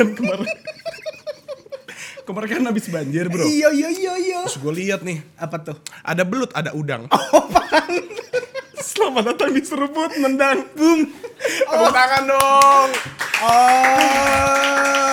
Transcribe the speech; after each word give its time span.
Kan 0.00 0.16
kemarin. 0.16 0.48
kemarin 2.26 2.48
kan 2.48 2.62
habis 2.72 2.88
banjir, 2.88 3.28
Bro. 3.28 3.44
Iya 3.44 3.68
iya 3.68 3.88
iya 3.92 4.14
iya. 4.16 4.40
Terus 4.48 4.56
gue 4.56 4.72
lihat 4.72 5.04
nih, 5.04 5.20
Apa 5.36 5.60
tuh? 5.60 5.76
ada 6.00 6.24
belut, 6.24 6.48
ada 6.56 6.72
udang. 6.72 7.04
Oh, 7.30 7.46
Selamat 8.80 9.32
datang 9.32 9.52
di 9.52 9.60
Seruput 9.60 10.12
Nendang. 10.16 10.64
Boom. 10.72 11.08
Tepuk 11.40 11.92
tangan 11.92 12.24
dong. 12.26 12.88
Oh. 13.44 15.12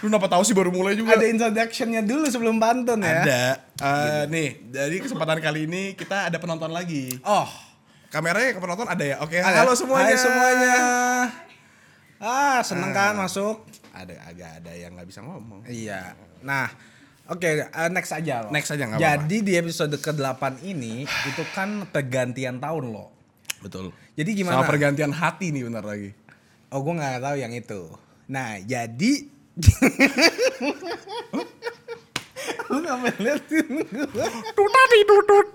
Lu 0.00 0.08
kenapa 0.08 0.26
tahu 0.32 0.42
sih 0.44 0.52
baru 0.56 0.72
mulai 0.72 0.96
juga? 0.96 1.14
Ada 1.16 1.28
introductionnya 1.28 2.02
dulu 2.02 2.26
sebelum 2.28 2.56
pantun 2.56 3.04
ya. 3.04 3.22
Ada. 3.22 3.42
Eh, 3.78 4.22
nih, 4.32 4.48
jadi 4.72 4.96
kesempatan 5.00 5.38
kali 5.44 5.68
ini 5.68 5.92
kita 5.94 6.28
ada 6.28 6.36
penonton 6.40 6.72
lagi. 6.72 7.14
Oh. 7.22 7.46
Kameranya 8.10 8.56
ke 8.56 8.60
penonton 8.64 8.88
ada 8.88 9.04
ya? 9.04 9.16
Oke, 9.20 9.38
ada. 9.38 9.64
halo 9.64 9.72
semuanya. 9.76 10.12
Hai 10.12 10.18
semuanya. 10.18 10.76
Ah, 12.16 12.64
seneng 12.64 12.92
kan 12.96 13.12
masuk? 13.16 13.64
Ada 13.92 14.14
agak 14.28 14.50
ada 14.64 14.72
yang 14.72 14.96
nggak 14.96 15.08
bisa 15.08 15.20
ngomong. 15.20 15.64
Iya. 15.68 16.16
Nah, 16.40 16.68
oke, 17.28 17.68
eh, 17.68 17.88
next 17.92 18.12
aja 18.12 18.44
loh. 18.44 18.50
Next 18.52 18.72
aja, 18.72 18.88
nggak 18.88 18.98
apa-apa. 19.00 19.24
Jadi 19.24 19.36
di 19.44 19.52
episode 19.56 19.96
ke-8 20.00 20.42
ini 20.64 21.04
itu 21.04 21.42
kan 21.52 21.84
pergantian 21.88 22.56
tahun 22.56 22.92
loh. 22.92 23.12
Betul. 23.60 23.92
Jadi 24.16 24.30
gimana? 24.32 24.60
Sama 24.60 24.68
pergantian 24.68 25.12
hati 25.12 25.52
nih 25.52 25.68
bentar 25.68 25.84
lagi. 25.84 26.12
Oh, 26.72 26.80
gue 26.80 26.92
nggak 26.96 27.20
tahu 27.20 27.36
yang 27.36 27.52
itu. 27.52 27.92
Nah, 28.28 28.60
jadi 28.64 29.12
Lu 32.70 32.78
ngapain 32.82 33.16
liatin 33.20 33.66
gue? 33.80 34.26
Tutati 34.52 34.98
tutut. 35.08 35.46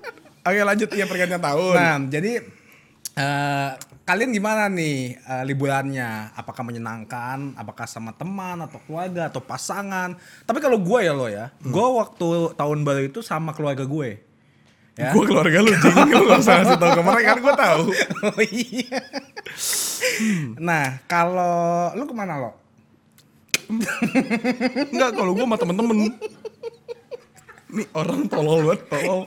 Oke 0.41 0.61
lanjut 0.65 0.89
iya 0.97 1.05
pergantian 1.05 1.43
tahun. 1.43 1.73
Nah, 1.77 1.97
jadi 2.09 2.41
eh, 3.13 3.69
kalian 4.05 4.31
gimana 4.33 4.67
nih 4.67 5.17
eh, 5.17 5.43
liburannya? 5.45 6.35
Apakah 6.35 6.65
menyenangkan? 6.65 7.55
Apakah 7.55 7.85
sama 7.85 8.11
teman 8.15 8.59
atau 8.65 8.81
keluarga 8.83 9.29
atau 9.29 9.41
pasangan? 9.41 10.17
Tapi 10.45 10.59
kalau 10.59 10.81
gue 10.81 10.99
ya 11.05 11.13
lo 11.13 11.27
ya, 11.29 11.53
gue 11.61 11.87
waktu 11.97 12.57
tahun 12.57 12.79
baru 12.83 13.01
itu 13.07 13.19
sama 13.23 13.53
keluarga 13.53 13.85
gue. 13.85 14.31
Ya. 14.99 15.15
Gue 15.15 15.23
keluarga 15.23 15.63
lu 15.63 15.71
jadi 15.71 16.03
lu 16.03 16.27
gak 16.27 16.41
usah 16.43 16.55
ngasih 16.61 16.77
tau 16.77 16.91
ke 16.99 17.01
mereka 17.01 17.27
kan 17.31 17.39
gue 17.39 17.55
tahu. 17.55 17.83
oh 18.27 18.41
iya. 18.43 18.99
Nah, 20.59 20.85
kalau 21.07 21.95
lu 21.95 22.03
ke 22.03 22.15
mana 22.15 22.35
lo? 22.37 22.51
Enggak 24.91 25.15
kalau 25.15 25.31
gue 25.31 25.45
sama 25.47 25.57
temen-temen. 25.57 25.97
Nih 27.71 27.87
orang 27.95 28.27
tolol 28.27 28.67
banget, 28.67 28.81
tolol. 28.91 29.23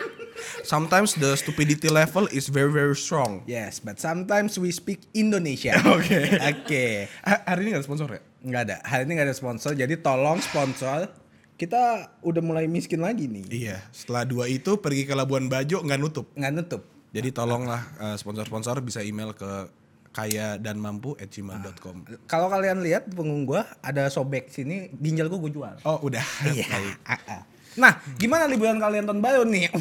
Sometimes 0.65 1.15
the 1.15 1.37
stupidity 1.39 1.89
level 1.89 2.27
is 2.31 2.51
very 2.51 2.71
very 2.71 2.97
strong. 2.97 3.43
Yes, 3.47 3.79
but 3.79 3.99
sometimes 4.03 4.59
we 4.59 4.75
speak 4.75 5.07
Indonesia. 5.15 5.79
Oke. 5.95 6.21
Oke. 6.41 6.85
Ha- 7.23 7.45
hari 7.47 7.67
ini 7.67 7.69
gak 7.77 7.81
ada 7.83 7.87
sponsor 7.87 8.09
ya? 8.11 8.23
Nggak 8.45 8.63
ada. 8.69 8.77
Hari 8.85 9.03
ini 9.09 9.13
nggak 9.17 9.29
ada 9.33 9.37
sponsor. 9.37 9.73
Jadi 9.73 9.95
tolong 10.01 10.39
sponsor. 10.43 11.09
Kita 11.55 12.11
udah 12.27 12.43
mulai 12.43 12.67
miskin 12.67 12.99
lagi 12.99 13.31
nih. 13.31 13.47
Iya. 13.47 13.77
Setelah 13.95 14.27
dua 14.27 14.45
itu 14.51 14.75
pergi 14.83 15.07
ke 15.07 15.15
Labuan 15.15 15.47
Bajo 15.47 15.81
nggak 15.81 16.01
nutup. 16.03 16.27
Nggak 16.35 16.53
nutup. 16.53 16.83
Jadi 17.15 17.31
tolonglah 17.31 17.83
eh, 18.03 18.17
sponsor-sponsor 18.19 18.83
bisa 18.83 18.99
email 18.99 19.31
ke 19.39 19.71
kaya 20.15 20.59
dan 20.63 20.79
mampu 20.79 21.15
at 21.19 21.31
gmail.com. 21.31 22.07
Kalau 22.31 22.47
kalian 22.47 22.83
lihat 22.83 23.11
punggung 23.11 23.47
gua 23.47 23.67
ada 23.83 24.07
sobek 24.11 24.47
sini, 24.51 24.91
ginjal 24.99 25.27
gua 25.27 25.39
gua 25.43 25.51
jual. 25.51 25.75
Oh 25.87 25.99
udah. 26.07 26.23
Iya. 26.51 26.67
Ah, 27.75 27.79
ah. 27.79 27.83
Nah, 27.83 27.93
gimana 28.17 28.47
liburan 28.47 28.79
kalian 28.79 29.05
tahun 29.11 29.21
baru 29.21 29.43
nih? 29.47 29.71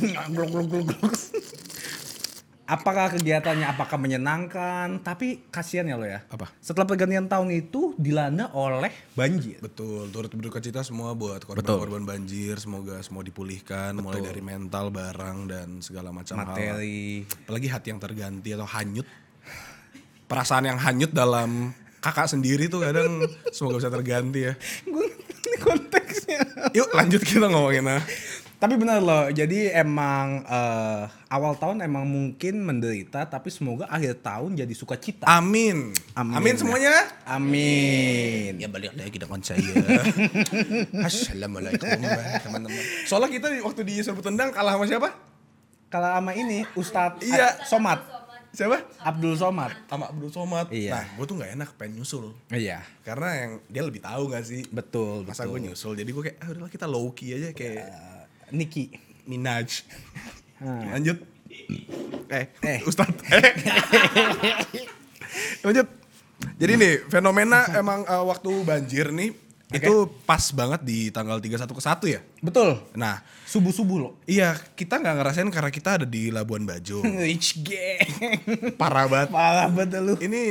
Apakah 2.63 3.11
kegiatannya 3.11 3.67
apakah 3.67 3.99
menyenangkan? 3.99 5.03
Tapi 5.03 5.51
kasihan 5.51 5.83
ya 5.83 5.99
lo 5.99 6.07
ya. 6.07 6.23
Apa? 6.31 6.47
Setelah 6.63 6.87
pergantian 6.87 7.27
tahun 7.27 7.51
itu 7.51 7.91
dilanda 7.99 8.55
oleh 8.55 8.89
banjir. 9.19 9.59
Betul, 9.59 10.07
turut 10.15 10.31
berduka 10.31 10.63
cita 10.63 10.79
semua 10.79 11.11
buat 11.11 11.43
korban-korban 11.43 12.07
banjir. 12.07 12.55
Semoga 12.63 13.03
semua 13.03 13.19
dipulihkan, 13.19 13.99
mulai 13.99 14.23
dari 14.23 14.39
mental, 14.39 14.95
barang, 14.95 15.37
dan 15.51 15.67
segala 15.83 16.15
macam 16.15 16.39
hal. 16.39 16.55
Materi. 16.55 17.27
Apalagi 17.45 17.67
hati 17.67 17.87
yang 17.91 17.99
terganti 17.99 18.49
atau 18.55 18.65
hanyut. 18.65 19.07
Perasaan 20.31 20.63
yang 20.63 20.79
hanyut 20.79 21.11
dalam 21.11 21.75
kakak 21.99 22.31
sendiri 22.31 22.71
tuh 22.71 22.79
kadang 22.79 23.27
semoga 23.51 23.83
bisa 23.83 23.91
terganti 23.91 24.39
ya. 24.49 24.53
Gue 24.87 25.11
ini 25.51 25.57
konteksnya. 25.59 26.02
Yuk 26.77 26.89
lanjut 26.91 27.21
kita 27.21 27.47
ngomongin 27.47 27.87
ah. 27.89 28.01
Tapi 28.57 28.79
benar 28.79 29.03
loh, 29.03 29.27
jadi 29.27 29.75
emang 29.75 30.39
eh, 30.47 31.03
awal 31.27 31.59
tahun 31.59 31.83
emang 31.83 32.07
mungkin 32.07 32.63
menderita, 32.63 33.27
tapi 33.27 33.51
semoga 33.51 33.91
akhir 33.91 34.23
tahun 34.23 34.55
jadi 34.55 34.71
sukacita. 34.71 35.27
Amin. 35.27 35.91
Amin. 36.15 36.35
Amin, 36.39 36.55
semuanya. 36.55 36.95
Amin. 37.27 38.55
Ya 38.55 38.71
balik 38.71 38.95
lagi 38.95 39.19
dengan 39.19 39.43
saya. 39.43 39.59
Assalamualaikum 41.07 41.91
teman-teman. 42.39 42.83
Soalnya 43.03 43.35
kita 43.35 43.51
di- 43.51 43.59
waktu 43.59 43.83
di 43.83 43.99
Serbu 43.99 44.23
Tendang 44.23 44.55
kalah 44.55 44.79
sama 44.79 44.87
siapa? 44.87 45.11
Kalau 45.91 46.09
sama 46.09 46.31
ini 46.31 46.63
Ustadz 46.73 47.19
Iya. 47.19 47.59
eh, 47.59 47.67
Somad, 47.67 47.99
Siapa? 48.53 48.77
Abdul 49.01 49.33
Somad. 49.33 49.73
Sama 49.89 50.07
Abdul 50.07 50.29
Somad. 50.29 50.69
Iya. 50.69 50.91
Nah, 50.93 51.05
gue 51.11 51.25
tuh 51.25 51.35
nggak 51.35 51.51
enak 51.53 51.69
pengen 51.73 51.97
nyusul. 51.97 52.31
Iya, 52.47 52.79
Karena 53.01 53.27
yang 53.33 53.51
dia 53.65 53.81
lebih 53.81 53.99
tahu 53.99 54.29
gak 54.29 54.43
sih? 54.43 54.61
betul, 54.69 55.25
Masa 55.25 55.43
betul. 55.43 55.51
gue 55.51 55.59
nyusul. 55.67 55.91
Jadi 55.95 56.07
gue 56.07 56.23
kayak, 56.23 56.37
ah 56.37 56.47
udahlah 56.47 56.69
kita 56.69 56.85
low 56.85 57.09
key 57.11 57.33
aja 57.33 57.49
kayak 57.49 57.81
Eh, 57.81 58.23
Niki. 58.51 58.93
Minaj. 59.25 59.81
Hmm. 60.61 60.85
Lanjut. 60.93 61.17
Eh, 62.29 62.45
Eh. 62.61 62.77
Ustadz. 62.87 63.25
Eh. 63.25 63.41
Lanjut. 65.65 65.87
Jadi 66.53 66.73
nih, 66.75 66.93
fenomena 67.07 67.63
emang 67.73 68.03
eh, 68.03 68.21
waktu 68.21 68.51
banjir 68.61 69.09
nih, 69.09 69.31
itu 69.73 69.93
pas 70.23 70.43
banget 70.53 70.81
di 70.85 71.09
tanggal 71.09 71.41
31 71.41 71.65
ke 71.65 71.83
1 71.83 72.13
ya. 72.13 72.21
Betul. 72.39 72.77
Nah, 72.93 73.25
Subuh-subuh 73.49 73.97
lo. 73.97 74.09
iya 74.25 74.53
kita 74.77 75.01
nggak 75.01 75.15
ngerasain 75.21 75.49
karena 75.49 75.71
kita 75.73 75.89
ada 76.01 76.05
di 76.05 76.29
Labuan 76.29 76.65
Bajo. 76.65 77.01
Gang. 77.65 78.07
Parah 78.77 79.05
banget. 79.09 79.29
Parah 79.33 79.67
banget 79.69 79.99
lu. 80.01 80.13
Ini 80.21 80.41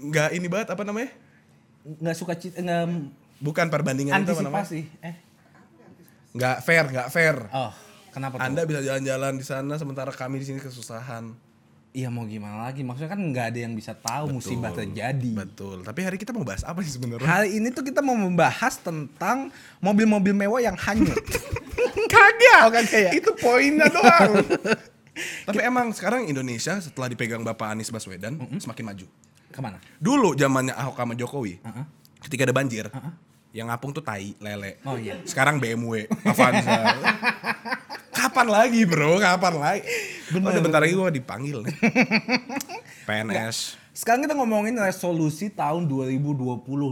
nggak 0.00 0.28
ini 0.36 0.46
banget 0.48 0.68
apa 0.72 0.82
namanya? 0.84 1.12
Nggak 1.84 2.16
suka 2.16 2.34
cita, 2.36 2.60
nggak 2.60 2.84
Bukan 3.40 3.66
perbandingan 3.72 4.20
itu 4.20 4.32
apa 4.36 4.44
namanya? 4.44 4.64
antisipasi. 4.68 4.80
Eh. 5.00 5.16
Nggak 6.36 6.56
fair, 6.62 6.84
nggak 6.92 7.08
fair. 7.08 7.36
Oh, 7.50 7.72
kenapa 8.12 8.36
tuh? 8.36 8.44
Anda 8.44 8.62
bisa 8.68 8.80
jalan-jalan 8.84 9.32
di 9.40 9.44
sana 9.44 9.74
sementara 9.80 10.12
kami 10.12 10.38
di 10.38 10.46
sini 10.46 10.60
kesusahan. 10.60 11.32
Iya 11.90 12.06
mau 12.06 12.22
gimana 12.22 12.70
lagi? 12.70 12.86
Maksudnya 12.86 13.10
kan 13.10 13.18
nggak 13.18 13.46
ada 13.50 13.58
yang 13.66 13.74
bisa 13.74 13.98
tahu 13.98 14.38
musibah 14.38 14.70
terjadi. 14.70 15.34
Betul. 15.34 15.82
Tapi 15.82 16.00
hari 16.06 16.22
kita 16.22 16.30
mau 16.30 16.46
bahas 16.46 16.62
apa 16.62 16.78
sih 16.86 16.94
sebenarnya? 16.94 17.26
Hari 17.26 17.58
ini 17.58 17.74
tuh 17.74 17.82
kita 17.82 17.98
mau 17.98 18.14
membahas 18.14 18.78
tentang 18.78 19.50
mobil-mobil 19.82 20.30
mewah 20.30 20.62
yang 20.62 20.78
hanyut. 20.78 21.18
Kagak. 22.14 22.60
Oh, 22.66 22.70
kagak 22.70 23.00
ya? 23.06 23.10
Itu 23.10 23.34
poinnya 23.34 23.90
doang. 23.90 24.38
Tapi 25.50 25.60
emang 25.66 25.90
sekarang 25.90 26.30
Indonesia 26.30 26.78
setelah 26.78 27.10
dipegang 27.10 27.42
Bapak 27.42 27.74
Anies 27.74 27.90
Baswedan 27.90 28.38
semakin 28.62 28.84
maju. 28.86 29.06
Ke 29.50 29.58
mana? 29.58 29.82
Dulu 29.98 30.38
zamannya 30.38 30.74
Ahok 30.78 30.94
sama 30.94 31.14
Jokowi, 31.18 31.58
Heeh. 31.58 31.84
ketika 32.22 32.46
ada 32.46 32.54
banjir, 32.54 32.86
yang 33.50 33.66
ngapung 33.66 33.90
tuh 33.90 34.00
tai, 34.00 34.38
lele. 34.38 34.78
Oh, 34.86 34.94
iya. 34.94 35.18
Sekarang 35.26 35.58
BMW, 35.58 36.06
Avanza. 36.22 36.78
Kapan 38.20 38.46
lagi 38.52 38.84
bro? 38.84 39.16
Kapan 39.16 39.54
lagi? 39.56 39.82
Bener, 40.28 40.52
Bener, 40.52 40.60
bentar 40.60 40.80
lagi 40.84 40.92
gue 40.92 41.08
dipanggil 41.16 41.64
nih. 41.64 41.76
PNS. 43.08 43.80
Sekarang 43.96 44.20
kita 44.28 44.36
ngomongin 44.36 44.76
resolusi 44.76 45.48
tahun 45.48 45.88
2020 45.88 46.36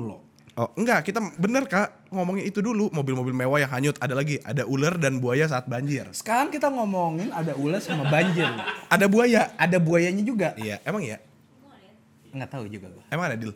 loh. 0.08 0.25
Oh 0.58 0.72
enggak, 0.75 1.06
kita 1.06 1.22
bener 1.38 1.70
kak 1.70 2.10
ngomongin 2.10 2.42
itu 2.48 2.58
dulu 2.58 2.90
mobil-mobil 2.90 3.30
mewah 3.30 3.60
yang 3.60 3.70
hanyut. 3.70 3.94
Ada 4.00 4.16
lagi, 4.16 4.40
ada 4.40 4.64
ular 4.64 4.96
dan 4.96 5.20
buaya 5.20 5.44
saat 5.46 5.69
banjir. 5.69 6.08
Sekarang 6.16 6.48
kita 6.48 6.72
ngomongin 6.72 7.31
ada 7.31 7.52
ular 7.54 7.78
sama 7.78 8.08
banjir. 8.08 8.48
Ada 8.88 9.06
buaya. 9.06 9.52
Ada 9.54 9.76
buayanya 9.78 10.24
juga. 10.24 10.56
Iya, 10.58 10.81
emang 10.82 11.04
ya? 11.04 11.20
Nggak 12.32 12.50
tahu 12.50 12.64
juga 12.72 12.88
gua. 12.88 13.04
Emang 13.12 13.28
ada 13.28 13.36
deal? 13.36 13.52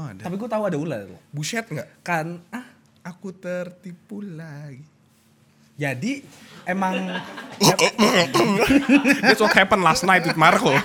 Oh 0.00 0.04
ada. 0.08 0.20
Tapi 0.24 0.34
gue 0.34 0.48
tahu 0.48 0.62
ada 0.64 0.76
ular 0.80 1.00
loh. 1.06 1.20
Buset 1.30 1.68
nggak? 1.68 1.88
Kan 2.02 2.40
ah 2.50 2.76
Aku 3.06 3.30
tertipu 3.30 4.18
lagi. 4.18 4.95
Jadi 5.76 6.24
emang 6.64 6.96
That's 9.22 9.40
what 9.40 9.52
happened 9.52 9.80
last 9.80 10.02
night 10.02 10.24
with 10.24 10.36
Marco. 10.36 10.76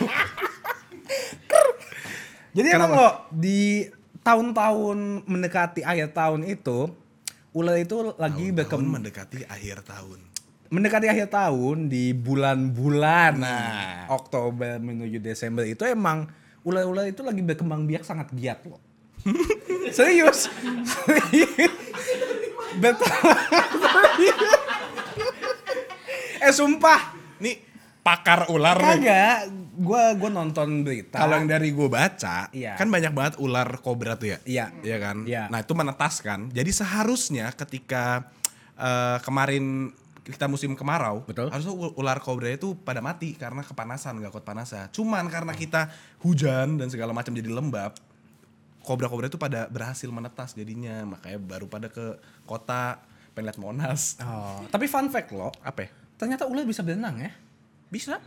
jadi 2.51 2.75
emang 2.75 2.91
Kenapa? 2.91 2.99
lo 2.99 3.07
di 3.31 3.87
tahun-tahun 4.21 4.97
mendekati 5.25 5.81
akhir 5.81 6.11
tahun 6.11 6.43
itu 6.45 6.91
ular 7.51 7.75
itu 7.75 8.15
lagi 8.15 8.51
Tahun 8.51 8.55
berkembang 8.55 8.91
mendekati 9.01 9.43
akhir 9.45 9.83
tahun. 9.83 10.19
mendekati 10.71 11.07
akhir 11.07 11.27
tahun 11.27 11.91
di 11.91 12.15
bulan-bulan 12.15 13.33
nah, 13.35 14.07
Oktober 14.07 14.79
menuju 14.79 15.19
Desember 15.19 15.67
itu 15.67 15.83
emang 15.83 16.31
ular-ular 16.63 17.07
itu 17.07 17.19
lagi 17.19 17.43
berkembang 17.43 17.83
biak 17.83 18.05
sangat 18.05 18.31
giat 18.31 18.63
loh. 18.63 18.79
Serius. 19.97 20.47
Serius. 20.95 21.73
Betul. 22.79 23.11
eh 26.41 26.51
sumpah. 26.51 27.13
Nih 27.39 27.61
pakar 28.01 28.49
ular. 28.49 28.75
Kagak. 28.75 29.53
gua 29.71 30.13
gua 30.13 30.29
nonton 30.29 30.81
berita. 30.81 31.17
Kalau 31.17 31.37
yang 31.37 31.47
dari 31.47 31.69
gue 31.69 31.85
baca, 31.85 32.49
Iya. 32.51 32.75
kan 32.75 32.85
banyak 32.85 33.13
banget 33.13 33.33
ular 33.37 33.79
kobra 33.79 34.13
tuh 34.13 34.33
ya. 34.33 34.37
Iya. 34.43 34.65
Iya 34.81 34.97
kan? 34.97 35.17
Iya. 35.23 35.47
Nah 35.47 35.61
itu 35.61 35.73
menetas 35.73 36.19
kan. 36.19 36.49
Jadi 36.49 36.69
seharusnya 36.71 37.49
ketika 37.51 38.29
eh, 38.75 39.17
kemarin 39.21 39.93
kita 40.21 40.45
musim 40.45 40.73
kemarau, 40.73 41.21
Betul. 41.23 41.49
harusnya 41.49 41.69
ul- 41.71 41.93
ular 41.95 42.17
kobra 42.17 42.49
itu 42.49 42.73
pada 42.75 43.01
mati 43.01 43.33
karena 43.33 43.61
kepanasan, 43.61 44.17
nggak 44.17 44.29
kuat 44.31 44.45
panasnya. 44.45 44.85
Cuman 44.89 45.25
karena 45.27 45.49
kita 45.51 45.89
hujan 46.19 46.77
dan 46.77 46.89
segala 46.89 47.09
macam 47.09 47.33
jadi 47.33 47.49
lembab, 47.49 47.93
kobra-kobra 48.81 49.27
itu 49.27 49.37
pada 49.37 49.65
berhasil 49.67 50.05
menetas 50.07 50.53
jadinya. 50.53 51.05
Makanya 51.07 51.37
baru 51.37 51.65
pada 51.65 51.87
ke 51.87 52.17
kota 52.43 53.01
pengen 53.31 53.49
lihat 53.49 53.57
Monas. 53.57 54.17
Oh, 54.19 54.61
tapi 54.67 54.85
fun 54.85 55.09
fact 55.09 55.31
lo, 55.31 55.49
Apa 55.61 55.85
ya? 55.85 55.89
Ternyata 56.21 56.45
ular 56.45 56.61
bisa 56.63 56.85
berenang 56.85 57.17
ya. 57.17 57.33
Bisa. 57.89 58.21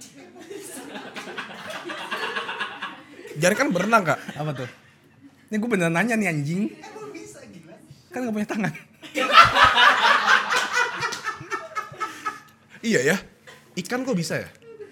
Jangan 3.35 3.57
kan 3.57 3.69
berenang 3.71 4.03
kak. 4.05 4.19
Apa 4.35 4.51
tuh? 4.53 4.69
Ini 5.47 5.57
gue 5.57 5.71
beneran 5.71 5.95
nanya 5.95 6.19
nih 6.19 6.29
anjing. 6.29 6.63
Kan 8.11 8.27
gak 8.27 8.35
punya 8.35 8.49
tangan. 8.49 8.73
Iya 12.83 13.01
ya. 13.01 13.17
Ikan 13.75 14.03
kok 14.03 14.15
bisa 14.15 14.39
ya? 14.39 14.49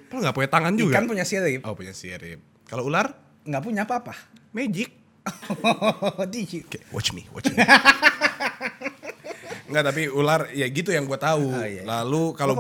Kalau 0.09 0.23
nggak 0.23 0.35
punya 0.35 0.51
tangan 0.51 0.73
juga. 0.75 0.95
Ikan 0.95 1.05
punya 1.07 1.25
sirip. 1.25 1.61
Oh 1.67 1.75
punya 1.75 1.91
sirip. 1.93 2.39
Kalau 2.67 2.87
ular, 2.87 3.11
Nggak 3.43 3.63
punya 3.63 3.83
apa-apa. 3.83 4.15
magic. 4.55 4.91
Di- 6.33 6.63
Oke, 6.63 6.79
watch 6.91 7.11
me, 7.11 7.27
watch 7.31 7.51
me. 7.51 7.63
Enggak, 9.73 9.85
tapi 9.89 10.03
ular 10.07 10.53
ya 10.53 10.69
gitu 10.69 10.93
yang 10.93 11.09
gue 11.09 11.17
tahu. 11.17 11.49
Oh, 11.49 11.65
iya. 11.65 11.83
Lalu 11.83 12.37
kalau 12.37 12.53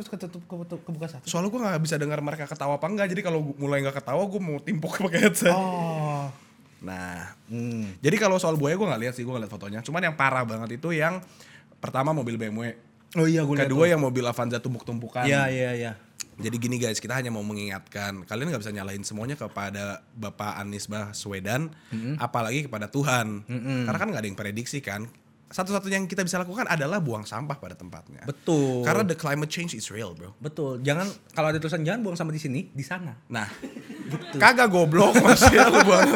ketutup 0.00 0.40
kebuka, 0.48 1.06
satu. 1.12 1.24
soalnya 1.28 1.52
gue 1.52 1.60
nggak 1.60 1.82
bisa 1.84 2.00
dengar 2.00 2.24
mereka 2.24 2.48
ketawa 2.48 2.80
apa 2.80 2.88
enggak. 2.88 3.12
Jadi 3.12 3.20
kalau 3.20 3.44
gua 3.44 3.56
mulai 3.60 3.84
nggak 3.84 4.00
ketawa, 4.00 4.24
gue 4.24 4.40
mau 4.40 4.56
timpuk 4.58 4.96
pakai 5.04 5.20
headset. 5.28 5.52
Oh. 5.52 6.32
Nah, 6.80 7.36
Hmm. 7.44 7.92
jadi 8.00 8.16
kalau 8.16 8.40
soal 8.40 8.56
buaya 8.56 8.72
gue 8.74 8.84
nggak 8.84 9.02
lihat 9.04 9.14
sih, 9.14 9.24
gue 9.24 9.32
nggak 9.32 9.44
lihat 9.44 9.52
fotonya. 9.52 9.80
Cuman 9.84 10.00
yang 10.00 10.16
parah 10.16 10.48
banget 10.48 10.80
itu 10.80 10.92
yang 10.92 11.20
pertama 11.80 12.16
mobil 12.16 12.40
BMW, 12.40 12.72
Oh 13.14 13.30
iya 13.30 13.46
gue 13.46 13.54
kedua 13.54 13.86
yang 13.86 14.02
mobil 14.02 14.26
Avanza 14.26 14.58
tumpuk-tumpukan. 14.58 15.22
Iya 15.22 15.46
iya 15.46 15.70
iya. 15.72 15.92
Jadi 16.34 16.56
gini 16.58 16.82
guys, 16.82 16.98
kita 16.98 17.14
hanya 17.14 17.30
mau 17.30 17.46
mengingatkan, 17.46 18.26
kalian 18.26 18.50
nggak 18.50 18.58
bisa 18.58 18.74
nyalahin 18.74 19.06
semuanya 19.06 19.38
kepada 19.38 20.02
Bapak 20.12 20.58
Anies 20.58 20.90
Baswedan, 20.90 21.70
apalagi 22.18 22.66
kepada 22.66 22.90
Tuhan. 22.90 23.46
Karena 23.86 23.94
kan 23.94 24.08
nggak 24.10 24.18
ada 24.18 24.28
yang 24.28 24.34
prediksi 24.34 24.82
kan. 24.82 25.06
Satu-satunya 25.44 25.96
yang 25.96 26.08
kita 26.08 26.20
bisa 26.20 26.36
lakukan 26.36 26.66
adalah 26.66 26.98
buang 26.98 27.22
sampah 27.22 27.54
pada 27.54 27.72
tempatnya. 27.72 28.24
Betul. 28.24 28.82
Karena 28.82 29.04
the 29.04 29.14
climate 29.14 29.46
change 29.46 29.72
is 29.72 29.86
real, 29.88 30.10
bro. 30.12 30.34
Betul. 30.36 30.80
Jangan 30.80 31.06
kalau 31.30 31.52
ada 31.52 31.58
tulisan 31.58 31.84
jangan 31.84 32.00
buang 32.02 32.16
sampah 32.16 32.34
di 32.34 32.42
sini, 32.42 32.60
di 32.68 32.82
sana. 32.82 33.14
Nah, 33.28 33.46
kagak 34.34 34.66
goblok 34.68 35.14
maksudnya 35.24 35.68
lu 35.68 35.78
buang. 35.84 36.10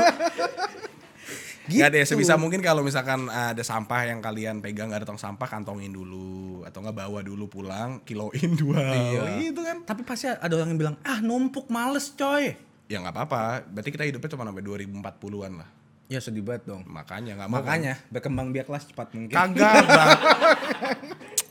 Gak 1.69 1.93
deh, 1.93 2.01
Gitu. 2.01 2.17
sebisa 2.17 2.41
mungkin 2.41 2.65
kalau 2.65 2.81
misalkan 2.81 3.29
ada 3.29 3.61
sampah 3.61 4.09
yang 4.09 4.25
kalian 4.25 4.65
pegang 4.65 4.89
gak 4.89 5.05
ada 5.05 5.07
tong 5.07 5.21
sampah, 5.21 5.45
kantongin 5.45 5.93
dulu 5.93 6.65
atau 6.65 6.81
nggak 6.81 6.97
bawa 6.97 7.21
dulu 7.21 7.45
pulang, 7.45 8.01
kiloin 8.09 8.51
dua, 8.57 8.81
Iya. 8.81 9.23
gitu 9.45 9.61
kan? 9.61 9.85
Tapi 9.85 10.01
pasti 10.01 10.33
ada 10.33 10.49
orang 10.49 10.73
yang 10.73 10.81
bilang, 10.81 10.97
ah 11.05 11.21
numpuk 11.21 11.69
males 11.69 12.09
coy. 12.17 12.57
Ya 12.89 13.05
nggak 13.05 13.13
apa-apa, 13.13 13.69
berarti 13.69 13.93
kita 13.93 14.09
hidupnya 14.09 14.33
cuma 14.33 14.49
sampai 14.49 14.65
2040-an 14.65 15.53
lah. 15.61 15.69
Ya 16.09 16.25
sedih 16.25 16.41
banget 16.41 16.65
dong. 16.65 16.89
Makanya 16.89 17.37
nggak 17.37 17.49
mau. 17.53 17.61
Makanya 17.61 17.95
berkembang 18.09 18.49
biaklah 18.49 18.81
secepat 18.81 19.13
mungkin. 19.13 19.37
kagak 19.37 19.85
bang. 19.89 20.11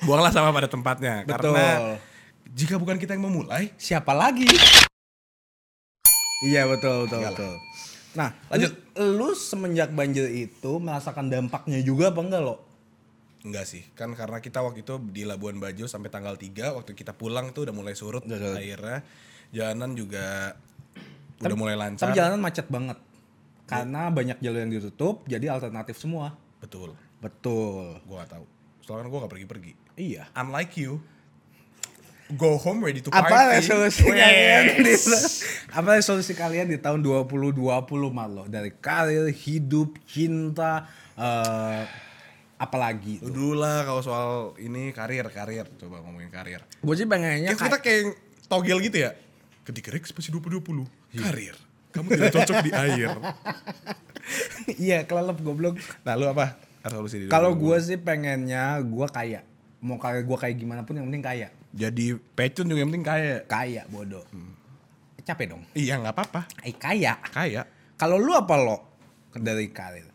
Buanglah 0.01 0.33
sama 0.33 0.49
pada 0.49 0.65
tempatnya. 0.65 1.21
Betul. 1.23 1.53
Karena 1.53 1.65
jika 2.57 2.81
bukan 2.81 2.97
kita 2.97 3.13
yang 3.13 3.29
memulai, 3.29 3.69
Siapa 3.77 4.17
lagi? 4.17 4.49
Iya 6.41 6.65
betul 6.65 7.05
betul 7.05 7.17
Enggak 7.21 7.33
lah. 7.33 7.37
betul. 7.37 7.55
Nah, 8.17 8.29
Lanjut. 8.49 8.71
Lu, 8.97 9.13
lu 9.13 9.29
semenjak 9.33 9.89
banjir 9.93 10.25
itu 10.25 10.71
merasakan 10.81 11.29
dampaknya 11.29 11.77
juga 11.81 12.09
apa 12.09 12.21
enggak 12.21 12.41
lo? 12.41 12.57
enggak 13.45 13.63
sih. 13.63 13.85
Kan 13.93 14.11
karena 14.11 14.41
kita 14.41 14.59
waktu 14.59 14.81
itu 14.81 14.97
di 15.07 15.23
Labuan 15.23 15.61
Bajo 15.61 15.85
sampai 15.85 16.09
tanggal 16.09 16.35
3 16.35 16.73
waktu 16.73 16.91
kita 16.91 17.13
pulang 17.13 17.53
tuh 17.53 17.69
udah 17.69 17.75
mulai 17.77 17.93
surut 17.93 18.25
Udah 18.25 18.57
airnya. 18.57 19.05
Jalanan 19.53 19.93
juga 19.93 20.57
udah 21.39 21.55
mulai 21.55 21.77
lancar. 21.77 22.09
Tapi 22.09 22.17
jalanan 22.17 22.41
macet 22.41 22.65
banget. 22.67 22.97
Karena 23.67 24.07
banyak 24.07 24.39
jalur 24.39 24.63
yang 24.63 24.71
ditutup, 24.71 25.27
jadi 25.27 25.51
alternatif 25.51 25.99
semua. 25.99 26.33
Betul. 26.63 26.95
Betul. 27.19 27.99
Gua 28.07 28.23
gak 28.23 28.39
tahu. 28.39 28.45
Soalnya 28.81 29.03
kan 29.05 29.09
gua 29.11 29.19
gak 29.27 29.33
pergi-pergi. 29.35 29.71
Iya. 29.99 30.31
Unlike 30.31 30.73
you, 30.79 31.03
go 32.39 32.55
home 32.55 32.79
ready 32.79 33.03
to 33.03 33.11
party. 33.11 33.27
Apa 33.27 33.59
resolusi 33.59 34.07
kalian 34.07 34.63
di 34.83 34.93
apa 35.67 35.89
resolusi 35.99 36.33
kalian 36.33 36.67
di 36.71 36.79
tahun 36.79 37.03
2020 37.03 37.59
Marlo 38.11 38.47
dari 38.47 38.71
karir, 38.79 39.27
hidup, 39.31 39.99
cinta, 40.07 40.87
eh 41.19 42.07
apalagi 42.57 43.21
Lu 43.21 43.29
dulu 43.29 43.53
lah 43.61 43.85
kalau 43.85 44.01
soal 44.01 44.29
ini 44.57 44.89
karir, 44.89 45.29
karir. 45.29 45.69
Coba 45.77 46.01
ngomongin 46.01 46.33
karir. 46.33 46.65
Gue 46.81 46.95
sih 46.97 47.05
pengennya 47.05 47.53
Ya, 47.53 47.53
kita 47.53 47.77
kayak 47.77 48.17
togel 48.49 48.81
gitu 48.81 48.97
ya. 48.97 49.13
Ketika 49.61 49.91
Rex 49.93 50.15
masih 50.15 50.31
2020, 50.39 50.87
karir. 51.19 51.55
Kamu 51.97 52.07
tidak 52.07 52.31
cocok 52.31 52.57
di 52.61 52.71
air. 52.71 53.09
iya 54.77 55.03
kelelep 55.03 55.39
goblok. 55.39 55.75
Nah, 56.01 56.13
lu 56.13 56.27
apa? 56.27 56.55
Resolusi 56.79 57.27
Kalau 57.27 57.51
2020? 57.51 57.63
gue 57.63 57.77
sih 57.81 57.97
pengennya 57.97 58.63
gue 58.79 59.07
kaya. 59.09 59.41
Mau 59.77 59.97
kayak 59.97 60.23
gue 60.23 60.37
kayak 60.37 60.55
gimana 60.55 60.81
pun 60.81 60.95
yang 60.95 61.07
penting 61.07 61.21
kaya. 61.21 61.47
Jadi 61.71 62.05
pecun 62.33 62.65
juga 62.65 62.79
yang 62.79 62.89
penting 62.89 63.05
kaya. 63.05 63.35
Kaya 63.43 63.83
bodoh. 63.87 64.23
Capek 65.21 65.51
dong. 65.51 65.63
Iya, 65.73 65.99
nggak 65.99 66.13
apa-apa. 66.13 66.41
Eh 66.63 66.71
kaya. 66.71 67.19
Kaya, 67.27 67.67
Kalau 67.95 68.15
lu 68.15 68.31
apa 68.31 68.55
lo 68.55 68.77
dari 69.33 69.67
karir? 69.67 70.05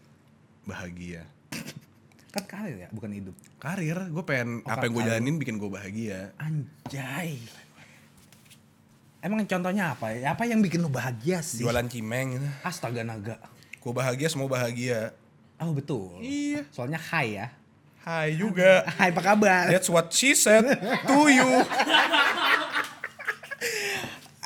bahagia. 0.63 1.27
Kan 2.31 2.47
karir 2.47 2.77
ya, 2.79 2.89
bukan 2.89 3.11
hidup. 3.11 3.35
Karir, 3.59 4.09
gue 4.09 4.25
pengen 4.25 4.63
Oh, 4.63 4.71
apa 4.71 4.87
yang 4.87 4.95
gue 4.95 5.05
jalanin 5.05 5.37
bikin 5.37 5.59
gue 5.59 5.67
bahagia. 5.67 6.31
Anjay. 6.39 7.37
Emang 9.23 9.47
contohnya 9.47 9.95
apa 9.95 10.11
ya? 10.11 10.35
Apa 10.35 10.43
yang 10.45 10.59
bikin 10.59 10.83
lu 10.83 10.91
bahagia 10.91 11.39
sih? 11.41 11.63
Jualan 11.63 11.87
cimeng. 11.87 12.43
Astaga 12.61 13.07
naga. 13.07 13.39
Gue 13.79 13.95
bahagia, 13.95 14.27
semua 14.27 14.51
bahagia. 14.51 15.15
Oh 15.63 15.71
betul. 15.71 16.19
Iya. 16.19 16.67
Soalnya 16.75 16.99
hai 16.99 17.39
ya. 17.39 17.47
Hai 18.03 18.35
juga. 18.35 18.83
Hai 18.99 19.15
apa 19.15 19.23
kabar? 19.23 19.71
That's 19.71 19.87
what 19.87 20.11
she 20.11 20.35
said 20.35 20.67
to 21.07 21.19
you. 21.31 21.47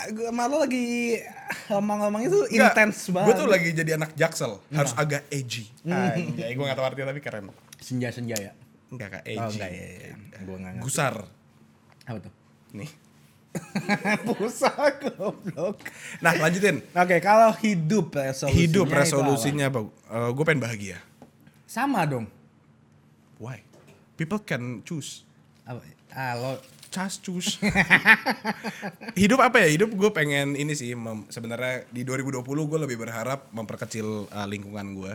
Gue 0.07 0.29
malu 0.31 0.61
lagi 0.61 1.19
ngomong-ngomong 1.67 2.23
itu 2.23 2.39
Nggak, 2.53 2.73
intens 2.77 3.09
banget. 3.11 3.27
Gue 3.27 3.35
tuh 3.35 3.49
lagi 3.49 3.69
jadi 3.73 3.91
anak 3.97 4.13
jaksel, 4.13 4.61
harus 4.71 4.93
agak 4.95 5.25
edgy. 5.33 5.67
Anjay, 5.83 6.53
gue 6.53 6.63
gak 6.63 6.77
tau 6.77 6.87
artinya 6.87 7.11
tapi 7.11 7.25
keren. 7.25 7.49
senja-senja 7.81 8.37
ya. 8.39 8.53
Enggak 8.87 9.19
kak, 9.19 9.23
Oh 9.25 9.31
edgy. 9.33 9.57
enggak 9.59 9.71
ya, 9.73 9.87
ya. 9.89 10.13
gue 10.37 10.57
enggak 10.61 10.73
ngerti. 10.79 10.85
Gusar. 10.85 11.15
Apa 12.07 12.19
tuh? 12.23 12.33
Nih. 12.71 12.91
Busa 14.27 14.73
goblok. 15.01 15.81
Nah 16.21 16.33
lanjutin. 16.37 16.83
Oke, 16.93 17.17
kalau 17.21 17.53
hidup 17.61 18.13
resolusinya 18.13 18.61
Hidup 18.63 18.87
itu 18.87 18.93
apa? 18.93 19.01
resolusinya 19.03 19.65
apa? 19.69 19.81
gue 20.33 20.45
pengen 20.45 20.63
bahagia. 20.63 20.99
Sama 21.67 22.07
dong. 22.07 22.31
Why? 23.37 23.61
People 24.17 24.41
can 24.41 24.81
choose. 24.87 25.27
Apa? 25.69 25.83
Ah, 26.17 26.33
lo 26.39 26.53
Just 26.97 27.29
choose. 27.29 27.61
hidup 29.21 29.45
apa 29.45 29.61
ya? 29.61 29.69
Hidup 29.69 29.93
gue 29.93 30.11
pengen 30.17 30.57
ini 30.57 30.73
sih. 30.73 30.97
Sebenarnya 31.29 31.85
di 31.93 32.09
2020 32.09 32.41
gue 32.41 32.79
lebih 32.89 32.97
berharap 32.97 33.53
memperkecil 33.53 34.33
uh, 34.33 34.49
lingkungan 34.49 34.97
gue. 34.97 35.13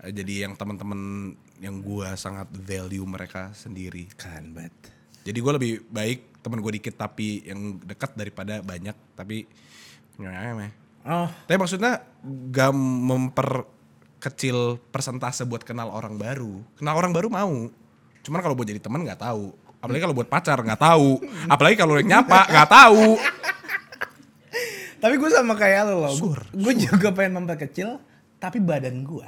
Uh, 0.00 0.10
jadi 0.14 0.48
yang 0.48 0.56
teman-teman 0.56 1.34
yang 1.60 1.84
gue 1.84 2.08
sangat 2.16 2.48
value 2.48 3.04
mereka 3.04 3.52
sendiri. 3.52 4.08
keren 4.16 4.56
banget. 4.56 4.95
Jadi 5.26 5.38
gue 5.42 5.52
lebih 5.58 5.72
baik 5.90 6.38
teman 6.38 6.62
gue 6.62 6.72
dikit 6.78 6.94
tapi 6.94 7.42
yang 7.42 7.82
dekat 7.82 8.14
daripada 8.14 8.62
banyak 8.62 8.94
tapi 9.18 9.50
Oh, 11.06 11.28
Tapi 11.46 11.58
maksudnya 11.60 12.02
gak 12.50 12.72
memperkecil 12.74 14.80
persentase 14.90 15.46
buat 15.46 15.62
kenal 15.62 15.92
orang 15.92 16.16
baru. 16.16 16.62
Kenal 16.78 16.98
orang 16.98 17.12
baru 17.12 17.28
mau. 17.30 17.70
Cuman 18.26 18.42
kalau 18.42 18.58
buat 18.58 18.66
jadi 18.66 18.82
teman 18.82 19.06
nggak 19.06 19.22
tahu. 19.22 19.54
Apalagi 19.78 20.02
kalau 20.02 20.16
buat 20.18 20.26
pacar 20.26 20.58
nggak 20.58 20.82
tahu. 20.82 21.22
Apalagi 21.46 21.76
kalau 21.78 21.94
yang 22.00 22.08
nyapa 22.10 22.40
nggak 22.50 22.70
tahu. 22.70 23.06
tapi 25.02 25.14
gue 25.14 25.30
sama 25.30 25.54
kayak 25.54 25.86
lo 25.86 26.10
loh. 26.10 26.34
Gue 26.50 26.74
juga 26.74 27.14
pengen 27.14 27.44
memperkecil, 27.44 28.02
tapi 28.42 28.58
badan 28.58 29.06
gue. 29.06 29.26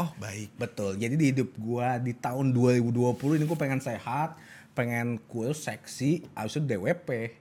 Oh 0.00 0.10
baik. 0.16 0.56
Betul. 0.56 0.96
Jadi 0.96 1.14
di 1.18 1.26
hidup 1.34 1.50
gue 1.60 1.88
di 2.08 2.12
tahun 2.16 2.56
2020 2.56 3.36
ini 3.36 3.44
gue 3.44 3.58
pengen 3.58 3.84
sehat, 3.84 4.32
pengen 4.78 5.18
cool, 5.26 5.50
seksi, 5.50 6.22
harus 6.38 6.54
itu 6.54 6.62
DWP. 6.62 7.34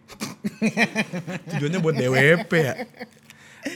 Tujuannya 1.53 1.77
buat 1.77 1.94
DWP 1.94 2.51
ya. 2.58 2.74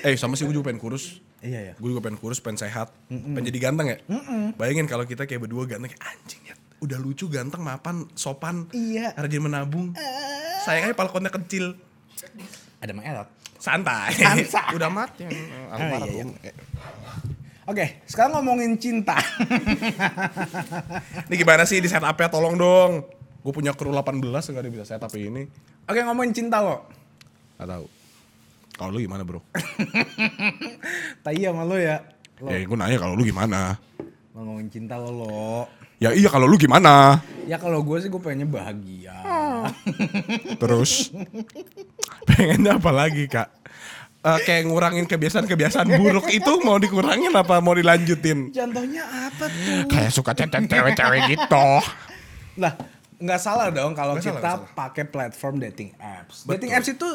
Eh 0.01 0.17
sama 0.17 0.33
sih 0.33 0.49
gue 0.49 0.55
juga 0.57 0.73
pengen 0.73 0.81
kurus. 0.81 1.21
Iya 1.45 1.59
ya. 1.61 1.73
Gue 1.77 1.93
juga 1.93 2.09
pengen 2.09 2.17
kurus, 2.17 2.41
pengen 2.41 2.57
sehat, 2.57 2.89
pengen 3.05 3.45
jadi 3.45 3.59
ganteng 3.61 3.93
ya. 3.93 3.97
Bayangin 4.57 4.89
kalau 4.89 5.05
kita 5.05 5.29
kayak 5.29 5.45
berdua 5.45 5.69
ganteng 5.69 5.93
kayak 5.93 6.01
anjing 6.01 6.41
ya. 6.49 6.55
Udah 6.81 6.97
lucu, 6.97 7.29
ganteng, 7.29 7.61
mapan, 7.61 8.09
sopan, 8.17 8.65
Iya. 8.73 9.13
rajin 9.13 9.45
menabung. 9.45 9.93
Sayangnya 10.65 10.97
palkonnya 10.97 11.29
kecil. 11.29 11.77
Ada 12.81 12.97
Maerot. 12.97 13.29
Santai. 13.61 14.17
Santai. 14.17 14.73
Udah 14.81 14.89
mati. 14.89 15.21
Ah, 15.69 16.01
iya, 16.09 16.25
iya. 16.41 16.53
Oke, 17.69 18.01
sekarang 18.09 18.41
ngomongin 18.41 18.73
cinta. 18.81 19.13
Ini 21.29 21.35
gimana 21.37 21.61
sih 21.69 21.77
di 21.77 21.85
setupnya 21.85 22.25
tolong 22.25 22.57
dong. 22.57 23.05
Gue 23.41 23.51
punya 23.53 23.73
kru 23.73 23.89
18 23.89 24.21
nggak 24.21 24.61
ada 24.61 24.69
bisa 24.69 24.85
setup 24.85 25.09
ini. 25.17 25.49
Oke, 25.89 25.99
ngomongin 26.05 26.33
cinta 26.33 26.61
lo. 26.61 26.85
Gak 27.57 27.69
tahu. 27.69 27.85
Kalau 28.77 28.89
lu 28.93 28.99
gimana 29.01 29.21
bro? 29.25 29.41
Tai 31.25 31.37
sama 31.37 31.65
lo 31.65 31.77
ya. 31.77 32.01
Lo 32.41 32.49
Ya 32.49 32.61
gue 32.65 32.77
nanya 32.77 32.97
kalau 32.97 33.13
lu 33.17 33.25
gimana? 33.25 33.77
lo 34.31 34.47
ngomongin 34.47 34.69
cinta 34.71 34.95
lo 34.97 35.09
lo. 35.11 35.67
Ya 36.01 36.13
iya 36.17 36.29
kalau 36.29 36.49
lu 36.49 36.57
gimana? 36.57 37.21
Ya 37.45 37.61
kalau 37.61 37.85
gue 37.85 37.97
sih 38.01 38.09
gue 38.09 38.21
pengennya 38.21 38.49
bahagia. 38.49 39.17
Terus 40.57 41.13
pengennya 42.25 42.81
apa 42.81 42.89
lagi 42.89 43.29
kak? 43.29 43.49
Eh, 44.21 44.39
kayak 44.45 44.69
ngurangin 44.69 45.09
kebiasaan-kebiasaan 45.09 45.97
buruk 45.97 46.29
itu 46.29 46.61
mau 46.61 46.77
dikurangin 46.77 47.33
apa 47.33 47.57
mau 47.57 47.73
dilanjutin? 47.73 48.53
Contohnya 48.53 49.01
apa 49.29 49.45
tuh? 49.49 49.89
Kayak 49.89 50.11
suka 50.13 50.31
cewek-cewek 50.37 51.21
gitu. 51.37 51.67
Lah, 52.61 52.73
nggak 53.21 53.37
salah 53.37 53.69
dong 53.69 53.93
kalau 53.93 54.17
kita 54.17 54.41
pakai 54.73 55.05
platform 55.05 55.61
dating 55.61 55.93
apps. 55.95 56.43
Betul. 56.43 56.51
Dating 56.57 56.71
apps 56.73 56.89
itu 56.89 57.07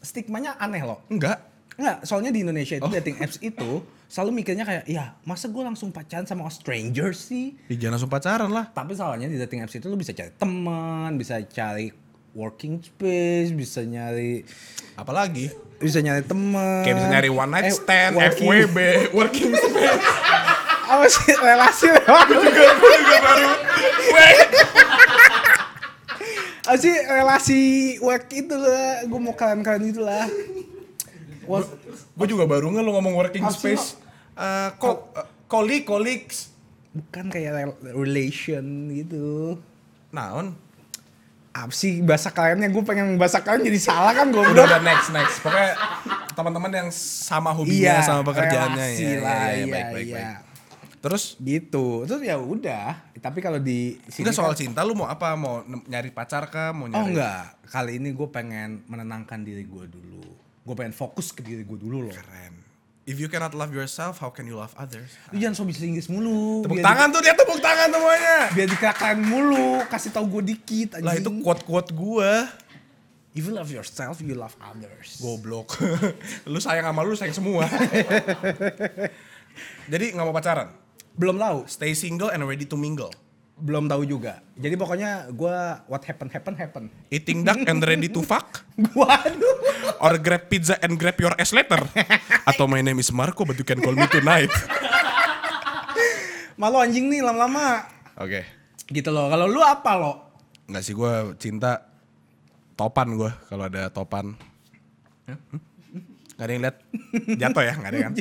stigmanya 0.00 0.56
aneh 0.56 0.80
loh. 0.80 1.04
Enggak. 1.06 1.44
Enggak, 1.76 2.04
soalnya 2.04 2.28
di 2.28 2.40
Indonesia 2.40 2.76
Oh. 2.76 2.80
itu 2.82 2.88
dating 2.94 3.16
apps 3.18 3.36
itu 3.52 3.70
selalu 4.04 4.30
mikirnya 4.34 4.64
kayak, 4.64 4.84
ya 4.84 5.14
masa 5.22 5.46
gue 5.46 5.60
langsung 5.60 5.88
pacaran 5.88 6.24
sama 6.24 6.48
stranger 6.48 7.12
sih? 7.12 7.54
Ya, 7.68 7.76
jangan 7.78 7.92
langsung 7.94 8.10
pacaran 8.10 8.50
lah. 8.50 8.68
Tapi 8.68 8.92
salahnya 8.92 9.26
di 9.26 9.36
dating 9.36 9.60
apps 9.60 9.72
itu 9.72 9.86
lu 9.86 9.94
bisa 9.94 10.10
cari 10.10 10.32
teman, 10.34 11.14
bisa 11.14 11.38
cari 11.46 11.92
working 12.30 12.78
space, 12.78 13.50
bisa 13.50 13.82
nyari 13.82 14.42
Apalagi? 14.94 15.50
bisa 15.76 15.98
nyari 15.98 16.20
teman. 16.22 16.84
Kayak 16.84 16.96
bisa 16.96 17.08
nyari 17.08 17.28
one 17.28 17.50
night 17.50 17.64
Eh, 17.64 17.72
stand, 17.72 18.12
working- 18.14 18.44
FWB, 18.44 18.78
working 19.18 19.50
space. 19.50 20.04
Apa 20.84 21.06
sih 21.06 21.32
relasi 21.32 21.86
lewat 21.88 22.26
juga, 22.28 22.50
gue 22.68 22.92
juga 22.98 23.16
baru. 23.22 23.48
Wait. 24.10 24.48
Apa 26.70 26.78
sih 26.78 26.94
relasi 27.02 27.60
work 27.98 28.30
itu 28.30 28.54
lah, 28.54 29.02
gue 29.02 29.18
mau 29.18 29.34
kalian-kalian 29.34 29.90
itu 29.90 30.06
lah. 30.06 30.22
Gue 32.14 32.26
juga 32.30 32.46
baru 32.46 32.70
nggak 32.70 32.84
lo 32.86 32.94
ngomong 32.94 33.18
working 33.18 33.42
Apa 33.42 33.50
space. 33.50 33.98
Eh, 34.38 34.70
ko, 34.78 35.10
eh, 35.18 35.26
colleague, 35.50 35.82
colleagues. 35.82 36.54
Bukan 36.94 37.26
kayak 37.26 37.50
rel- 37.58 37.80
relation 37.90 38.62
gitu. 38.94 39.58
Naon? 40.14 40.54
Apa 41.50 41.74
sih 41.74 42.06
bahasa 42.06 42.30
kaliannya? 42.30 42.70
Gue 42.70 42.86
pengen 42.86 43.18
bahasa 43.18 43.42
kalian 43.42 43.66
jadi 43.66 43.80
salah 43.82 44.14
kan 44.14 44.30
gue 44.30 44.38
Udah, 44.38 44.70
udah. 44.70 44.78
next, 44.78 45.10
next. 45.10 45.42
Pokoknya 45.42 45.74
teman-teman 46.38 46.70
yang 46.70 46.88
sama 46.94 47.50
hobinya, 47.50 47.98
sama 47.98 48.22
pekerjaannya. 48.30 48.86
relasi 48.94 49.02
ya, 49.10 49.18
lah, 49.18 49.34
ya, 49.34 49.42
ya, 49.42 49.58
iya, 49.58 49.66
baik, 49.66 49.86
baik, 49.90 50.06
iya. 50.06 50.14
baik. 50.14 50.38
Terus? 51.02 51.22
Gitu. 51.42 51.86
Terus 52.06 52.22
ya 52.22 52.38
udah. 52.38 53.09
Tapi 53.20 53.38
kalau 53.44 53.60
di 53.60 54.00
sini 54.08 54.24
Enggak 54.24 54.36
soal 54.40 54.52
kan- 54.56 54.60
cinta 54.64 54.80
lu 54.80 54.96
mau 54.96 55.04
apa? 55.04 55.36
Mau 55.36 55.60
nyari 55.84 56.08
pacar 56.08 56.48
kah? 56.48 56.72
Mau 56.72 56.88
nyari 56.88 56.96
Oh 56.96 57.04
enggak. 57.12 57.44
Kali 57.68 58.00
ini 58.00 58.16
gue 58.16 58.28
pengen 58.32 58.80
menenangkan 58.88 59.44
diri 59.44 59.68
gue 59.68 59.84
dulu. 59.86 60.24
Gue 60.64 60.74
pengen 60.74 60.96
fokus 60.96 61.30
ke 61.30 61.44
diri 61.44 61.62
gue 61.62 61.78
dulu 61.78 62.08
loh. 62.08 62.14
Keren. 62.16 62.56
If 63.04 63.18
you 63.18 63.28
cannot 63.28 63.52
love 63.52 63.72
yourself, 63.72 64.20
how 64.20 64.30
can 64.30 64.46
you 64.46 64.56
love 64.56 64.72
others? 64.76 65.12
Lu 65.32 65.40
jangan 65.40 65.56
so 65.56 65.64
bisa 65.68 65.82
Inggris 65.84 66.08
mulu. 66.08 66.64
Tepuk 66.64 66.78
biar 66.78 66.84
tangan 66.84 67.06
tuh, 67.10 67.20
dia 67.20 67.34
tepuk 67.34 67.58
tangan 67.58 67.88
semuanya. 67.90 68.36
Di, 68.46 68.54
biar 68.54 68.68
dikatakan 68.70 69.16
mulu. 69.20 69.82
Kasih 69.88 70.10
tau 70.14 70.24
gue 70.24 70.42
dikit. 70.46 70.96
Lah 71.00 71.12
anjing. 71.12 71.24
itu 71.26 71.30
quote-quote 71.44 71.90
gua. 71.92 72.48
If 73.30 73.46
you 73.46 73.54
love 73.54 73.70
yourself, 73.70 74.18
you 74.22 74.34
love 74.34 74.54
others. 74.58 75.18
Goblok. 75.18 75.78
lu 76.50 76.58
sayang 76.58 76.86
sama 76.86 77.00
lu, 77.02 77.14
sayang 77.14 77.34
semua. 77.34 77.62
Jadi 79.92 80.14
nggak 80.14 80.26
mau 80.26 80.34
pacaran? 80.34 80.79
Belum 81.20 81.36
tahu. 81.36 81.68
Stay 81.68 81.92
single 81.92 82.32
and 82.32 82.40
ready 82.48 82.64
to 82.64 82.80
mingle. 82.80 83.12
Belum 83.60 83.84
tahu 83.84 84.08
juga. 84.08 84.40
Jadi 84.56 84.72
pokoknya 84.72 85.28
gue 85.28 85.56
what 85.84 86.00
happen 86.08 86.32
happen 86.32 86.54
happen. 86.56 86.84
Eating 87.12 87.44
duck 87.44 87.60
and 87.68 87.84
ready 87.84 88.08
to 88.08 88.24
fuck? 88.24 88.64
Waduh. 88.96 90.00
Or 90.00 90.16
grab 90.16 90.48
pizza 90.48 90.80
and 90.80 90.96
grab 90.96 91.20
your 91.20 91.36
ass 91.36 91.52
later? 91.52 91.84
Atau 92.48 92.64
my 92.64 92.80
name 92.80 93.04
is 93.04 93.12
Marco 93.12 93.44
but 93.44 93.60
you 93.60 93.68
can 93.68 93.84
call 93.84 93.92
me 93.92 94.08
tonight? 94.08 94.48
Malu 96.56 96.80
anjing 96.80 97.12
nih 97.12 97.20
lama-lama. 97.20 97.84
Oke. 98.16 98.48
Gitu 98.88 99.12
loh. 99.12 99.28
Kalau 99.28 99.44
lu 99.44 99.60
apa 99.60 99.92
lo? 100.00 100.12
Nggak 100.72 100.80
sih 100.88 100.96
gue 100.96 101.36
cinta 101.36 101.84
topan 102.80 103.12
gue 103.12 103.28
kalau 103.52 103.68
ada 103.68 103.92
topan. 103.92 104.32
Hmm? 105.28 105.60
Gak 106.40 106.48
ada 106.48 106.52
yang 106.56 106.64
lihat 106.64 106.78
jatuh 107.36 107.62
ya, 107.68 107.74
gak 107.76 107.90
ada 107.92 107.98
kan? 108.00 108.12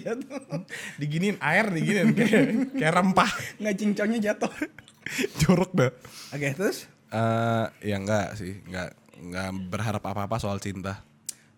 Diginiin 1.00 1.40
air, 1.40 1.72
diginiin 1.72 2.12
kayak, 2.20 2.76
kayak 2.76 2.94
rempah. 3.00 3.32
Nggak 3.64 3.76
cincongnya 3.80 4.20
jatuh. 4.20 4.52
Jorok 5.40 5.72
dah. 5.72 5.92
Oke 6.36 6.52
terus? 6.52 6.92
Eh, 7.16 7.66
ya 7.88 7.96
enggak 7.96 8.36
sih, 8.36 8.60
enggak 8.68 8.92
enggak 9.24 9.48
berharap 9.72 10.04
apa-apa 10.04 10.36
soal 10.36 10.60
cinta. 10.60 11.00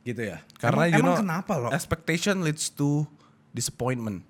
Gitu 0.06 0.22
ya. 0.22 0.46
Karena 0.62 0.86
emang, 0.86 0.94
you 0.94 1.02
emang 1.02 1.16
know, 1.18 1.24
kenapa 1.26 1.54
lo? 1.58 1.70
expectation 1.74 2.46
leads 2.46 2.70
to 2.70 3.10
disappointment. 3.58 4.22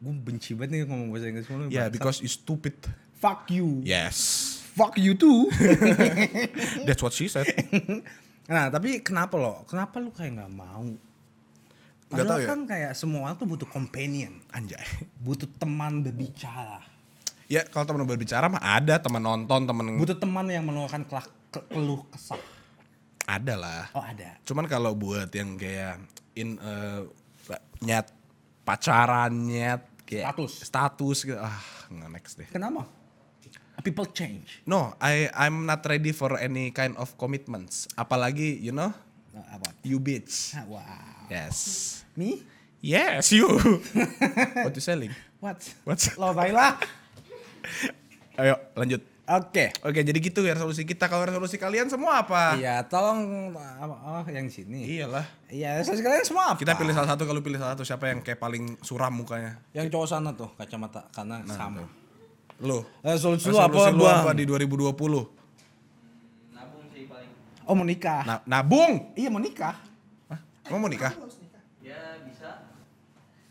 Gue 0.00 0.16
benci 0.16 0.56
banget 0.56 0.80
nih 0.80 0.88
ngomong 0.88 1.12
bahasa 1.12 1.28
Inggris 1.28 1.46
mulu. 1.52 1.68
Yeah, 1.68 1.92
because 1.92 2.24
you 2.24 2.32
stupid. 2.32 2.80
fuck 3.20 3.52
you. 3.52 3.84
Yes. 3.86 4.58
Fuck 4.74 4.96
you 4.96 5.14
too. 5.14 5.52
That's 6.88 7.04
what 7.04 7.12
she 7.12 7.28
said. 7.28 7.52
Nah 8.46 8.66
tapi 8.68 8.98
kenapa 9.00 9.34
lo? 9.34 9.62
Kenapa 9.64 9.98
lu 9.98 10.10
kayak 10.10 10.32
nggak 10.36 10.52
mau? 10.52 10.82
Padahal 12.06 12.28
tahu 12.28 12.40
ya. 12.40 12.48
kan 12.52 12.60
kayak 12.68 12.92
semua 12.92 13.32
tuh 13.32 13.48
butuh 13.48 13.64
companion, 13.64 14.36
Anjay. 14.52 14.84
butuh 15.16 15.48
teman 15.56 16.02
berbicara, 16.02 16.84
Ya 17.48 17.64
kalau 17.64 17.84
teman 17.84 18.04
berbicara 18.04 18.48
mah 18.48 18.60
ada, 18.60 19.00
teman 19.00 19.20
nonton, 19.20 19.64
teman 19.64 19.96
butuh 19.96 20.16
teman 20.16 20.44
yang 20.46 20.60
meluahkan 20.62 21.04
kelak, 21.04 21.28
ke- 21.48 21.64
keluh 21.68 22.04
kesah. 22.08 22.36
ada 23.22 23.54
lah. 23.54 23.82
Oh 23.92 24.02
ada. 24.02 24.36
Cuman 24.42 24.66
kalau 24.66 24.92
buat 24.92 25.30
yang 25.30 25.56
kayak 25.56 26.04
in 26.34 26.58
eh, 26.58 27.00
nyat 27.80 28.12
pacaran 28.62 29.32
nyat 29.32 29.80
kayak 30.04 30.28
Status. 30.28 30.52
status 30.64 31.18
gitu 31.24 31.38
ah 31.38 31.60
nggak 31.88 32.10
next 32.12 32.34
deh. 32.36 32.48
Kenapa? 32.48 32.84
People 33.80 34.04
change. 34.12 34.60
No, 34.62 34.92
I 35.00 35.32
I'm 35.32 35.64
not 35.64 35.80
ready 35.88 36.12
for 36.12 36.36
any 36.36 36.70
kind 36.70 36.92
of 37.00 37.16
commitments. 37.16 37.88
Apalagi 37.96 38.60
you 38.60 38.70
know 38.70 38.92
Nah, 39.32 39.56
apa? 39.56 39.72
you 39.80 39.96
bitch. 39.96 40.52
Ah, 40.52 40.68
Wow. 40.68 41.32
Yes. 41.32 41.56
Me? 42.12 42.44
Yes 42.84 43.32
you. 43.32 43.48
What 44.68 44.76
you 44.76 44.84
selling? 44.84 45.10
What? 45.40 45.58
What's 45.88 46.12
Lo 46.20 46.36
baiklah. 46.36 46.76
Ayo 48.40 48.60
lanjut. 48.76 49.00
Oke. 49.22 49.72
Oke 49.86 50.04
jadi 50.04 50.18
gitu 50.20 50.44
ya 50.44 50.52
resolusi 50.52 50.84
kita. 50.84 51.08
Kalau 51.08 51.24
resolusi 51.24 51.56
kalian 51.56 51.88
semua 51.88 52.26
apa? 52.26 52.58
Iya, 52.60 52.84
tolong 52.84 53.50
oh 53.56 54.24
yang 54.28 54.50
sini. 54.52 54.84
Iyalah. 54.98 55.24
Iya, 55.48 55.80
saya 55.80 55.96
kalian 56.02 56.26
semua 56.26 56.52
apa? 56.52 56.58
Kita 56.60 56.76
pilih 56.76 56.92
salah 56.92 57.16
satu 57.16 57.24
kalau 57.24 57.40
pilih 57.40 57.56
salah 57.56 57.72
satu 57.78 57.86
siapa 57.88 58.12
yang 58.12 58.20
kayak 58.20 58.36
paling 58.36 58.76
suram 58.84 59.14
mukanya. 59.14 59.62
Yang 59.72 59.94
cowok 59.94 60.06
sana 60.10 60.30
tuh 60.36 60.50
kacamata 60.58 61.06
karena 61.14 61.40
sama. 61.48 61.86
Lu. 62.60 62.84
Resolusi 63.00 63.48
lu 63.48 63.56
apa, 63.56 63.90
lu 63.90 64.04
Bang? 64.04 64.22
apa 64.26 64.30
di 64.34 64.44
2020? 64.44 64.92
nabung 66.52 66.84
sih 66.92 67.02
paling 67.06 67.30
Oh 67.64 67.74
mau 67.74 67.86
nikah? 67.86 68.22
Na- 68.26 68.44
nabung. 68.44 69.14
Iya 69.14 69.28
mau 69.32 69.40
nikah. 69.40 69.76
Hah? 70.28 70.40
Emang 70.68 70.80
mau 70.84 70.90
nikah? 70.90 71.12
ya 71.82 71.98
bisa 72.22 72.62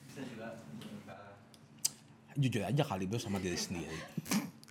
bisa 0.08 0.22
juga 0.24 0.55
nikah 0.79 1.36
Jujur 2.39 2.63
aja 2.63 2.84
kali 2.86 3.03
bro 3.08 3.17
sama 3.17 3.39
diri 3.39 3.58
sendiri. 3.58 3.98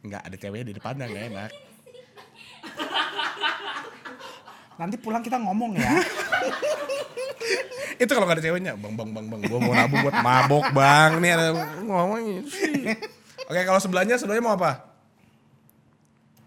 Enggak 0.00 0.22
ada 0.24 0.36
ceweknya 0.36 0.66
di 0.70 0.74
depannya 0.74 1.04
enggak 1.04 1.26
enak. 1.28 1.50
Nanti 4.80 4.96
pulang 4.96 5.20
kita 5.20 5.36
ngomong 5.36 5.76
ya. 5.76 5.92
Itu 8.00 8.16
kalau 8.16 8.24
nggak 8.24 8.40
ada 8.40 8.44
ceweknya, 8.48 8.72
bang 8.80 8.96
bang 8.96 9.10
bang 9.12 9.26
bang, 9.28 9.40
gua 9.44 9.58
mau 9.60 9.76
nabung 9.76 10.00
buat 10.00 10.16
mabok 10.24 10.72
bang. 10.72 11.20
Nih 11.20 11.30
ada 11.36 11.52
ngomong 11.84 12.48
sih. 12.48 12.96
Oke 13.50 13.66
kalau 13.66 13.82
sebelahnya 13.82 14.14
sebelahnya 14.14 14.46
mau 14.46 14.54
apa? 14.54 14.86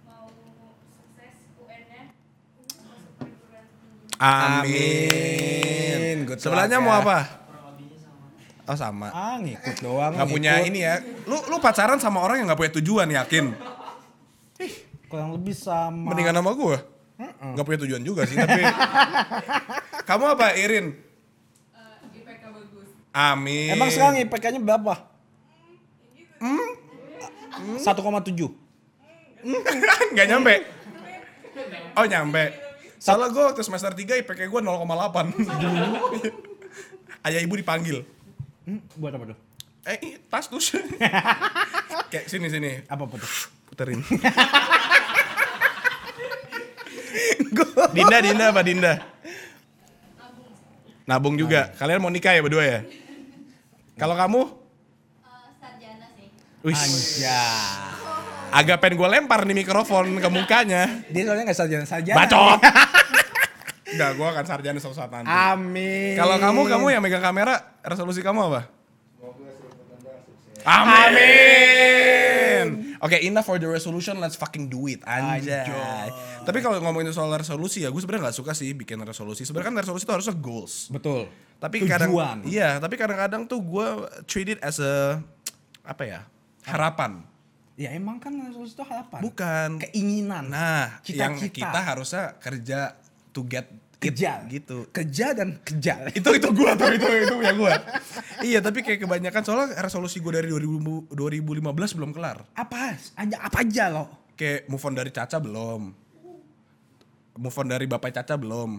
mau 0.07 0.24
sukses 0.31 1.36
UN-nya 1.60 2.15
Amin. 4.24 6.24
Good 6.24 6.39
sebelahnya 6.39 6.79
luck 6.79 6.88
mau 6.88 6.95
ya. 6.95 7.03
apa? 7.03 7.17
Oh 8.63 8.77
sama. 8.79 9.12
ah 9.12 9.36
ngikut 9.43 9.83
doang. 9.83 10.15
Gak 10.15 10.31
punya 10.31 10.63
ini 10.63 10.88
ya. 10.88 11.03
Lu 11.27 11.36
lu 11.51 11.60
pacaran 11.60 12.00
sama 12.00 12.24
orang 12.24 12.39
yang 12.39 12.48
gak 12.48 12.60
punya 12.63 12.72
tujuan 12.79 13.12
yakin? 13.12 13.51
Kurang 15.12 15.36
lebih 15.36 15.51
sama. 15.51 16.15
Mendingan 16.15 16.39
sama 16.39 16.55
gua. 16.55 16.79
Gak 17.60 17.65
punya 17.67 17.83
tujuan 17.83 18.00
juga 18.00 18.24
sih 18.24 18.39
tapi. 18.39 18.63
Kamu 20.07 20.39
apa 20.39 20.55
Irin? 20.55 20.95
Eh, 20.95 22.15
IPK 22.24 22.43
bagus 22.48 22.88
Amin. 23.12 23.75
Emang 23.75 23.91
sekarang 23.91 24.24
IPK-nya 24.24 24.63
berapa? 24.63 25.03
Hmm? 26.39 26.82
1,7. 27.63 27.84
Gak 30.17 30.27
nyampe. 30.27 30.53
Oh 31.98 32.05
nyampe. 32.08 32.43
Soalnya 33.03 33.36
gue 33.36 33.43
waktu 33.43 33.62
semester 33.67 33.91
3 33.91 34.24
IPK 34.24 34.48
gue 34.48 34.62
0,8. 34.63 35.36
Ayah 37.24 37.39
ibu 37.43 37.55
dipanggil. 37.60 38.03
Hmm, 38.63 38.79
buat 38.96 39.12
apa 39.12 39.36
tuh? 39.36 39.38
Eh, 39.84 40.24
tas 40.32 40.48
tuh. 40.48 40.60
Kayak 42.12 42.32
sini 42.32 42.48
sini. 42.48 42.79
Apa 42.88 43.03
tuh? 43.12 43.27
Puterin. 43.67 44.00
Dinda, 47.93 48.17
Dinda 48.24 48.46
apa 48.50 48.62
Dinda? 48.63 48.93
Nabung 51.03 51.36
juga. 51.36 51.75
Kalian 51.75 52.00
mau 52.00 52.10
nikah 52.10 52.32
ya 52.32 52.41
berdua 52.41 52.63
ya? 52.63 52.79
Kalau 54.00 54.15
kamu? 54.15 54.62
Wih, 56.63 56.79
agak 58.55 58.79
pengen 58.79 58.96
gue 58.96 59.10
lempar 59.12 59.43
nih 59.43 59.51
mikrofon 59.51 60.15
ke 60.15 60.29
mukanya. 60.32 61.03
Dia 61.12 61.27
soalnya 61.27 61.51
nggak 61.51 61.60
sarjana 61.60 61.84
sarjana. 61.84 62.24
Bacot. 62.24 62.63
Enggak, 63.93 64.12
gue 64.17 64.25
akan 64.25 64.46
sarjana 64.48 64.79
suatu 64.79 64.96
saat 64.96 65.12
nanti. 65.12 65.27
Amin. 65.27 66.15
Kalau 66.15 66.39
kamu, 66.39 66.62
kamu 66.65 66.86
yang 66.96 67.03
megang 67.03 67.22
kamera, 67.22 67.60
resolusi 67.84 68.24
kamu 68.24 68.48
apa? 68.50 68.62
Amin. 70.63 72.96
Oke, 73.03 73.20
enough 73.27 73.43
for 73.43 73.60
the 73.60 73.67
resolution, 73.67 74.15
let's 74.24 74.39
fucking 74.39 74.72
do 74.72 74.88
it. 74.88 75.03
Anjay. 75.03 75.67
Anjay. 75.67 76.08
Tapi 76.48 76.63
kalau 76.63 76.79
ngomongin 76.79 77.12
soal 77.12 77.27
resolusi 77.36 77.84
ya, 77.84 77.91
gue 77.91 78.00
sebenarnya 78.00 78.32
nggak 78.32 78.38
suka 78.39 78.55
sih 78.55 78.72
bikin 78.72 79.03
resolusi. 79.03 79.43
Sebenarnya 79.43 79.75
kan 79.75 79.77
resolusi 79.84 80.08
itu 80.08 80.15
harusnya 80.15 80.36
goals. 80.39 80.88
Betul. 80.88 81.27
Tapi 81.60 81.84
Tujuan. 81.84 81.91
kadang, 81.91 82.12
iya, 82.48 82.79
tapi 82.79 82.96
kadang-kadang 82.96 83.43
tuh 83.46 83.60
gue 83.60 83.88
treat 84.24 84.55
it 84.55 84.60
as 84.63 84.79
a 84.79 85.20
apa 85.84 86.03
ya? 86.08 86.24
Harapan. 86.65 87.24
Ya 87.74 87.89
emang 87.89 88.17
kan 88.17 88.32
resolusi 88.32 88.74
itu 88.74 88.84
harapan. 88.84 89.20
Bukan. 89.20 89.70
Keinginan. 89.82 90.46
Nah, 90.46 91.01
yang 91.03 91.34
Cita-cita. 91.36 91.58
kita 91.65 91.79
harusnya 91.82 92.24
kerja 92.38 92.93
to 93.29 93.41
get 93.43 93.65
kejar 93.98 94.43
gitu. 94.46 94.84
Kerja 94.89 95.32
dan 95.32 95.58
kejar. 95.60 96.12
itu 96.13 96.29
itu 96.29 96.48
gua 96.51 96.75
tuh 96.75 96.91
itu 96.91 97.08
itu 97.24 97.34
punya 97.34 97.53
gua 97.53 97.72
iya 98.43 98.60
tapi 98.60 98.84
kayak 98.84 99.00
kebanyakan 99.00 99.41
soalnya 99.41 99.79
resolusi 99.79 100.20
gua 100.20 100.36
dari 100.36 100.51
2000, 100.51 101.08
2015 101.08 101.63
belum 101.96 102.12
kelar 102.12 102.43
apa 102.51 103.00
aja 103.15 103.38
apa 103.39 103.63
aja 103.63 103.84
lo? 103.88 104.05
kayak 104.36 104.67
move 104.67 104.84
on 104.84 104.93
dari 104.93 105.08
Caca 105.10 105.39
belum 105.39 105.82
move 107.34 107.55
on 107.55 107.67
dari 107.70 107.86
bapak 107.86 108.12
Caca 108.13 108.36
belum 108.36 108.72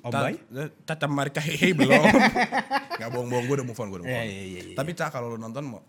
Om 0.00 0.10
Ta- 0.10 0.22
Bay? 0.22 0.36
Caca 0.82 1.06
Marika 1.06 1.40
Hehe 1.40 1.72
belum 1.72 2.04
nggak 2.98 3.08
bohong-bohong 3.10 3.44
gua 3.46 3.56
udah 3.56 3.66
move 3.66 3.78
on 3.78 3.86
gua 3.88 3.98
udah 3.98 4.06
move 4.06 4.12
Iya, 4.12 4.20
on 4.20 4.28
iya, 4.28 4.42
iya, 4.42 4.60
iya. 4.62 4.76
tapi 4.76 4.90
Cak 4.92 5.08
kalau 5.10 5.32
lu 5.32 5.38
nonton 5.38 5.64
mau 5.66 5.80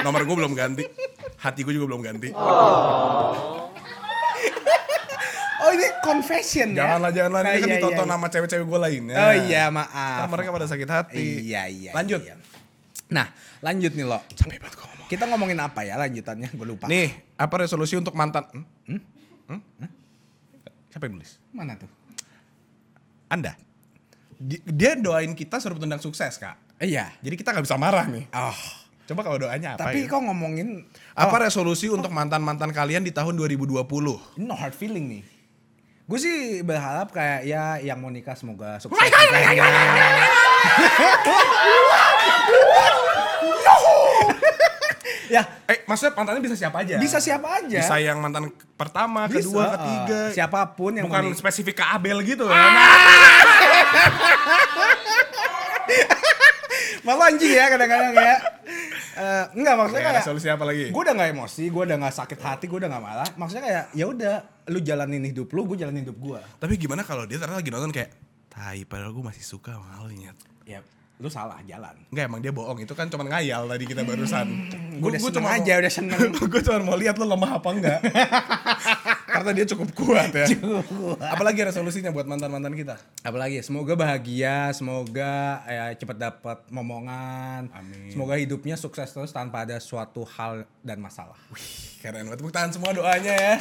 nomor 0.00 0.22
gua 0.22 0.36
belum 0.38 0.52
ganti 0.52 0.84
hati 1.36 1.60
gua 1.60 1.72
juga 1.72 1.86
belum 1.88 2.02
ganti 2.02 2.28
Oh 5.56 5.70
ini 5.70 5.86
confession 6.00 6.68
ya? 6.70 6.84
janganlah 6.84 7.10
janganlah 7.10 7.40
Nah, 7.40 7.50
ini 7.50 7.58
kan 7.58 7.68
iya, 7.68 7.76
ditonton 7.78 8.04
iya. 8.04 8.12
sama 8.12 8.26
cewek-cewek 8.28 8.64
gua 8.64 8.78
lainnya 8.84 9.16
Oh 9.16 9.32
iya 9.34 9.64
maaf. 9.68 10.28
mereka 10.28 10.50
pada 10.50 10.66
sakit 10.66 10.88
hati 10.88 11.24
Iya 11.42 11.62
iya. 11.66 11.90
lanjut 11.90 12.20
iya. 12.20 12.36
Nah 13.08 13.32
lanjut 13.60 13.92
nih 13.92 14.04
lo. 14.04 14.20
capek 14.30 14.60
banget 14.60 14.74
gua 14.74 14.86
ngomong 14.86 15.06
Kita 15.06 15.24
ngomongin 15.24 15.58
apa 15.58 15.80
ya 15.82 15.94
lanjutannya? 15.96 16.48
Gue 16.50 16.64
lupa. 16.66 16.84
Nih, 16.84 17.12
apa 17.34 17.54
resolusi 17.58 17.92
untuk 17.92 18.12
mantan? 18.12 18.48
Hmm? 18.88 19.00
Hmm? 19.46 19.60
Siapa 20.88 21.04
yang 21.04 21.16
nulis? 21.16 21.36
Mana 21.50 21.76
tuh? 21.76 21.86
Anda. 23.26 23.52
Di- 24.34 24.64
Dia 24.64 24.96
doain 24.96 25.32
kita 25.32 25.60
suruh 25.60 25.76
tendang 25.76 25.98
sukses, 25.98 26.34
Kak. 26.34 26.56
Iya. 26.76 27.12
Jadi 27.20 27.36
kita 27.36 27.52
nggak 27.52 27.62
bisa 27.62 27.76
marah 27.76 28.04
nih. 28.06 28.24
Oh. 28.32 28.56
Coba 29.04 29.20
kalau 29.20 29.36
doanya 29.38 29.76
apa 29.76 29.84
Tapi 29.86 29.98
ya? 30.00 30.08
kok 30.08 30.20
ngomongin 30.22 30.80
Apa 31.12 31.36
resolusi 31.42 31.86
untuk 31.86 32.08
mantan-mantan 32.08 32.70
kalian 32.70 33.00
di 33.00 33.10
tahun 33.10 33.36
2020? 33.36 33.84
ini 34.34 34.42
no 34.42 34.54
hard 34.54 34.72
feeling 34.72 35.06
nih. 35.10 35.22
Gue 36.04 36.18
sih 36.18 36.36
berharap 36.60 37.08
kayak 37.10 37.44
ya 37.44 37.76
yang 37.78 37.96
mau 37.96 38.08
nikah 38.08 38.32
semoga 38.34 38.76
sukses 38.76 38.96
nikahnya. 38.96 40.20
ya 45.26 45.42
Eh, 45.64 45.80
maksudnya 45.84 46.12
mantannya 46.12 46.40
bisa 46.40 46.52
siapa 46.54 46.84
aja? 46.84 46.96
bisa 46.96 47.16
siapa 47.18 47.48
aja. 47.56 47.78
Bisa 47.78 47.96
yang 47.96 48.20
mantan 48.20 48.48
pertama, 48.76 49.24
Bisa, 49.24 49.40
kedua, 49.40 49.64
uh, 49.64 49.72
ketiga. 49.74 50.20
siapa 50.30 50.60
pun 50.70 50.92
yang 50.92 51.08
Bukan 51.08 51.24
menik- 51.26 51.40
spesifik 51.40 51.80
ke 51.80 51.86
Abel 51.86 52.20
gitu 52.20 52.44
ya. 52.44 52.52
Malu 57.00 57.20
anjing 57.22 57.48
ya 57.50 57.68
kadang-kadang 57.68 58.12
ya. 58.12 58.36
Eh, 59.14 59.44
enggak 59.54 59.74
maksudnya 59.74 60.02
Kayak 60.02 60.12
kayak 60.12 60.26
resolusi 60.26 60.48
apa 60.50 60.64
lagi? 60.66 60.84
gue 60.90 61.02
udah 61.02 61.14
nggak 61.14 61.30
emosi, 61.32 61.64
gue 61.70 61.82
udah 61.86 61.96
nggak 61.96 62.14
sakit 62.14 62.38
hati, 62.38 62.64
gue 62.66 62.78
udah 62.82 62.90
nggak 62.90 63.04
marah. 63.04 63.28
Maksudnya 63.34 63.62
kayak 63.62 63.84
ya 63.94 64.04
udah, 64.04 64.34
lu 64.68 64.78
jalanin 64.78 65.22
hidup 65.22 65.48
lu, 65.50 65.60
gue 65.64 65.76
jalanin 65.78 66.02
hidup 66.02 66.18
gue. 66.18 66.40
Tapi 66.58 66.74
gimana 66.74 67.00
kalau 67.00 67.22
dia 67.22 67.38
ternyata 67.38 67.62
lagi 67.62 67.70
nonton 67.70 67.90
kayak, 67.90 68.10
Tai, 68.50 68.78
padahal 68.86 69.10
gue 69.10 69.24
masih 69.24 69.42
suka 69.42 69.74
sama 69.74 70.02
lu 70.02 70.14
nyet. 70.14 70.34
Ya, 70.62 70.78
lu 71.18 71.26
salah 71.26 71.58
jalan. 71.62 71.94
Enggak 72.10 72.24
emang 72.26 72.40
dia 72.42 72.50
bohong, 72.50 72.78
itu 72.82 72.90
kan 72.92 73.06
cuma 73.06 73.22
ngayal 73.24 73.66
tadi 73.66 73.84
kita 73.84 74.02
barusan. 74.02 74.46
Gue 74.98 75.08
udah 75.10 75.20
seneng 75.22 75.46
aja, 75.46 75.72
udah 75.78 75.92
seneng. 75.92 76.28
gue 76.34 76.60
cuma 76.62 76.78
mau 76.82 76.98
lihat 76.98 77.14
lo 77.14 77.26
lemah 77.26 77.62
apa 77.62 77.68
enggak. 77.70 78.00
Karena 79.34 79.50
dia 79.50 79.66
cukup 79.66 79.88
kuat 79.98 80.30
ya. 80.30 80.46
Apalagi 81.34 81.66
resolusinya 81.66 82.14
buat 82.14 82.22
mantan-mantan 82.22 82.70
kita. 82.70 82.94
Apalagi 83.26 83.66
semoga 83.66 83.98
bahagia, 83.98 84.70
semoga 84.70 85.58
ya, 85.66 85.90
cepat 85.98 86.16
dapat 86.22 86.58
momongan, 86.70 87.66
Amin. 87.74 88.14
semoga 88.14 88.38
hidupnya 88.38 88.78
sukses 88.78 89.10
terus 89.10 89.34
tanpa 89.34 89.66
ada 89.66 89.82
suatu 89.82 90.22
hal 90.38 90.62
dan 90.86 91.02
masalah. 91.02 91.34
Keren 91.98 92.30
banget. 92.30 92.38
Tepuk 92.38 92.54
tangan 92.54 92.70
semua 92.70 92.94
doanya 92.94 93.34
ya. 93.34 93.54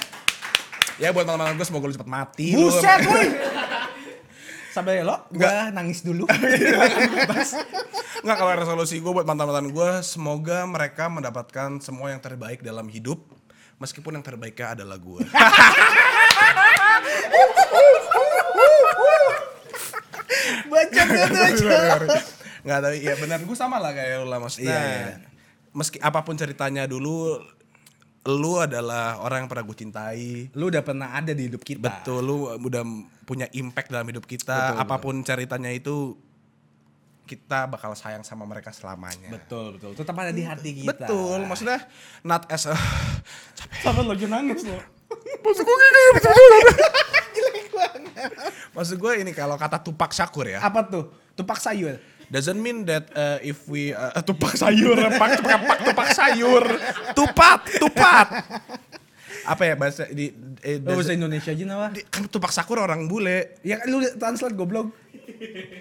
Ya 1.01 1.09
buat 1.09 1.25
mantan-mantan 1.25 1.57
gue 1.57 1.65
semoga 1.65 1.89
lu 1.89 1.93
cepat 1.97 2.09
mati. 2.09 2.53
Buset, 2.53 3.01
woi. 3.09 3.27
Sampai 4.77 5.01
lo, 5.01 5.25
gue 5.33 5.53
nangis 5.73 6.05
dulu. 6.05 6.29
Enggak 8.23 8.37
kalau 8.37 8.53
resolusi 8.57 9.01
gue 9.01 9.11
buat 9.13 9.25
mantan-mantan 9.25 9.73
gue 9.73 9.91
semoga 10.05 10.69
mereka 10.69 11.09
mendapatkan 11.09 11.81
semua 11.81 12.13
yang 12.13 12.21
terbaik 12.21 12.61
dalam 12.61 12.85
hidup 12.89 13.21
meskipun 13.77 14.19
yang 14.19 14.25
terbaiknya 14.25 14.77
adalah 14.77 14.97
gue. 14.97 15.21
Baca 20.69 21.01
gitu 21.05 21.67
Enggak 22.63 22.79
tapi 22.79 22.97
ya 23.03 23.15
benar 23.19 23.39
gue 23.43 23.57
sama 23.59 23.77
lah 23.77 23.91
kayak 23.91 24.23
lu 24.23 24.27
lah 24.31 24.39
maksudnya. 24.39 24.71
Iya, 24.71 24.81
iya. 24.81 25.15
Meski 25.73 25.97
apa 25.99 26.23
pun 26.23 26.39
ceritanya 26.39 26.87
dulu 26.87 27.43
lu 28.23 28.53
adalah 28.55 29.19
orang 29.19 29.45
yang 29.45 29.49
pernah 29.51 29.65
gue 29.67 29.77
cintai. 29.77 30.47
Lu 30.55 30.71
udah 30.71 30.79
pernah 30.79 31.11
ada 31.11 31.35
di 31.35 31.51
hidup 31.51 31.59
kita. 31.59 31.83
Betul, 31.91 32.23
lu 32.23 32.47
udah 32.55 32.83
punya 33.27 33.51
impact 33.51 33.91
dalam 33.91 34.07
hidup 34.07 34.23
kita. 34.23 34.55
Betul, 34.55 34.79
apa 34.79 34.95
pun 35.03 35.15
ceritanya 35.27 35.71
itu 35.75 36.15
kita 37.23 37.71
bakal 37.71 37.95
sayang 37.95 38.21
sama 38.21 38.43
mereka 38.43 38.75
selamanya. 38.75 39.31
Betul, 39.31 39.79
betul. 39.79 39.95
Tetap 39.95 40.15
ada 40.19 40.31
di 40.35 40.43
hati 40.43 40.83
kita. 40.83 40.91
Betul, 40.91 41.47
maksudnya 41.47 41.79
not 42.23 42.43
as 42.51 42.67
a 42.67 42.75
capek. 43.55 43.83
Sampai 43.83 44.03
lo 44.03 44.15
nangis 44.15 44.63
lo. 44.67 44.79
Maksud 45.43 45.63
gue 45.63 45.77
gini, 45.77 46.01
betul 46.15 46.33
Maksud 48.75 48.97
gue 48.97 49.13
ini 49.21 49.31
kalau 49.35 49.59
kata 49.59 49.77
Tupak 49.83 50.15
Syakur 50.15 50.49
ya, 50.49 50.63
Apa 50.63 50.87
tuh? 50.87 51.11
Tupak 51.37 51.59
sayur. 51.59 51.99
doesn't 52.33 52.57
mean 52.57 52.81
that 52.89 53.05
uh, 53.13 53.37
if 53.45 53.69
we 53.69 53.93
uh, 53.93 54.09
tupak 54.25 54.57
sayur, 54.57 54.97
pak 55.21 55.37
tupak 55.37 55.61
pak 55.69 55.79
tupak 55.85 56.07
sayur, 56.17 56.65
tupat, 57.13 57.61
tupat. 57.77 58.27
Apa 59.43 59.63
ya 59.63 59.75
bahasa 59.75 60.07
di 60.07 60.31
eh, 60.59 60.79
Oh, 60.79 60.95
bahasa 60.95 61.11
Indonesia 61.11 61.49
aja 61.49 61.63
di- 61.91 62.05
kan 62.05 62.23
tupak 62.25 62.49
sakur 62.49 62.77
orang 62.77 63.05
bule. 63.05 63.59
Ya 63.61 63.77
kan 63.77 63.87
lu 63.87 63.99
translate 64.13 64.53
goblok. 64.53 64.91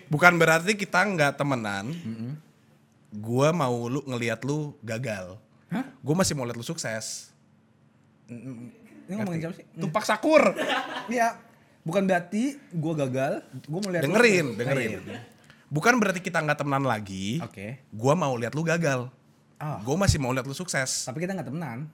Bukan 0.07 0.37
berarti 0.37 0.75
kita 0.75 1.01
nggak 1.01 1.35
temenan. 1.35 1.95
Gua 3.13 3.51
mau 3.51 3.87
lu 3.87 4.03
ngelihat 4.03 4.43
lu 4.43 4.73
gagal. 4.81 5.37
Hah? 5.69 5.85
Gue 5.99 6.15
masih 6.15 6.33
mau 6.33 6.45
lihat 6.45 6.55
lu 6.55 6.63
sukses. 6.63 7.33
Ini 8.29 9.13
ngomongin 9.13 9.41
siapa 9.43 9.55
sih? 9.55 9.65
Tupak 9.75 10.05
sakur. 10.05 10.53
Iya. 11.07 11.37
Bukan 11.83 12.07
berarti 12.07 12.55
gua 12.71 12.95
gagal, 12.97 13.43
gua 13.67 13.81
mau 13.81 13.91
lihat 13.91 14.03
lu- 14.03 14.15
dengerin, 14.15 14.47
Oh, 14.47 14.57
dengerin. 14.57 14.91
iya. 15.03 15.21
Bukan 15.67 15.99
berarti 15.99 16.21
kita 16.21 16.39
nggak 16.39 16.63
temenan 16.63 16.85
lagi. 16.85 17.43
Oke. 17.43 17.83
Gua 17.91 18.15
mau 18.15 18.33
lihat 18.35 18.53
lu 18.53 18.63
gagal. 18.63 19.11
Oh. 19.59 19.79
Gue 19.81 19.95
masih 19.97 20.19
mau 20.19 20.31
lihat 20.31 20.43
lu 20.43 20.53
sukses. 20.53 21.07
Tapi 21.07 21.23
kita 21.23 21.33
nggak 21.33 21.47
temenan. 21.47 21.87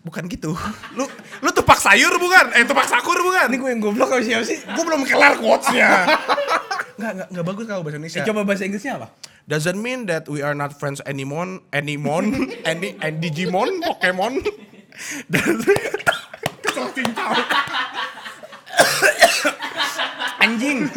Bukan 0.00 0.24
gitu. 0.32 0.56
Lu 0.96 1.04
lu 1.44 1.50
tupak 1.52 1.76
sayur 1.76 2.16
bukan? 2.16 2.56
Eh 2.56 2.64
tupak 2.64 2.88
sakur 2.88 3.20
bukan? 3.20 3.52
Ini 3.52 3.56
gue 3.60 3.68
yang 3.68 3.80
goblok 3.84 4.08
kalau 4.08 4.24
siapa 4.24 4.44
sih? 4.48 4.56
Gue 4.64 4.84
belum 4.88 5.04
kelar 5.04 5.36
quotes-nya. 5.36 5.88
Enggak, 7.00 7.12
enggak, 7.16 7.28
enggak 7.32 7.46
bagus 7.48 7.64
kalau 7.64 7.80
bahasa 7.80 7.96
Indonesia. 7.96 8.20
Eh, 8.20 8.26
coba 8.28 8.40
bahasa 8.44 8.62
Inggrisnya 8.68 8.92
apa? 9.00 9.08
Doesn't 9.48 9.80
mean 9.80 10.04
that 10.12 10.28
we 10.28 10.44
are 10.44 10.52
not 10.52 10.76
friends 10.76 11.00
anymore, 11.08 11.64
anymore, 11.72 12.20
any, 12.68 12.92
and 13.00 13.24
Digimon, 13.24 13.80
Pokemon. 13.80 14.44
Dan 15.32 15.64
kesel 16.60 16.86
cincau. 16.92 17.32
Anjing. 20.44 20.92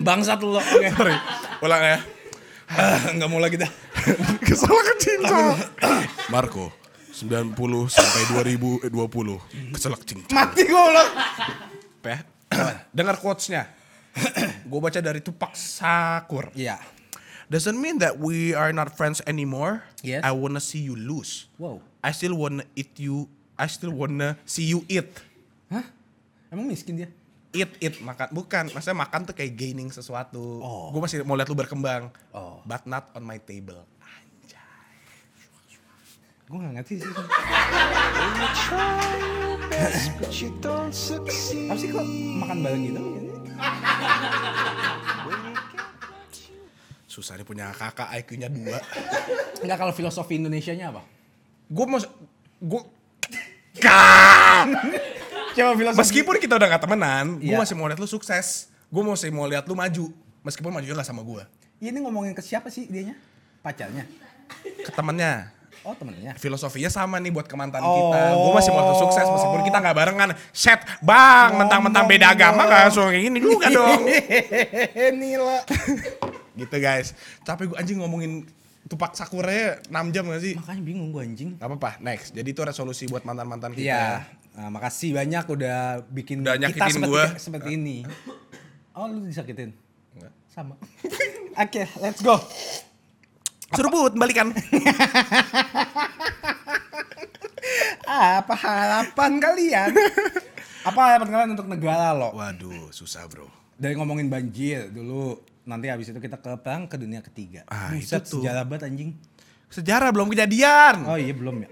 Bangsat 0.00 0.40
lo. 0.40 0.56
Oke. 0.56 0.88
Sorry, 0.96 1.16
ulang 1.60 1.82
ya. 1.84 1.98
Ah, 2.72 3.00
Nggak 3.20 3.28
mau 3.28 3.44
lagi 3.44 3.60
dah. 3.60 3.68
Kesel 4.40 4.72
ke 4.72 4.94
cincau. 4.96 5.52
Marco, 6.26 6.74
90 7.14 7.54
sampai 7.86 8.22
2020 8.90 8.90
keselak 9.70 10.02
cincang. 10.02 10.34
Mati 10.34 10.66
gue 10.66 10.74
loh. 10.90 11.08
Pe, 12.02 12.18
dengar 12.90 13.14
quotes-nya. 13.22 13.70
gue 14.70 14.80
baca 14.82 14.98
dari 14.98 15.22
Tupac 15.22 15.54
Sakur. 15.54 16.50
Iya. 16.58 16.82
Doesn't 17.46 17.78
mean 17.78 18.02
that 18.02 18.18
we 18.18 18.58
are 18.58 18.74
not 18.74 18.98
friends 18.98 19.22
anymore. 19.22 19.86
Yes. 20.02 20.26
I 20.26 20.34
wanna 20.34 20.58
see 20.58 20.82
you 20.82 20.98
lose. 20.98 21.46
Wow. 21.62 21.78
I 22.02 22.10
still 22.10 22.34
wanna 22.34 22.66
eat 22.74 22.98
you. 22.98 23.30
I 23.54 23.70
still 23.70 23.94
wanna 23.94 24.34
see 24.42 24.66
you 24.66 24.82
eat. 24.90 25.06
Hah? 25.70 25.86
Emang 26.50 26.66
miskin 26.66 27.06
dia? 27.06 27.08
Eat, 27.54 27.70
eat, 27.78 28.02
makan. 28.02 28.34
Bukan, 28.34 28.74
maksudnya 28.74 28.98
makan 28.98 29.30
tuh 29.30 29.34
kayak 29.38 29.54
gaining 29.54 29.94
sesuatu. 29.94 30.58
Oh. 30.58 30.90
Gue 30.90 31.06
masih 31.06 31.22
mau 31.22 31.38
lihat 31.38 31.46
lu 31.46 31.54
berkembang. 31.54 32.10
Oh. 32.34 32.58
But 32.66 32.82
not 32.82 33.14
on 33.14 33.22
my 33.22 33.38
table. 33.38 33.86
Gue 36.46 36.58
gak 36.62 36.74
ngerti 36.78 36.94
sih. 37.02 37.10
Apa 41.66 41.74
sih 41.74 41.88
kok 41.90 42.06
makan 42.38 42.58
bareng 42.62 42.82
gitu? 42.86 43.02
Susah 47.10 47.34
nih 47.34 47.42
punya 47.42 47.74
kakak 47.74 48.14
IQ-nya 48.22 48.46
dua. 48.46 48.78
Enggak 49.58 49.78
kalau 49.82 49.90
filosofi 49.90 50.38
Indonesianya 50.38 50.94
apa? 50.94 51.02
gue 51.66 51.82
mau... 51.82 51.98
Gue... 52.62 52.80
Coba 55.58 55.72
filosofi. 55.74 55.98
Meskipun 55.98 56.38
kita 56.38 56.54
udah 56.62 56.68
gak 56.78 56.82
temenan, 56.86 57.42
gue 57.42 57.50
Iya. 57.50 57.58
masih 57.58 57.74
mau 57.74 57.90
lihat 57.90 57.98
lu 57.98 58.06
sukses. 58.06 58.70
Gue 58.86 59.02
masih 59.02 59.34
mau 59.34 59.50
lihat 59.50 59.66
lu 59.66 59.74
maju. 59.74 60.14
Meskipun 60.46 60.70
majunya 60.70 60.94
gak 60.94 61.10
sama 61.10 61.26
gue. 61.26 61.42
ini 61.82 61.98
ngomongin 62.00 62.38
ke 62.38 62.40
siapa 62.40 62.70
sih 62.70 62.86
dianya? 62.86 63.18
Pacarnya? 63.66 64.06
Ke 64.86 64.94
temennya. 64.94 65.55
Oh 65.86 65.94
temennya. 65.94 66.34
Filosofinya 66.34 66.90
sama 66.90 67.22
nih 67.22 67.30
buat 67.30 67.46
ke 67.46 67.54
mantan 67.54 67.78
Oh. 67.78 68.10
kita. 68.10 68.18
Gue 68.34 68.52
masih 68.52 68.70
mau 68.74 68.82
lu 68.84 68.94
sukses 68.98 69.22
meskipun 69.22 69.62
kita 69.62 69.78
gak 69.78 69.94
barengan. 69.94 70.28
Set, 70.50 70.82
bang, 70.98 71.54
mentang-mentang 71.54 72.04
beda 72.04 72.34
agama 72.34 72.66
langsung 72.66 73.06
kayak 73.06 73.22
gini 73.22 73.38
juga 73.38 73.70
dong. 73.70 74.02
Nila. 75.22 75.62
gitu 76.58 76.76
guys. 76.76 77.14
Capek 77.40 77.70
gue 77.70 77.76
anjing 77.78 78.02
ngomongin 78.02 78.50
Tupak 78.86 79.14
Sakura 79.14 79.78
6 79.86 79.90
jam 80.10 80.26
gak 80.26 80.42
sih? 80.42 80.54
Makanya 80.54 80.82
bingung 80.82 81.10
gue 81.10 81.22
anjing. 81.22 81.50
Gak 81.54 81.66
apa-apa, 81.66 82.02
next. 82.02 82.34
Jadi 82.34 82.48
itu 82.50 82.62
resolusi 82.62 83.06
buat 83.06 83.22
mantan-mantan 83.22 83.70
kita. 83.70 83.86
Iya. 83.86 84.26
Nah, 84.56 84.70
makasih 84.72 85.14
banyak 85.14 85.44
udah 85.46 86.02
bikin 86.08 86.42
Udah 86.42 86.56
kita 86.56 86.88
seperti, 86.88 87.10
gua. 87.12 87.24
seperti 87.36 87.68
ini. 87.76 88.02
Oh 88.90 89.04
lu 89.04 89.22
disakitin? 89.22 89.70
Enggak. 90.16 90.32
Sama. 90.48 90.74
Oke, 91.62 91.82
let's 92.00 92.24
go. 92.24 92.40
Seruput, 93.74 94.14
balikan. 94.14 94.54
Apa 98.06 98.54
harapan 98.54 99.32
kalian? 99.42 99.90
Apa 100.86 100.98
harapan 101.02 101.28
kalian 101.34 101.50
untuk 101.58 101.66
negara 101.66 102.14
lo? 102.14 102.30
Waduh, 102.38 102.94
susah 102.94 103.26
bro. 103.26 103.50
Dari 103.74 103.98
ngomongin 103.98 104.30
banjir 104.30 104.88
dulu, 104.94 105.42
nanti 105.66 105.90
habis 105.90 106.08
itu 106.14 106.18
kita 106.22 106.38
ke 106.38 106.54
perang 106.62 106.86
ke 106.86 106.94
dunia 106.94 107.20
ketiga. 107.20 107.66
Ah, 107.66 107.90
Buset, 107.90 108.22
itu 108.22 108.38
tuh. 108.38 108.40
sejarah 108.40 108.62
banget 108.62 108.86
anjing. 108.86 109.10
Sejarah 109.66 110.14
belum 110.14 110.30
kejadian. 110.30 111.02
Oh 111.10 111.18
iya 111.18 111.34
belum 111.34 111.66
ya. 111.66 111.70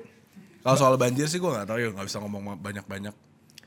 Kalau 0.67 0.77
soal 0.77 0.95
banjir 0.99 1.31
sih 1.31 1.39
gue 1.39 1.47
nggak 1.47 1.69
tahu 1.71 1.79
ya, 1.79 1.89
nggak 1.95 2.07
bisa 2.11 2.19
ngomong 2.19 2.59
banyak-banyak. 2.59 3.15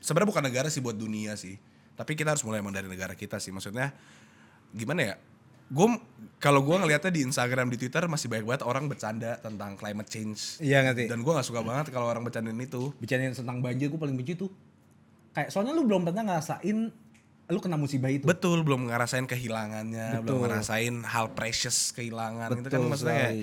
Sebenarnya 0.04 0.28
bukan 0.28 0.44
negara 0.44 0.68
sih 0.68 0.84
buat 0.84 0.94
dunia 0.94 1.32
sih. 1.34 1.56
Tapi 1.96 2.14
kita 2.14 2.36
harus 2.36 2.44
mulai 2.44 2.60
emang 2.60 2.70
dari 2.76 2.86
negara 2.86 3.16
kita 3.16 3.40
sih. 3.40 3.50
Maksudnya 3.50 3.90
gimana 4.70 5.00
ya? 5.02 5.14
Gue 5.68 5.86
kalau 6.38 6.62
gue 6.62 6.76
ngelihatnya 6.78 7.10
di 7.10 7.26
Instagram 7.26 7.68
di 7.68 7.76
Twitter 7.76 8.06
masih 8.06 8.30
banyak 8.30 8.46
banget 8.46 8.62
orang 8.64 8.84
bercanda 8.86 9.36
tentang 9.42 9.74
climate 9.74 10.08
change. 10.08 10.62
Iya 10.62 10.86
ngerti. 10.86 11.10
Dan 11.10 11.26
gue 11.26 11.32
nggak 11.34 11.46
suka 11.46 11.60
banget 11.60 11.90
kalau 11.90 12.06
orang 12.08 12.22
bercandain 12.22 12.56
itu. 12.56 12.94
Bicarain 13.02 13.34
tentang 13.34 13.58
banjir 13.58 13.90
gue 13.90 14.00
paling 14.00 14.16
benci 14.16 14.38
tuh. 14.38 14.50
Kayak 15.34 15.50
soalnya 15.52 15.74
lu 15.76 15.84
belum 15.84 16.06
pernah 16.08 16.34
ngerasain 16.34 16.78
lu 17.48 17.58
kena 17.64 17.80
musibah 17.80 18.12
itu. 18.12 18.28
Betul, 18.28 18.60
belum 18.60 18.92
ngerasain 18.92 19.24
kehilangannya, 19.24 20.20
belum 20.20 20.36
Betul. 20.36 20.44
ngerasain 20.44 20.94
hal 21.08 21.32
precious 21.32 21.96
kehilangan 21.96 22.52
gitu 22.60 22.68
kan 22.68 22.80
Betul 22.80 22.90
maksudnya 22.92 23.16
kayak 23.32 23.34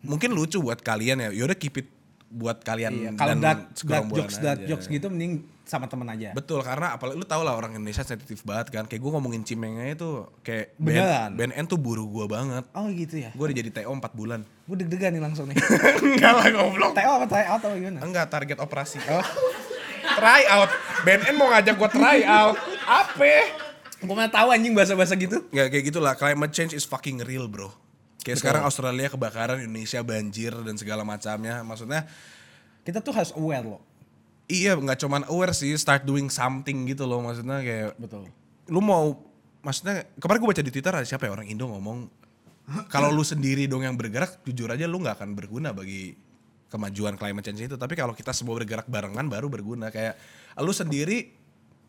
mungkin 0.00 0.30
lucu 0.32 0.58
buat 0.64 0.80
kalian 0.80 1.20
ya. 1.20 1.28
Yaudah 1.44 1.56
keep 1.58 1.84
it 1.84 1.88
buat 2.36 2.60
kalian 2.60 2.92
Iya, 2.92 3.10
kalau 3.16 3.32
dan 3.32 3.38
dat 3.40 3.48
dat 3.48 3.58
segerombolan 3.80 4.18
jokes 4.20 4.36
dat 4.44 4.58
jokes 4.68 4.86
gitu 4.92 5.08
mending 5.08 5.48
sama 5.66 5.90
temen 5.90 6.06
aja. 6.06 6.30
Betul 6.30 6.62
karena 6.62 6.94
apalagi 6.94 7.18
lu 7.18 7.26
tau 7.26 7.42
lah 7.42 7.58
orang 7.58 7.74
Indonesia 7.74 8.06
sensitif 8.06 8.46
banget 8.46 8.70
kan. 8.70 8.86
Kayak 8.86 9.02
gue 9.02 9.12
ngomongin 9.18 9.42
cimengnya 9.42 9.98
itu 9.98 10.22
kayak 10.46 10.78
Beneran? 10.78 11.34
BN, 11.34 11.58
BNN 11.58 11.64
tuh 11.66 11.78
buru 11.82 12.06
gue 12.06 12.26
banget. 12.30 12.64
Oh 12.70 12.86
gitu 12.86 13.18
ya. 13.18 13.34
Gue 13.34 13.50
udah 13.50 13.56
jadi 13.58 13.70
TO 13.82 13.90
4 13.90 13.98
bulan. 14.14 14.46
Gue 14.70 14.76
deg-degan 14.78 15.10
nih 15.18 15.22
langsung 15.26 15.50
nih. 15.50 15.58
Enggak 16.06 16.32
lah 16.38 16.46
goblok. 16.54 16.94
TO 16.94 17.10
apa 17.18 17.26
try 17.26 17.44
out 17.50 17.60
atau 17.66 17.74
gimana? 17.74 17.98
Enggak 17.98 18.30
target 18.30 18.62
operasi. 18.62 19.02
Oh. 19.10 19.26
try 20.22 20.46
out. 20.54 20.70
BNN 21.02 21.34
mau 21.34 21.50
ngajak 21.50 21.74
gue 21.74 21.90
try 21.90 22.22
out. 22.22 22.56
Apa? 22.86 23.26
Gue 24.06 24.14
mana 24.14 24.30
tahu 24.30 24.54
anjing 24.54 24.70
bahasa-bahasa 24.70 25.18
gitu. 25.18 25.42
Nggak 25.50 25.66
kayak 25.74 25.84
gitulah. 25.90 26.14
Climate 26.14 26.52
change 26.54 26.78
is 26.78 26.86
fucking 26.86 27.26
real 27.26 27.50
bro. 27.50 27.74
Kayak 28.26 28.42
sekarang 28.42 28.62
Australia 28.66 29.06
kebakaran, 29.06 29.62
Indonesia 29.62 30.02
banjir 30.02 30.50
dan 30.50 30.74
segala 30.74 31.06
macamnya. 31.06 31.62
Maksudnya 31.62 32.10
Kita 32.82 32.98
tuh 33.02 33.14
harus 33.14 33.30
aware 33.34 33.66
loh. 33.66 33.82
iya 34.46 34.74
nggak 34.78 34.98
cuman 35.02 35.22
aware 35.26 35.50
sih, 35.54 35.74
start 35.74 36.02
doing 36.06 36.26
something 36.30 36.86
gitu 36.90 37.06
loh. 37.06 37.22
Maksudnya 37.22 37.62
kayak 37.62 37.98
Betul. 37.98 38.30
lu 38.66 38.82
mau 38.82 39.14
maksudnya 39.62 40.06
kemarin 40.22 40.38
gue 40.38 40.50
baca 40.54 40.62
di 40.62 40.72
Twitter 40.74 40.94
ada 40.94 41.02
siapa 41.02 41.26
ya 41.26 41.34
orang 41.34 41.50
Indo 41.50 41.66
ngomong 41.66 42.06
kalau 42.94 43.10
lu 43.10 43.22
sendiri 43.26 43.66
dong 43.66 43.82
yang 43.82 43.98
bergerak 43.98 44.42
jujur 44.46 44.70
aja 44.70 44.86
lu 44.86 45.02
nggak 45.02 45.22
akan 45.22 45.34
berguna 45.34 45.74
bagi 45.74 46.14
kemajuan 46.70 47.14
climate 47.14 47.46
change 47.46 47.66
itu 47.66 47.78
tapi 47.78 47.94
kalau 47.94 48.14
kita 48.14 48.34
semua 48.34 48.58
bergerak 48.58 48.90
barengan 48.90 49.26
baru 49.26 49.46
berguna 49.46 49.90
kayak 49.90 50.18
lu 50.62 50.70
sendiri 50.74 51.30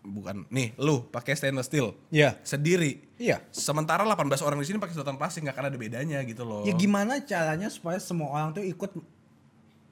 bukan 0.08 0.48
nih 0.48 0.72
lu 0.78 1.04
pakai 1.06 1.36
stainless 1.36 1.68
steel 1.68 1.92
Iya. 2.08 2.40
sendiri 2.42 3.04
Iya. 3.16 3.44
sementara 3.50 4.02
18 4.02 4.16
orang 4.40 4.56
di 4.58 4.66
sini 4.66 4.78
pakai 4.78 4.94
sedotan 4.94 5.16
plastik 5.16 5.44
nggak 5.44 5.54
akan 5.54 5.68
ada 5.68 5.78
bedanya 5.78 6.24
gitu 6.24 6.42
loh 6.42 6.64
Ya 6.64 6.72
gimana 6.72 7.20
caranya 7.20 7.68
supaya 7.68 8.00
semua 8.00 8.32
orang 8.32 8.50
tuh 8.52 8.64
ikut 8.64 8.88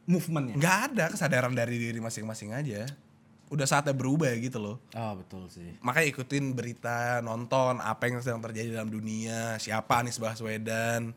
movementnya? 0.06 0.56
nggak 0.56 0.78
ada 0.89 1.06
kesadaran 1.10 1.51
dari 1.51 1.75
diri 1.75 1.99
masing-masing 1.99 2.51
aja 2.51 2.88
udah 3.45 3.63
saatnya 3.63 3.91
berubah 3.91 4.32
gitu 4.36 4.58
loh 4.58 4.78
Oh 4.91 5.13
betul 5.15 5.45
sih. 5.47 5.75
makanya 5.80 6.08
ikutin 6.10 6.51
berita, 6.51 7.19
nonton 7.19 7.78
apa 7.78 8.08
yang 8.08 8.17
sedang 8.17 8.41
terjadi 8.41 8.73
dalam 8.73 8.89
dunia, 8.89 9.60
siapa 9.60 9.99
Anies 9.99 10.17
Baswedan. 10.17 11.13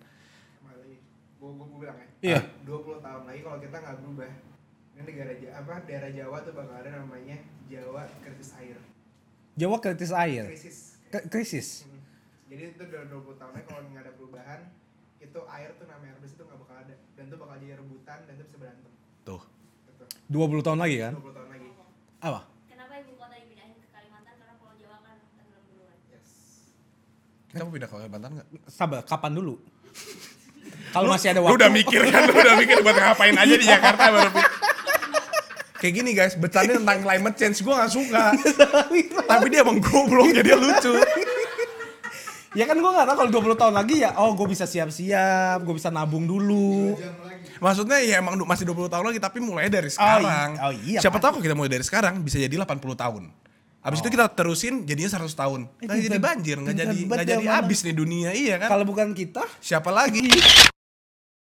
Gue 1.39 1.49
gue 1.49 1.79
bilang 1.79 1.97
ya. 1.97 2.07
Iya. 2.21 2.41
20 2.67 2.99
tahun 2.99 3.23
lagi 3.25 3.41
kalau 3.41 3.59
kita 3.59 3.77
nggak 3.79 3.97
berubah, 4.03 4.29
ini 4.99 5.07
negara 5.07 5.31
apa 5.55 5.75
daerah 5.87 6.11
Jawa 6.11 6.43
tuh 6.43 6.53
bakal 6.53 6.75
ada 6.77 6.91
namanya 6.93 7.39
Jawa 7.67 8.03
krisis 8.19 8.51
air. 8.57 8.75
Jawa 9.55 9.77
kritis 9.79 10.11
air. 10.11 10.45
Krisis. 10.49 10.79
K- 11.09 11.27
krisis. 11.29 11.69
Hmm. 11.85 12.03
Jadi 12.49 12.63
itu 12.73 12.83
dalam 12.85 13.07
20 13.09 13.39
tahun 13.39 13.53
lagi 13.53 13.67
kalau 13.67 13.83
nggak 13.87 14.03
ada 14.03 14.13
perubahan, 14.13 14.61
itu 15.19 15.41
air 15.49 15.71
tuh 15.75 15.87
namanya 15.87 16.11
air 16.13 16.19
bersih 16.19 16.35
itu 16.35 16.45
nggak 16.45 16.59
bakal 16.59 16.77
ada 16.77 16.95
dan 17.15 17.23
itu 17.25 17.37
bakal 17.37 17.55
jadi 17.57 17.75
rebutan 17.77 18.19
dan 18.25 18.35
itu 18.35 18.45
bisa 18.45 18.57
berantem. 18.57 18.93
Tuh. 19.23 19.43
Gitu. 19.87 20.05
20 20.29 20.67
tahun 20.67 20.79
lagi 20.79 20.97
kan? 20.99 21.13
20 21.15 21.31
tahun 21.33 21.49
lagi. 21.49 21.69
Apa? 22.19 22.41
Kenapa 22.67 22.93
ibu 22.99 23.13
kota 23.15 23.35
dipindahin 23.37 23.75
ke 23.77 23.87
Kalimantan? 23.89 24.35
Karena 24.35 24.55
Pulau 24.57 24.75
Jawa 24.75 24.97
kan 25.01 25.17
tenggelam 25.33 25.63
duluan. 25.69 25.97
Yes. 26.09 26.27
Kita 27.49 27.63
mau 27.63 27.73
pindah 27.73 27.89
ke 27.89 27.97
Kalimantan 27.97 28.31
nggak? 28.35 28.47
Sabar, 28.67 29.01
kapan 29.03 29.33
dulu? 29.33 29.55
Kalau 30.89 31.07
masih 31.07 31.29
ada 31.31 31.41
Lu 31.41 31.47
waktu. 31.47 31.59
udah 31.61 31.71
mikir 31.71 32.01
kan, 32.09 32.23
lu 32.25 32.33
udah 32.33 32.57
mikir 32.57 32.77
buat 32.81 32.97
ngapain 32.97 33.37
aja 33.37 33.55
di 33.55 33.67
Jakarta 33.67 34.05
baru 34.09 34.31
Kayak 35.79 35.95
gini 35.95 36.11
guys, 36.11 36.35
bercanda 36.35 36.75
tentang 36.75 36.99
climate 37.01 37.37
change 37.39 37.63
gue 37.63 37.71
gak 37.71 37.93
suka. 37.93 38.25
Tapi 39.31 39.47
dia 39.47 39.63
emang 39.63 39.79
goblok 39.79 40.27
jadi 40.29 40.59
lucu. 40.59 40.93
Ya 42.57 42.65
kan 42.65 42.75
gue 42.75 42.91
gak 42.91 43.07
tau 43.07 43.15
kalau 43.15 43.31
20 43.31 43.55
tahun 43.55 43.75
lagi 43.77 44.03
ya, 44.03 44.11
oh 44.19 44.35
gue 44.35 44.49
bisa 44.51 44.67
siap-siap, 44.67 45.63
gue 45.63 45.75
bisa 45.77 45.93
nabung 45.93 46.27
dulu. 46.27 46.99
Maksudnya 47.61 48.03
ya 48.03 48.19
emang 48.19 48.35
masih 48.43 48.67
20 48.67 48.91
tahun 48.91 49.05
lagi 49.07 49.21
tapi 49.21 49.39
mulai 49.39 49.71
dari 49.71 49.87
sekarang. 49.87 50.59
oh 50.59 50.73
iya, 50.83 50.99
Siapa 50.99 51.23
tahu 51.23 51.39
kalau 51.39 51.45
kita 51.45 51.55
mulai 51.55 51.71
dari 51.71 51.85
sekarang 51.87 52.19
bisa 52.23 52.43
jadi 52.43 52.51
80 52.59 52.83
tahun. 52.99 53.31
Habis 53.79 54.03
itu 54.03 54.11
kita 54.11 54.27
terusin 54.35 54.83
jadinya 54.83 55.23
100 55.23 55.31
tahun. 55.31 55.61
Eh, 55.79 55.87
Nggak 55.87 55.99
jadi 56.11 56.19
banjir, 56.19 56.57
nggak 56.59 56.75
pinter 56.75 56.87
jadi 56.91 56.99
nggak 57.07 57.27
jadi 57.31 57.47
habis 57.47 57.79
nih 57.87 57.95
dunia, 57.95 58.31
iya 58.35 58.59
kan? 58.59 58.69
Kalau 58.75 58.83
bukan 58.83 59.15
kita, 59.15 59.47
Siapa 59.63 59.95
lagi? 59.95 60.27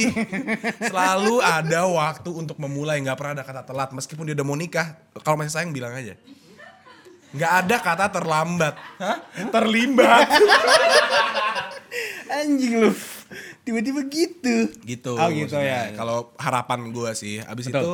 Selalu 0.90 1.40
ada 1.40 1.80
waktu 1.88 2.30
untuk 2.32 2.56
memulai, 2.60 3.00
nggak 3.00 3.16
pernah 3.16 3.32
ada 3.40 3.44
kata 3.44 3.62
telat. 3.62 3.90
Meskipun 3.94 4.28
dia 4.28 4.34
udah 4.36 4.46
mau 4.46 4.58
nikah, 4.58 4.98
kalau 5.22 5.40
masih 5.40 5.54
sayang 5.54 5.72
bilang 5.72 5.94
aja. 5.94 6.18
Nggak 7.34 7.52
ada 7.64 7.76
kata 7.82 8.04
terlambat, 8.14 8.74
Hah? 9.02 9.18
terlimbat. 9.54 10.24
anjing 12.34 12.82
lu. 12.82 12.90
Tiba-tiba 13.64 14.04
gitu. 14.12 14.68
gitu. 14.84 15.12
Oh 15.16 15.28
gitu 15.32 15.56
maksudnya. 15.56 15.90
ya. 15.90 15.96
Kalau 15.96 16.36
harapan 16.36 16.92
gue 16.92 17.10
sih, 17.16 17.40
abis 17.40 17.70
Betul. 17.70 17.80
itu 17.80 17.92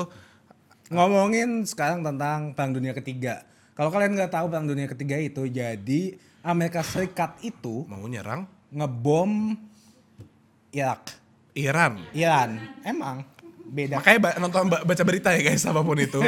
Ngomongin 0.91 1.63
sekarang 1.63 2.03
tentang 2.03 2.51
Perang 2.51 2.75
Dunia 2.75 2.91
Ketiga. 2.91 3.47
Kalau 3.79 3.95
kalian 3.95 4.19
nggak 4.19 4.35
tahu 4.35 4.51
Perang 4.51 4.67
Dunia 4.67 4.91
Ketiga 4.91 5.15
itu, 5.23 5.47
jadi 5.47 6.19
Amerika 6.43 6.83
Serikat 6.83 7.39
itu 7.47 7.87
mau 7.87 8.03
nyerang 8.11 8.51
ngebom 8.75 9.55
Irak. 10.75 11.20
Iran. 11.63 12.01
Iran. 12.11 12.51
Emang. 12.81 13.25
Beda. 13.63 13.99
Makanya 13.99 14.35
nonton 14.37 14.67
ba- 14.67 14.83
baca 14.83 15.03
berita 15.03 15.31
ya 15.31 15.41
guys 15.41 15.63
apa 15.63 15.81
pun 15.81 15.95
itu. 15.95 16.19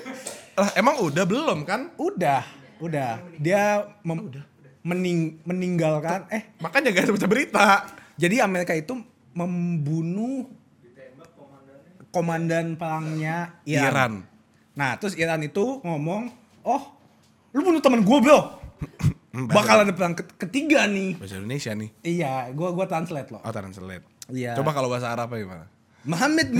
lah 0.60 0.70
emang 0.74 0.98
udah 1.00 1.22
belum 1.22 1.62
kan? 1.62 1.94
Udah, 1.94 2.42
udah. 2.78 3.22
Dia 3.36 3.86
mem- 4.02 4.26
mening- 4.82 5.38
meninggalkan 5.42 6.26
eh 6.28 6.50
Makanya 6.58 6.90
guys 6.90 7.08
baca 7.08 7.26
berita. 7.26 7.66
jadi 8.14 8.42
Amerika 8.42 8.72
itu 8.72 8.98
membunuh 9.32 10.50
komandan 12.10 12.74
perangnya 12.74 13.54
Iran. 13.62 13.86
Iran. 13.86 14.12
Nah, 14.72 14.98
terus 14.98 15.14
Iran 15.14 15.40
itu 15.40 15.78
ngomong, 15.80 16.26
"Oh, 16.60 16.82
lu 17.52 17.62
bunuh 17.62 17.78
teman 17.78 18.02
gue, 18.02 18.18
Bro." 18.18 18.38
Bakal 19.54 19.86
ada 19.86 19.92
perang 19.94 20.12
ke- 20.12 20.26
ketiga 20.36 20.84
nih. 20.84 21.14
Bahasa 21.14 21.38
Indonesia 21.38 21.70
nih. 21.70 21.90
Iya, 22.02 22.50
gua 22.50 22.74
gua 22.74 22.82
translate 22.84 23.30
loh. 23.30 23.38
Oh 23.40 23.52
translate. 23.54 24.02
Iya. 24.30 24.54
Coba 24.58 24.70
kalau 24.74 24.88
bahasa 24.90 25.10
Arab 25.10 25.30
apa 25.30 25.36
gimana? 25.38 25.64
Muhammad. 26.06 26.48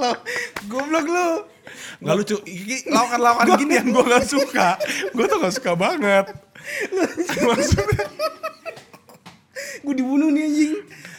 lo, 0.00 0.12
goblok 0.70 1.06
lu. 1.08 1.28
Gak 2.04 2.16
lucu. 2.16 2.36
Lawakan-lawakan 2.92 3.48
gini 3.56 3.72
yang 3.80 3.88
gue 3.90 4.04
gak 4.04 4.26
suka. 4.28 4.68
Gue 5.16 5.26
tuh 5.26 5.38
gak 5.40 5.54
suka 5.56 5.72
banget. 5.74 6.26
Maksudnya. 7.48 8.04
Gue 9.82 9.94
dibunuh 9.96 10.28
nih 10.30 10.42
anjing. 10.46 10.74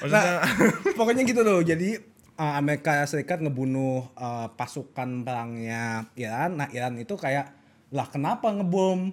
Nah, 0.08 0.46
pokoknya 0.94 1.26
gitu 1.26 1.42
loh. 1.42 1.60
Jadi 1.66 1.98
uh, 2.38 2.54
Amerika 2.56 3.04
Serikat 3.10 3.42
ngebunuh 3.42 4.14
uh, 4.14 4.48
pasukan 4.54 5.26
perangnya 5.26 6.08
Iran. 6.14 6.62
Nah, 6.62 6.68
Iran 6.72 6.96
itu 7.02 7.18
kayak 7.18 7.52
lah 7.92 8.08
kenapa 8.08 8.54
ngebom? 8.54 9.12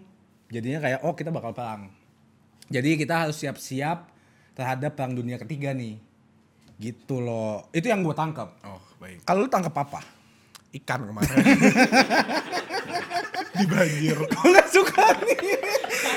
Jadinya 0.53 0.85
kayak 0.85 1.01
oh 1.03 1.17
kita 1.17 1.33
bakal 1.33 1.57
perang. 1.57 1.89
Jadi 2.69 3.01
kita 3.01 3.27
harus 3.27 3.41
siap-siap 3.41 4.14
terhadap 4.55 4.95
perang 4.95 5.15
dunia 5.15 5.37
ketiga 5.37 5.75
nih. 5.75 5.99
Gitu 6.79 7.21
loh. 7.23 7.67
Itu 7.71 7.91
yang 7.91 8.03
gue 8.03 8.15
tangkap. 8.15 8.55
Oh 8.67 8.83
baik. 9.03 9.23
Kalau 9.27 9.47
lu 9.47 9.51
tangkap 9.51 9.75
apa? 9.75 10.01
Ikan 10.75 11.07
kemarin. 11.07 11.37
Di 13.55 13.65
banjir. 13.71 14.19
Gue 14.35 14.49
gak 14.51 14.67
suka 14.75 15.15
nih. 15.23 15.39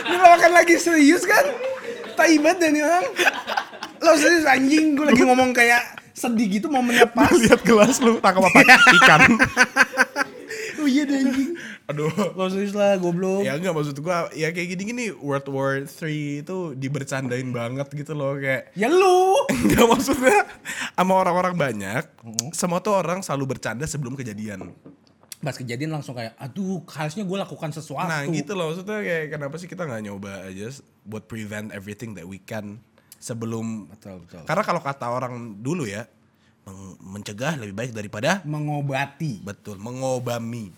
Ini 0.10 0.18
makan 0.18 0.52
lagi 0.58 0.76
serius 0.82 1.22
kan? 1.30 1.46
Taibat 2.18 2.58
dan 2.58 2.74
orang. 2.74 3.06
Lo 4.02 4.18
serius 4.18 4.50
anjing, 4.50 4.98
gue 4.98 5.06
lagi 5.06 5.22
ngomong 5.22 5.54
kayak 5.54 6.02
sedih 6.18 6.50
gitu 6.50 6.74
momennya 6.74 7.06
pas. 7.06 7.30
Lihat 7.30 7.62
gelas 7.62 8.02
lu 8.02 8.18
tangkap 8.18 8.50
apa? 8.50 8.60
Ikan. 8.98 9.22
Oh 10.82 10.90
iya 10.90 11.06
deh 11.06 11.22
anjing. 11.22 11.54
Aduh. 11.88 12.12
Serius 12.52 12.76
lah 12.76 13.00
goblok. 13.00 13.48
Ya 13.48 13.56
enggak 13.56 13.72
maksud 13.72 13.96
gua 14.00 14.28
ya 14.36 14.52
kayak 14.52 14.76
gini-gini 14.76 15.12
World 15.16 15.48
War 15.48 15.88
3 15.88 16.44
itu 16.44 16.58
dibercandain 16.76 17.48
banget 17.50 17.88
gitu 17.96 18.12
loh 18.12 18.36
kayak 18.36 18.76
Ya 18.76 18.92
lu. 18.92 19.40
Enggak 19.64 19.88
maksudnya 19.88 20.44
sama 20.94 21.16
orang-orang 21.16 21.56
banyak 21.56 22.04
semua 22.52 22.84
tuh 22.84 22.92
orang 22.92 23.24
selalu 23.24 23.56
bercanda 23.56 23.88
sebelum 23.88 24.14
kejadian. 24.14 24.76
Pas 25.38 25.54
kejadian 25.54 25.94
langsung 25.94 26.18
kayak, 26.18 26.34
aduh 26.36 26.82
harusnya 26.90 27.22
gue 27.24 27.38
lakukan 27.38 27.70
sesuatu. 27.72 28.10
Nah 28.10 28.26
gitu 28.28 28.52
loh 28.52 28.74
maksudnya 28.74 29.00
kayak 29.00 29.26
kenapa 29.32 29.56
sih 29.56 29.70
kita 29.70 29.88
nggak 29.88 30.02
nyoba 30.04 30.44
aja 30.44 30.68
buat 31.08 31.24
prevent 31.24 31.72
everything 31.72 32.12
that 32.18 32.28
we 32.28 32.42
can 32.42 32.82
sebelum 33.18 33.88
Betul, 33.90 34.22
betul. 34.28 34.44
karena 34.46 34.62
kalau 34.62 34.78
kata 34.78 35.06
orang 35.08 35.34
dulu 35.58 35.88
ya 35.88 36.06
mencegah 37.00 37.56
lebih 37.58 37.74
baik 37.74 37.92
daripada 37.96 38.44
Mengobati. 38.44 39.40
betul 39.42 39.80
mengobami 39.80 40.70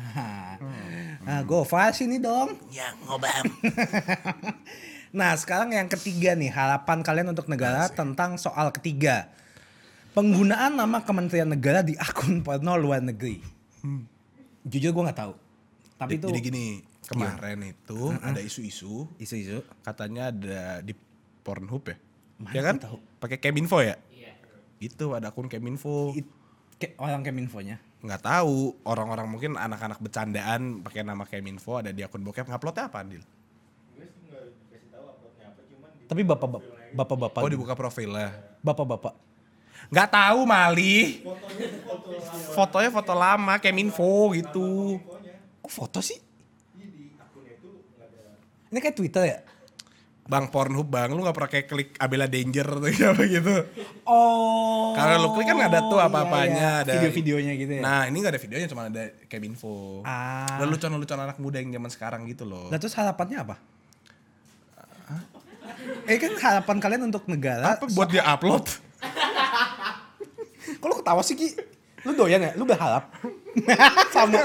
Nah, 1.26 1.44
gue 1.44 1.60
sini 1.92 2.16
dong. 2.18 2.56
ya 2.72 2.90
ngobam 3.06 3.44
Nah, 5.18 5.34
sekarang 5.34 5.74
yang 5.74 5.90
ketiga 5.90 6.38
nih, 6.38 6.54
harapan 6.54 7.02
kalian 7.02 7.34
untuk 7.34 7.50
negara 7.50 7.90
tentang 7.90 8.38
soal 8.38 8.70
ketiga. 8.70 9.26
Penggunaan 10.14 10.78
nama 10.78 11.02
Kementerian 11.02 11.50
Negara 11.50 11.82
di 11.82 11.98
akun 11.98 12.46
porno 12.46 12.78
luar 12.78 13.02
negeri. 13.02 13.42
Jujur 14.62 14.94
gue 14.94 15.02
nggak 15.10 15.18
tahu. 15.18 15.34
Tapi 15.98 16.16
itu 16.16 16.26
jadi 16.30 16.40
gini 16.40 16.64
kemarin 17.10 17.74
itu 17.74 18.00
ada 18.22 18.38
isu-isu 18.38 19.10
isu-isu. 19.18 19.66
katanya 19.82 20.30
ada 20.30 20.78
di 20.80 20.94
Pornhub 21.42 21.82
ya 21.90 21.96
Mana 22.38 22.54
ya 22.54 22.62
kan 22.62 22.76
pakai 23.18 23.36
Keminfo 23.42 23.82
ya 23.82 23.98
itu 24.80 25.04
ada 25.12 25.28
akun 25.28 25.50
Keminfo 25.50 26.16
It- 26.16 26.32
kayak 26.80 26.96
orang 26.96 27.20
Keminfo-nya. 27.20 27.76
Nggak 28.00 28.22
tahu 28.24 28.80
orang-orang 28.88 29.28
mungkin 29.28 29.60
anak-anak 29.60 30.00
bercandaan 30.00 30.80
pakai 30.80 31.04
nama 31.04 31.28
Keminfo 31.28 31.84
ada 31.84 31.92
di 31.92 32.00
akun 32.00 32.24
bokep 32.24 32.48
nguploadnya 32.48 32.88
apa 32.88 32.98
Andil? 33.04 33.22
Tapi 36.08 36.22
bapak 36.26 36.48
bapak-bapak 36.96 37.40
Oh 37.44 37.50
dibuka 37.52 37.78
profilnya 37.78 38.34
bapak-bapak. 38.64 39.14
nggak 39.90 40.08
tahu 40.12 40.40
Mali 40.48 41.24
fotonya 42.52 42.90
foto 42.90 43.12
lama 43.16 43.54
Keminfo 43.60 44.32
gitu 44.34 44.98
Kok 45.60 45.72
foto 45.72 46.00
sih? 46.00 46.18
Ini 48.70 48.78
kayak 48.78 48.96
Twitter 48.96 49.22
ya? 49.26 49.38
Bang 50.30 50.46
Pornhub 50.46 50.86
bang 50.86 51.10
lu 51.10 51.20
nggak 51.20 51.34
pernah 51.34 51.50
kayak 51.50 51.66
klik 51.66 51.90
Abela 51.98 52.24
Danger 52.24 52.66
atau 52.70 52.86
apa 53.10 53.22
gitu 53.26 53.54
Oh. 54.06 54.94
Karena 54.94 55.18
lu 55.18 55.34
klik 55.34 55.44
kan 55.44 55.58
ada 55.58 55.78
tuh 55.82 55.98
iya, 55.98 56.06
apa-apanya, 56.06 56.68
iya. 56.78 56.82
ada- 56.86 56.92
video-videonya 56.96 57.52
gitu 57.58 57.72
ya. 57.74 57.80
nah 57.82 58.00
ini 58.06 58.16
nggak 58.16 58.32
ada 58.32 58.40
videonya 58.40 58.66
cuma 58.66 58.82
ada 58.86 59.02
Keminfo 59.26 60.00
Ah. 60.02 60.56
lelucon-lelucon 60.62 61.18
anak 61.18 61.36
muda 61.36 61.58
yang 61.58 61.70
zaman 61.72 61.90
sekarang 61.90 62.20
gitu 62.24 62.46
loh 62.46 62.70
Nah 62.70 62.78
terus 62.78 62.94
harapannya 62.94 63.42
apa? 63.42 63.56
Eh 66.06 66.16
kan 66.16 66.32
harapan 66.32 66.76
kalian 66.78 67.02
untuk 67.04 67.26
negara 67.26 67.74
apa 67.74 67.84
buat 67.90 68.06
dia 68.06 68.22
upload 68.24 68.64
Kok 70.80 70.86
lu 70.86 70.94
ketawa 70.96 71.20
sih 71.20 71.34
Ki? 71.34 71.48
Lu 72.02 72.14
doyan 72.14 72.40
ya? 72.40 72.52
Lu 72.54 72.64
berharap? 72.64 73.10
Sama. 74.14 74.38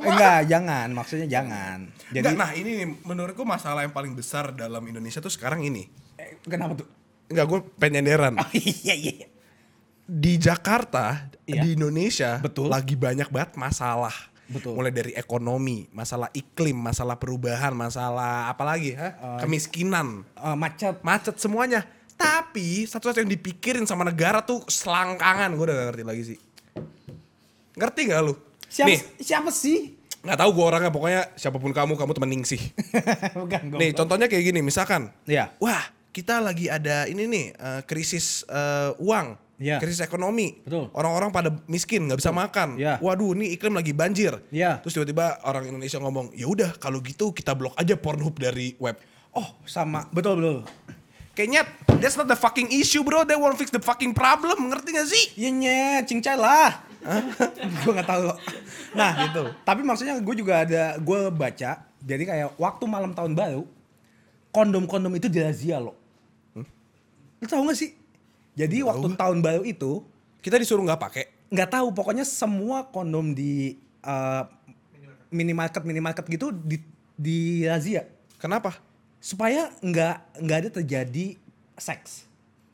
Enggak, 0.00 0.48
jangan. 0.48 0.88
Maksudnya 0.90 1.26
jangan. 1.28 1.90
Jadi, 2.08 2.24
Nggak, 2.24 2.34
nah 2.34 2.50
ini 2.52 2.70
nih 2.74 2.88
menurutku 3.04 3.44
masalah 3.44 3.84
yang 3.84 3.92
paling 3.92 4.12
besar 4.12 4.50
dalam 4.50 4.80
Indonesia 4.82 5.20
tuh 5.20 5.28
sekarang 5.28 5.60
ini 5.60 5.84
eh, 6.16 6.40
kenapa 6.40 6.72
tuh? 6.74 6.88
Enggak, 7.28 7.44
gue 7.46 7.58
pengen 7.76 8.00
nyenderan. 8.00 8.34
Oh 8.40 8.50
iya, 8.56 8.96
iya. 8.96 9.28
Di 10.08 10.40
Jakarta, 10.40 11.28
Iya. 11.44 11.60
di 11.60 11.76
Indonesia, 11.76 12.40
Betul. 12.40 12.72
lagi 12.72 12.96
banyak 12.96 13.28
banget 13.28 13.52
masalah. 13.54 14.12
Betul. 14.48 14.72
Mulai 14.72 14.88
dari 14.88 15.12
ekonomi, 15.12 15.84
masalah 15.92 16.32
iklim, 16.32 16.72
masalah 16.72 17.20
perubahan, 17.20 17.76
masalah 17.76 18.48
apa 18.48 18.64
lagi? 18.64 18.96
ha? 18.96 19.36
Kemiskinan, 19.40 20.24
Eh, 20.32 20.56
macet. 20.56 21.04
macet 21.04 21.36
semuanya. 21.36 21.84
Tapi 22.16 22.88
satu-satu 22.88 23.20
yang 23.20 23.28
dipikirin 23.28 23.84
sama 23.84 24.08
negara 24.08 24.40
tuh 24.40 24.64
selangkangan. 24.64 25.52
Gue 25.52 25.68
udah 25.68 25.76
gak 25.76 25.86
ngerti 25.92 26.04
lagi 26.08 26.22
sih. 26.24 26.38
Ngerti 27.76 28.00
gak 28.08 28.20
lu? 28.24 28.34
Siapa, 28.64 28.88
Nih, 28.88 29.00
siapa 29.20 29.50
sih? 29.52 29.97
Nggak 30.18 30.38
tahu 30.38 30.50
gue 30.50 30.64
orangnya 30.66 30.90
pokoknya 30.90 31.22
siapa 31.34 31.56
pun 31.56 31.70
kamu, 31.70 31.94
kamu 31.94 32.12
temen 32.12 32.30
ningsih. 32.30 32.62
Bukan, 33.42 33.60
gue. 33.70 33.78
Nih 33.78 33.90
contohnya 33.92 34.26
kayak 34.26 34.44
gini, 34.44 34.60
misalkan 34.60 35.14
Iya. 35.24 35.54
wah 35.58 35.82
kita 36.10 36.42
lagi 36.42 36.66
ada 36.66 37.06
ini 37.06 37.24
nih 37.24 37.46
eh, 37.54 37.80
krisis 37.86 38.42
eh, 38.44 38.90
uang, 38.98 39.38
Iya. 39.58 39.78
krisis 39.78 39.98
ekonomi, 39.98 40.58
Betul. 40.62 40.90
orang-orang 40.94 41.30
pada 41.30 41.50
miskin 41.66 42.06
nggak 42.06 42.18
bisa 42.18 42.30
makan, 42.30 42.78
Iya. 42.78 42.98
waduh 42.98 43.34
ini 43.34 43.54
iklim 43.54 43.74
lagi 43.74 43.90
banjir, 43.90 44.34
Iya. 44.50 44.82
terus 44.82 44.94
tiba-tiba 44.94 45.38
orang 45.42 45.66
Indonesia 45.66 45.98
ngomong 45.98 46.34
ya 46.34 46.46
udah 46.46 46.74
kalau 46.78 46.98
gitu 46.98 47.30
kita 47.30 47.54
blok 47.54 47.74
aja 47.74 47.94
Pornhub 47.94 48.38
dari 48.38 48.74
web, 48.78 48.98
Oh, 49.30 49.54
sama. 49.66 50.08
Betul, 50.10 50.40
betul. 50.42 50.58
kayaknya 51.34 51.62
that's 52.02 52.18
not 52.18 52.26
the 52.26 52.34
fucking 52.34 52.66
issue 52.74 53.06
bro, 53.06 53.22
they 53.22 53.38
won't 53.38 53.54
fix 53.54 53.70
the 53.70 53.78
fucking 53.78 54.10
problem, 54.10 54.66
ngerti 54.66 54.90
gak 54.90 55.06
sih? 55.06 55.24
Iya 55.38 55.50
nyet, 55.54 56.02
cincai 56.10 56.34
lah. 56.34 56.82
gue 57.82 57.92
nggak 57.92 58.08
tahu. 58.08 58.28
Nah 58.92 59.10
gitu. 59.28 59.42
Tapi 59.64 59.80
maksudnya 59.82 60.14
gue 60.20 60.34
juga 60.36 60.64
ada, 60.64 60.96
gue 61.00 61.18
baca. 61.32 61.70
Jadi 62.04 62.22
kayak 62.28 62.54
waktu 62.60 62.84
malam 62.86 63.16
tahun 63.16 63.32
baru, 63.32 63.64
kondom-kondom 64.52 65.16
itu 65.16 65.26
dirazia 65.26 65.80
loh. 65.80 65.96
Lu 67.38 67.46
tahu 67.46 67.70
gak 67.70 67.78
sih? 67.78 67.94
Jadi 68.58 68.82
waktu 68.82 69.14
tahun 69.14 69.38
baru 69.38 69.62
itu 69.62 70.02
Kita 70.38 70.54
disuruh 70.54 70.86
nggak 70.86 71.02
pakai, 71.02 71.24
nggak 71.50 71.66
tahu 71.66 71.90
pokoknya 71.90 72.22
semua 72.22 72.86
kondom 72.86 73.34
di 73.34 73.74
eh, 74.06 74.44
minimarket 75.34 75.82
minimarket 75.82 76.24
gitu 76.30 76.54
di 76.54 76.78
di 77.18 77.66
razia 77.66 78.06
kenapa? 78.38 78.78
supaya 79.18 79.74
nggak 79.82 80.40
nggak 80.46 80.58
ada 80.62 80.70
terjadi 80.80 81.34
seks. 81.74 82.26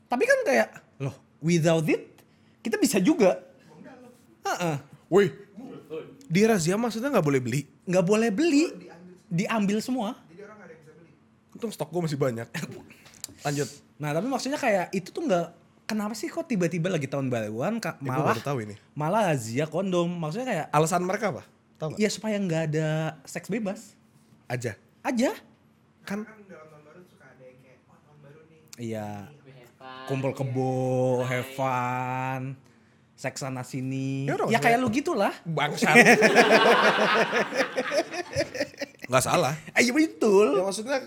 Tapi 0.08 0.24
kan 0.28 0.38
kayak 0.44 0.68
loh 1.00 1.16
without 1.40 1.84
it 1.88 2.04
kita 2.60 2.76
bisa 2.76 3.00
juga. 3.00 3.40
Heeh. 4.44 4.76
Woi, 5.06 5.26
di 6.24 6.42
razia 6.42 6.74
maksudnya 6.74 7.08
nggak 7.10 7.22
boleh 7.22 7.38
beli, 7.38 7.60
nggak 7.84 8.02
boleh 8.02 8.28
beli 8.28 8.72
diambil 9.26 9.78
semua. 9.78 10.16
Jadi 10.26 10.40
orang 10.42 10.56
gak 10.56 10.64
ada 10.64 10.72
yang 10.72 10.80
bisa 10.80 10.92
beli. 10.94 11.10
untung 11.52 11.70
stok 11.70 11.88
gue 11.88 12.02
masih 12.02 12.18
banyak. 12.18 12.48
Lanjut, 13.42 13.68
Nah 13.94 14.10
tapi 14.10 14.26
maksudnya 14.26 14.56
kayak 14.56 14.90
itu 14.90 15.08
tuh 15.08 15.22
nggak 15.22 15.46
kenapa 15.84 16.12
sih 16.12 16.26
kok 16.26 16.44
tiba-tiba 16.44 16.88
lagi 16.88 17.04
tahun 17.04 17.28
baruan 17.28 17.76
ka- 17.78 17.94
Ya, 17.96 18.08
gua 18.08 18.12
malah 18.16 18.26
baru 18.32 18.42
tahu 18.42 18.58
ini. 18.60 18.74
malah 18.92 19.22
razia 19.28 19.64
kondom 19.64 20.08
maksudnya 20.08 20.46
kayak 20.46 20.66
alasan 20.70 21.02
mereka 21.02 21.30
apa? 21.30 21.42
Tahu 21.76 21.88
nggak? 21.90 22.00
ya 22.00 22.08
supaya 22.08 22.36
nggak 22.36 22.62
ada 22.68 22.88
seks 23.22 23.46
bebas 23.46 23.94
Aja. 24.44 24.74
aja 25.00 25.30
Kan 26.02 26.20
Kan 26.20 26.36
dalam 26.42 26.68
tahun 26.68 26.82
baru 26.82 27.00
suka 27.02 27.24
ada 27.26 27.42
yang 27.42 27.58
kayak, 27.60 27.78
oh 27.82 27.96
tahun 27.98 28.18
baru 28.20 28.40
nih. 28.42 28.60
iya 28.82 29.08
kumpul 30.04 30.32
kebo, 30.32 30.72
have 31.22 31.48
fun, 31.50 32.42
seks 33.14 33.46
sana 33.46 33.62
sini. 33.62 34.26
Ya 34.26 34.34
Ya, 34.50 34.58
kayak 34.58 34.82
lu 34.82 34.90
gitulah. 34.90 35.30
Bangsat. 35.46 35.94
Nggak 39.10 39.24
salah. 39.24 39.54
Ayo 39.78 39.94
betul. 39.94 40.58
Ya 40.58 40.64
maksudnya 40.66 40.98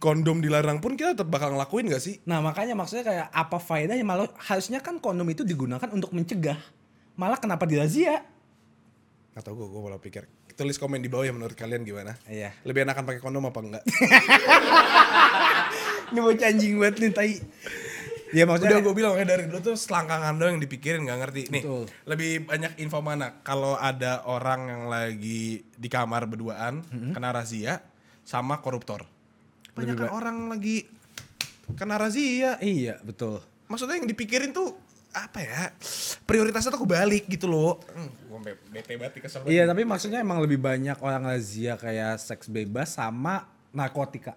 kondom 0.00 0.40
dilarang 0.40 0.80
pun 0.80 0.96
kita 0.96 1.12
tetap 1.12 1.28
bakal 1.28 1.52
ngelakuin 1.52 1.92
gak 1.92 2.00
sih? 2.00 2.16
Nah 2.24 2.40
makanya 2.40 2.72
maksudnya 2.72 3.04
kayak 3.04 3.26
apa 3.28 3.60
faedahnya 3.60 4.06
malah 4.06 4.32
harusnya 4.48 4.80
kan 4.80 4.96
kondom 4.96 5.28
itu 5.28 5.44
digunakan 5.44 5.88
untuk 5.92 6.16
mencegah. 6.16 6.56
Malah 7.20 7.36
kenapa 7.36 7.68
dirazia? 7.68 8.24
Gak 9.36 9.44
tau 9.44 9.52
gue, 9.52 9.68
gue 9.68 9.80
malah 9.84 10.00
pikir. 10.00 10.24
Tulis 10.56 10.80
komen 10.80 11.00
di 11.00 11.08
bawah 11.08 11.24
ya 11.28 11.32
menurut 11.36 11.56
kalian 11.56 11.84
gimana? 11.84 12.16
Iya. 12.28 12.52
Lebih 12.64 12.88
enakan 12.88 13.04
pakai 13.04 13.20
kondom 13.20 13.48
apa 13.48 13.60
enggak? 13.60 13.84
Ini 16.10 16.20
bocah 16.20 16.48
anjing 16.50 16.74
banget 16.80 16.96
nih 17.00 17.12
tai. 17.14 17.32
Ya 18.30 18.46
maksudnya 18.46 18.78
Udah 18.78 18.84
gue 18.86 18.94
bilang 18.94 19.12
kayak 19.18 19.28
dari 19.28 19.44
dulu 19.50 19.58
tuh 19.58 19.76
selangkangan 19.76 20.38
doang 20.38 20.52
yang 20.58 20.62
dipikirin 20.62 21.02
gak 21.02 21.20
ngerti. 21.26 21.42
Nih, 21.50 21.62
Betul. 21.66 21.84
lebih 22.06 22.30
banyak 22.46 22.72
info 22.78 23.02
mana? 23.02 23.42
Kalau 23.42 23.74
ada 23.74 24.22
orang 24.26 24.60
yang 24.70 24.82
lagi 24.86 25.66
di 25.66 25.88
kamar 25.90 26.30
berduaan, 26.30 26.86
kena 27.10 27.34
razia, 27.34 27.82
sama 28.22 28.62
koruptor. 28.62 29.02
Banyak 29.74 29.96
kan 29.98 30.10
orang 30.14 30.36
lagi 30.50 30.86
kena 31.74 31.98
razia. 31.98 32.58
Iya 32.62 32.98
betul. 33.02 33.42
Maksudnya 33.70 34.02
yang 34.02 34.08
dipikirin 34.10 34.50
tuh 34.50 34.74
apa 35.10 35.38
ya? 35.42 35.74
Prioritasnya 36.26 36.74
tuh 36.74 36.86
kebalik 36.86 37.26
gitu 37.26 37.50
loh. 37.50 37.82
Hmm, 37.90 38.10
gue 38.10 38.54
bete 38.70 38.94
banget 38.94 39.22
kesel 39.22 39.42
banget. 39.42 39.54
Iya 39.54 39.62
tapi 39.66 39.82
maksudnya 39.82 40.22
emang 40.22 40.38
lebih 40.42 40.58
banyak 40.62 40.98
orang 41.02 41.26
razia 41.26 41.74
kayak 41.78 42.18
seks 42.22 42.46
bebas 42.50 42.94
sama 42.94 43.46
narkotika 43.74 44.34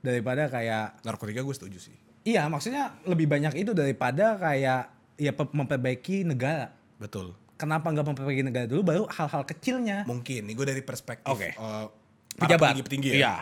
daripada 0.00 0.48
kayak 0.48 1.04
Narkotika 1.04 1.44
gue 1.44 1.56
setuju 1.56 1.78
sih. 1.80 1.96
Iya 2.22 2.46
maksudnya 2.46 2.94
lebih 3.02 3.26
banyak 3.26 3.54
itu 3.56 3.70
daripada 3.70 4.36
kayak 4.36 4.88
ya 5.16 5.30
pe- 5.30 5.50
memperbaiki 5.50 6.24
negara. 6.24 6.68
Betul. 6.96 7.32
Kenapa 7.54 7.88
nggak 7.88 8.06
memperbaiki 8.06 8.42
negara 8.42 8.64
dulu 8.64 8.80
baru 8.82 9.02
hal-hal 9.06 9.42
kecilnya? 9.44 10.02
Mungkin, 10.04 10.42
nih 10.42 10.54
gue 10.54 10.66
dari 10.66 10.80
perspektif 10.80 11.28
Oke. 11.28 11.50
eh, 11.50 11.84
para 12.34 12.40
Pejabat. 12.40 12.72
petinggi-petinggi 12.72 13.08
ya. 13.10 13.16
Iya. 13.16 13.34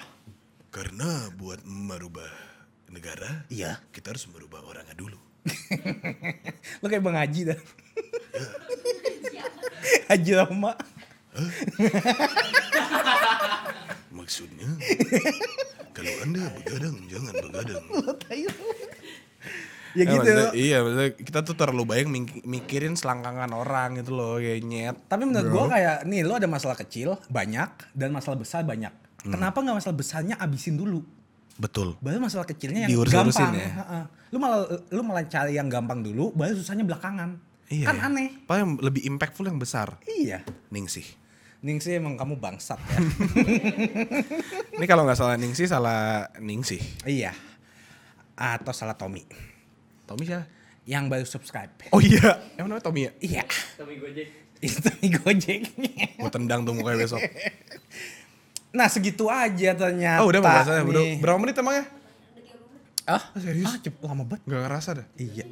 Karena 0.69 1.31
buat 1.33 1.63
merubah 1.63 2.29
negara, 2.89 3.47
Iya. 3.47 3.79
kita 3.89 4.11
harus 4.11 4.27
merubah 4.27 4.59
orangnya 4.61 4.93
dulu. 4.93 5.17
Lo 6.83 6.87
kayak 6.87 7.01
Bang 7.01 7.15
Haji 7.15 7.41
dah. 7.47 7.59
Haji 10.11 10.31
Rama. 10.35 10.73
Maksudnya, 14.11 14.67
kalau 15.99 16.15
anda 16.23 16.43
begadang, 16.55 16.97
jangan 17.05 17.35
begadang. 17.43 17.85
Ya 19.97 20.05
gitu. 20.05 20.21
maksudnya- 20.21 20.53
iya, 20.55 20.79
maksudnya 20.79 21.11
kita 21.17 21.41
tuh 21.43 21.57
terlalu 21.57 21.83
banyak 21.83 22.07
mik- 22.07 22.45
mikirin 22.45 22.93
selangkangan 22.93 23.49
orang 23.51 23.97
gitu 23.97 24.13
loh, 24.13 24.37
kayak 24.37 24.61
nyet. 24.63 24.97
Tapi 25.09 25.23
menurut 25.25 25.49
gua 25.49 25.65
kayak 25.67 26.05
nih 26.05 26.23
lo 26.23 26.37
ada 26.37 26.45
masalah 26.47 26.77
kecil 26.77 27.17
banyak 27.27 27.67
dan 27.93 28.13
masalah 28.13 28.37
besar 28.37 28.63
banyak. 28.63 28.93
Hmm. 29.25 29.33
Kenapa 29.33 29.59
nggak 29.59 29.75
masalah 29.75 29.97
besarnya 29.97 30.37
abisin 30.37 30.77
dulu? 30.77 31.01
Betul. 31.57 31.97
Baru 31.99 32.21
masalah 32.21 32.45
kecilnya 32.45 32.87
yang 32.87 32.91
Diurus-urusin 32.93 33.43
gampang. 33.43 33.55
ya. 33.57 33.71
Heeh. 33.75 34.03
Lu 34.29 34.37
malah 34.39 34.61
lu 34.87 35.01
malah 35.03 35.25
cari 35.25 35.57
yang 35.57 35.67
gampang 35.67 36.05
dulu, 36.05 36.31
baru 36.31 36.55
susahnya 36.55 36.85
belakangan. 36.85 37.41
Iya. 37.69 37.85
kan 37.85 37.97
ya. 37.97 38.03
aneh. 38.07 38.29
Paling 38.45 38.61
yang 38.63 38.73
lebih 38.79 39.03
impactful 39.09 39.45
yang 39.45 39.59
besar. 39.59 39.97
Iya. 40.07 40.45
Ningsih. 40.69 41.05
Ningsih 41.59 41.99
emang 41.99 42.15
kamu 42.15 42.39
bangsat 42.39 42.79
ya. 42.79 42.99
Ini 44.79 44.87
kalau 44.87 45.03
nggak 45.03 45.19
salah 45.19 45.35
Ningsih, 45.35 45.67
salah 45.67 46.31
Ningsih. 46.39 46.79
iya. 47.03 47.35
Atau 48.39 48.71
salah 48.71 48.95
Tommy. 48.95 49.27
Tommy 50.07 50.23
siapa? 50.23 50.47
Yang 50.87 51.05
baru 51.11 51.27
subscribe. 51.27 51.73
Oh 51.91 51.99
iya, 51.99 52.39
emang 52.55 52.71
namanya 52.71 52.87
Tommy 52.87 53.11
ya? 53.11 53.13
Iya. 53.19 53.43
Tommy 53.75 53.99
Gojek. 53.99 54.29
Itu 54.63 54.79
Tommy 54.87 55.09
Gojek. 55.11 55.61
Gue 56.15 56.31
tendang 56.31 56.63
tuh 56.63 56.79
mukanya 56.79 57.03
besok. 57.03 57.19
nah 58.71 58.87
segitu 58.87 59.27
aja 59.27 59.75
ternyata. 59.75 60.23
Oh 60.23 60.31
udah 60.31 60.39
udah 60.39 61.05
berapa 61.19 61.39
menit 61.43 61.59
emangnya? 61.59 61.91
Ah, 63.09 63.25
serius? 63.41 63.73
Ah, 63.73 63.81
cep, 63.81 63.97
lama 64.05 64.29
banget. 64.29 64.45
Gak 64.45 64.61
ngerasa 64.69 64.91
dah. 65.01 65.07
Iya. 65.17 65.49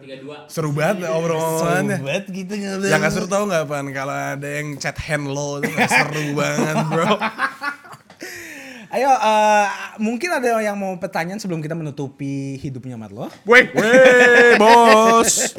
Tiga 0.00 0.16
dua. 0.24 0.36
Seru 0.48 0.72
banget 0.72 1.12
obrolannya. 1.12 2.00
Sobat 2.00 2.24
gitu 2.32 2.52
ngobrol. 2.56 2.88
Yang 2.88 3.00
gak 3.04 3.12
seru 3.12 3.26
tau 3.28 3.44
gak 3.44 3.68
Pan? 3.68 3.86
Kalau 3.92 4.16
ada 4.16 4.48
yang 4.48 4.80
chat 4.80 4.96
hand 4.96 5.28
lo 5.28 5.60
gak 5.60 5.90
seru 5.92 6.32
banget 6.32 6.76
bro. 6.88 7.20
Ayo, 8.96 9.12
eh, 9.12 9.66
mungkin 10.02 10.34
ada 10.34 10.58
yang 10.58 10.74
mau 10.74 10.96
pertanyaan 10.96 11.38
sebelum 11.38 11.60
kita 11.62 11.76
menutupi 11.76 12.58
hidupnya 12.58 12.96
Marlo. 12.96 13.28
Weh, 13.44 13.70
weh 13.70 14.56
bos. 14.58 15.54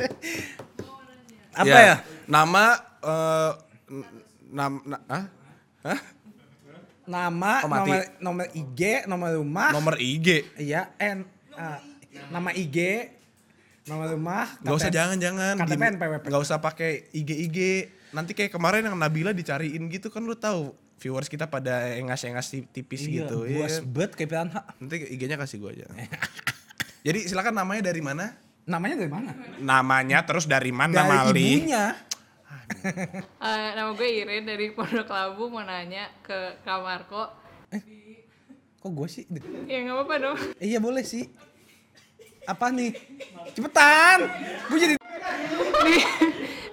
Apa 1.62 1.78
ya? 1.80 1.96
Nama, 2.28 2.66
eh, 3.06 3.52
nam, 4.52 4.84
na, 4.84 4.98
ah? 5.06 5.24
Hah? 5.86 6.00
Nama, 7.12 7.54
Oh, 7.62 7.68
mati. 7.68 7.92
nomor, 7.92 8.02
nomor 8.24 8.46
IG, 8.54 8.82
nomor 9.04 9.30
rumah. 9.36 9.70
Nomor 9.70 9.96
IG. 10.00 10.28
Iya, 10.56 10.96
N. 10.96 11.28
eh, 11.52 11.80
nama 12.32 12.50
IG, 12.50 12.78
nomor 13.84 14.08
rumah. 14.10 14.48
Gak 14.58 14.72
usah. 14.72 14.88
KTP 14.88 15.68
Gini, 15.68 15.92
NPWP. 15.92 16.24
Gak 16.26 16.42
usah 16.42 16.58
pakai 16.58 17.12
IG-IG. 17.12 17.60
Nanti 18.12 18.32
kayak 18.32 18.50
kemarin 18.50 18.84
yang 18.84 18.96
Nabila 18.96 19.32
dicariin 19.32 19.88
gitu 19.88 20.08
kan 20.08 20.24
lu 20.24 20.36
tahu 20.36 20.72
viewers 20.98 21.28
kita 21.28 21.48
pada 21.48 21.92
engas-engas 21.92 22.48
tipis 22.70 23.04
Iya, 23.04 23.26
gitu. 23.26 23.44
buas 23.44 23.76
Iya. 23.76 23.84
bet 23.84 24.12
kayak 24.14 24.30
Piranha. 24.30 24.62
Nanti 24.78 24.96
IG-nya 25.10 25.36
kasih 25.36 25.58
gue 25.60 25.72
aja. 25.74 25.86
Jadi 27.02 27.20
silakan 27.26 27.58
namanya 27.58 27.82
dari 27.84 28.00
mana? 28.00 28.32
Namanya 28.62 28.96
dari 28.96 29.10
mana? 29.10 29.32
Namanya 29.58 30.22
terus 30.22 30.46
dari 30.46 30.70
mana 30.70 30.94
Dari 30.94 31.10
Mali? 31.10 31.48
ibunya. 31.58 31.86
Eh, 33.42 33.70
nama 33.78 33.92
gue 33.94 34.10
Irin 34.10 34.48
dari 34.48 34.74
Pondok 34.74 35.10
Labu 35.12 35.52
mau 35.52 35.62
nanya 35.62 36.10
ke 36.24 36.58
Kak 36.66 36.80
Marco. 36.82 37.30
Kok 38.82 38.92
gue 38.98 39.08
sih? 39.12 39.26
Ya 39.70 39.86
nggak 39.86 39.96
apa-apa 40.02 40.16
dong. 40.18 40.38
Eh, 40.58 40.74
iya 40.74 40.80
boleh 40.82 41.06
sih. 41.06 41.30
Apa 42.50 42.74
nih? 42.74 42.98
Cepetan. 43.54 44.26
Gue 44.66 44.78
jadi 44.82 44.96
di, 45.86 45.96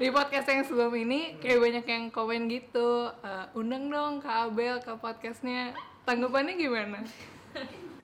di 0.00 0.08
podcast 0.08 0.48
yang 0.48 0.64
sebelum 0.64 0.92
ini 0.96 1.36
kayak 1.36 1.60
banyak 1.60 1.84
yang 1.84 2.04
komen 2.08 2.48
gitu. 2.48 3.12
Eh, 3.20 3.46
undang 3.58 3.92
dong 3.92 4.24
Kak 4.24 4.48
Abel 4.48 4.80
ke 4.80 4.96
podcastnya. 4.96 5.76
Tanggapannya 6.08 6.56
gimana? 6.56 7.04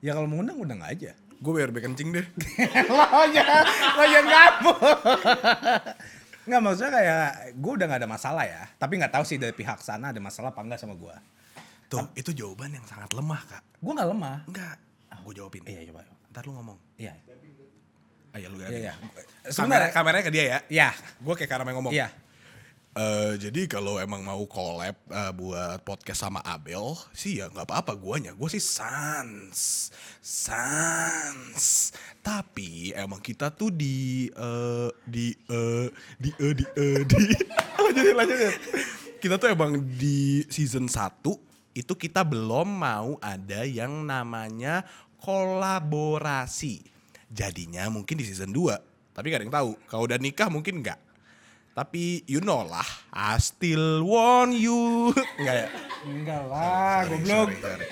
Ya 0.05 0.13
kalau 0.13 0.29
mau 0.29 0.45
undang 0.45 0.61
undang 0.61 0.81
aja. 0.85 1.17
Gue 1.41 1.57
biar 1.57 1.73
kencing 1.73 2.13
deh. 2.13 2.25
lo 2.93 3.23
jangan 3.33 3.63
lo 3.97 4.03
jangan 4.05 4.25
ngapur. 4.29 4.97
Nggak 6.45 6.61
maksudnya 6.61 6.91
kayak 6.93 7.29
gue 7.57 7.71
udah 7.73 7.85
nggak 7.89 8.01
ada 8.05 8.09
masalah 8.09 8.43
ya. 8.45 8.63
Tapi 8.77 8.93
nggak 9.01 9.13
tahu 9.13 9.23
sih 9.25 9.37
dari 9.41 9.53
pihak 9.53 9.81
sana 9.81 10.13
ada 10.13 10.21
masalah 10.21 10.53
apa 10.53 10.61
enggak 10.61 10.79
sama 10.81 10.93
gue. 10.93 11.15
Tuh, 11.85 12.05
itu 12.17 12.33
jawaban 12.33 12.73
yang 12.73 12.85
sangat 12.89 13.13
lemah, 13.13 13.41
Kak. 13.45 13.63
Gue 13.77 13.93
nggak 13.93 14.09
lemah. 14.09 14.37
Enggak. 14.49 14.75
Gue 15.25 15.33
jawabin. 15.33 15.61
Iya 15.65 15.89
coba. 15.89 16.01
Ntar 16.33 16.43
lu 16.45 16.53
ngomong. 16.53 16.77
Iya. 17.01 17.13
Ayo 18.35 18.47
lu 18.51 18.57
Iya 18.61 18.69
iya. 18.69 18.93
Kamera, 18.93 19.53
Sebenarnya 19.53 19.89
kameranya 19.93 20.23
ke 20.27 20.31
dia 20.33 20.43
ya. 20.45 20.59
Iya. 20.69 20.89
Gue 21.21 21.33
kayak 21.33 21.49
karena 21.49 21.71
ngomong. 21.73 21.93
Iya. 21.93 22.07
Eh, 22.95 23.35
jadi 23.35 23.67
kalau 23.67 23.99
emang 23.99 24.23
mau 24.23 24.39
collab 24.47 24.95
eh, 25.11 25.31
buat 25.35 25.83
podcast 25.83 26.23
sama 26.23 26.39
Abel 26.47 26.95
sih 27.11 27.43
ya 27.43 27.51
nggak 27.51 27.67
apa-apa 27.67 27.91
guanya. 27.99 28.31
Gue 28.31 28.47
sih 28.47 28.63
sans, 28.63 29.91
sans. 30.23 31.91
Tapi 32.23 32.95
emang 32.95 33.19
kita 33.19 33.51
tuh 33.51 33.67
di 33.67 34.31
eh, 34.31 34.89
di 35.03 35.35
eh, 35.35 35.91
di 36.15 36.29
eh, 36.39 36.53
di 36.55 36.63
eh, 36.63 36.99
di 37.03 37.23
lanjutin 37.83 38.15
lanjutin. 38.15 38.53
Kita 39.19 39.35
tuh 39.43 39.51
emang 39.51 39.75
di 39.75 40.47
season 40.47 40.87
1 40.87 41.75
itu 41.75 41.93
kita 41.99 42.23
belum 42.23 42.79
mau 42.79 43.19
ada 43.19 43.67
yang 43.67 44.07
namanya 44.07 44.87
kolaborasi. 45.19 46.79
Jadinya 47.27 47.91
mungkin 47.91 48.15
di 48.15 48.23
season 48.23 48.55
2. 48.55 48.71
Tapi 49.11 49.35
gak 49.35 49.43
ada 49.43 49.45
yang 49.51 49.55
tahu. 49.59 49.71
Kalau 49.91 50.07
udah 50.07 50.15
nikah 50.15 50.47
mungkin 50.47 50.79
enggak. 50.79 51.04
Tapi 51.75 52.23
you 52.23 52.39
know 52.39 52.63
lah, 52.63 52.87
I 53.11 53.35
still 53.37 53.99
want 54.01 54.55
you. 54.55 55.11
Enggak 55.39 55.55
ya? 55.59 55.67
Enggak 56.07 56.43
lah, 56.47 57.03
Sorry, 57.03 57.11
goblok. 57.19 57.47
sorry, 57.51 57.57
sorry. 57.59 57.87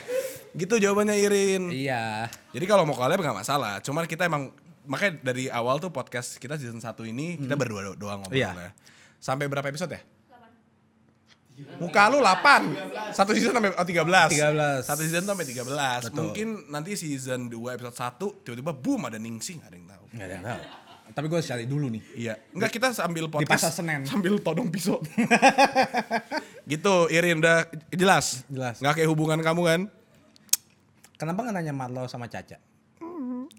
Gitu 0.54 0.74
jawabannya 0.80 1.16
Irin. 1.20 1.64
Iya. 1.68 2.32
Jadi 2.50 2.64
kalau 2.64 2.88
mau 2.88 2.96
collab 2.96 3.20
nggak 3.20 3.36
masalah. 3.36 3.84
Cuman 3.84 4.08
kita 4.08 4.24
emang 4.24 4.56
makanya 4.84 5.20
dari 5.22 5.48
awal 5.48 5.78
tuh 5.78 5.90
podcast 5.90 6.38
kita 6.38 6.56
season 6.56 6.80
1 6.80 6.88
ini 7.06 7.36
kita 7.38 7.56
berdua 7.56 7.84
do- 7.86 8.00
doang 8.00 8.24
Iya. 8.30 8.56
ngobrolnya. 8.56 8.72
Sampai 9.18 9.48
berapa 9.48 9.68
episode 9.68 9.92
ya? 9.92 10.02
Muka 11.78 12.10
lu 12.10 12.18
8. 12.18 13.14
Satu 13.14 13.36
season 13.36 13.54
sampai 13.54 13.72
oh, 13.72 13.86
13. 13.86 14.34
13. 14.34 14.82
Satu 14.82 15.02
season 15.02 15.22
sampai 15.24 15.46
13. 15.46 16.10
Betul. 16.10 16.18
Mungkin 16.18 16.48
nanti 16.68 16.96
season 16.96 17.46
2 17.46 17.76
episode 17.76 17.94
1 17.94 18.42
tiba-tiba 18.42 18.74
boom 18.74 19.06
ada 19.06 19.20
Ningsih 19.20 19.60
nggak 19.60 19.70
ada 19.70 19.78
yang 19.78 19.88
tahu. 19.88 20.06
Enggak 20.14 20.26
ada 20.26 20.34
yang 20.34 20.46
tahu. 20.46 20.62
Tapi 21.12 21.26
gue 21.28 21.40
cari 21.44 21.66
dulu 21.68 21.92
nih. 21.92 22.04
Iya. 22.16 22.34
Enggak 22.56 22.72
kita 22.72 22.96
sambil 22.96 23.28
podcast 23.28 23.52
pasar 23.60 23.72
Senen. 23.76 24.08
sambil 24.08 24.40
todong 24.40 24.72
pisau. 24.72 25.04
gitu, 26.72 26.96
Irin 27.12 27.44
udah 27.44 27.68
jelas. 27.92 28.48
Jelas. 28.48 28.80
Nggak 28.80 29.04
kayak 29.04 29.10
hubungan 29.12 29.44
kamu 29.44 29.62
kan? 29.68 29.82
Kenapa 31.20 31.44
nggak 31.44 31.56
nanya 31.60 31.74
Marlo 31.76 32.08
sama 32.08 32.32
Caca? 32.32 32.58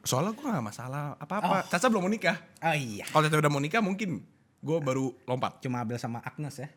Soalnya 0.05 0.37
gue 0.37 0.45
gak 0.45 0.61
masalah 0.65 1.17
apa-apa. 1.17 1.65
Caca 1.65 1.87
belum 1.89 2.05
mau 2.05 2.13
nikah. 2.13 2.37
Oh 2.61 2.77
iya. 2.77 3.09
Kalau 3.09 3.25
Caca 3.25 3.41
udah 3.41 3.53
mau 3.53 3.63
nikah 3.63 3.81
mungkin 3.81 4.21
gue 4.61 4.79
baru 4.85 5.17
lompat. 5.25 5.65
Cuma 5.65 5.81
Abel 5.81 5.97
sama 5.97 6.21
Agnes 6.21 6.61
ya. 6.61 6.69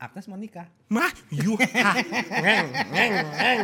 Agnes 0.00 0.26
mau 0.26 0.40
nikah. 0.40 0.66
Mah, 0.90 1.12
you. 1.30 1.54
ha. 1.54 1.94
Ngeng, 2.42 2.66
ngeng, 2.90 3.14
ngeng. 3.38 3.62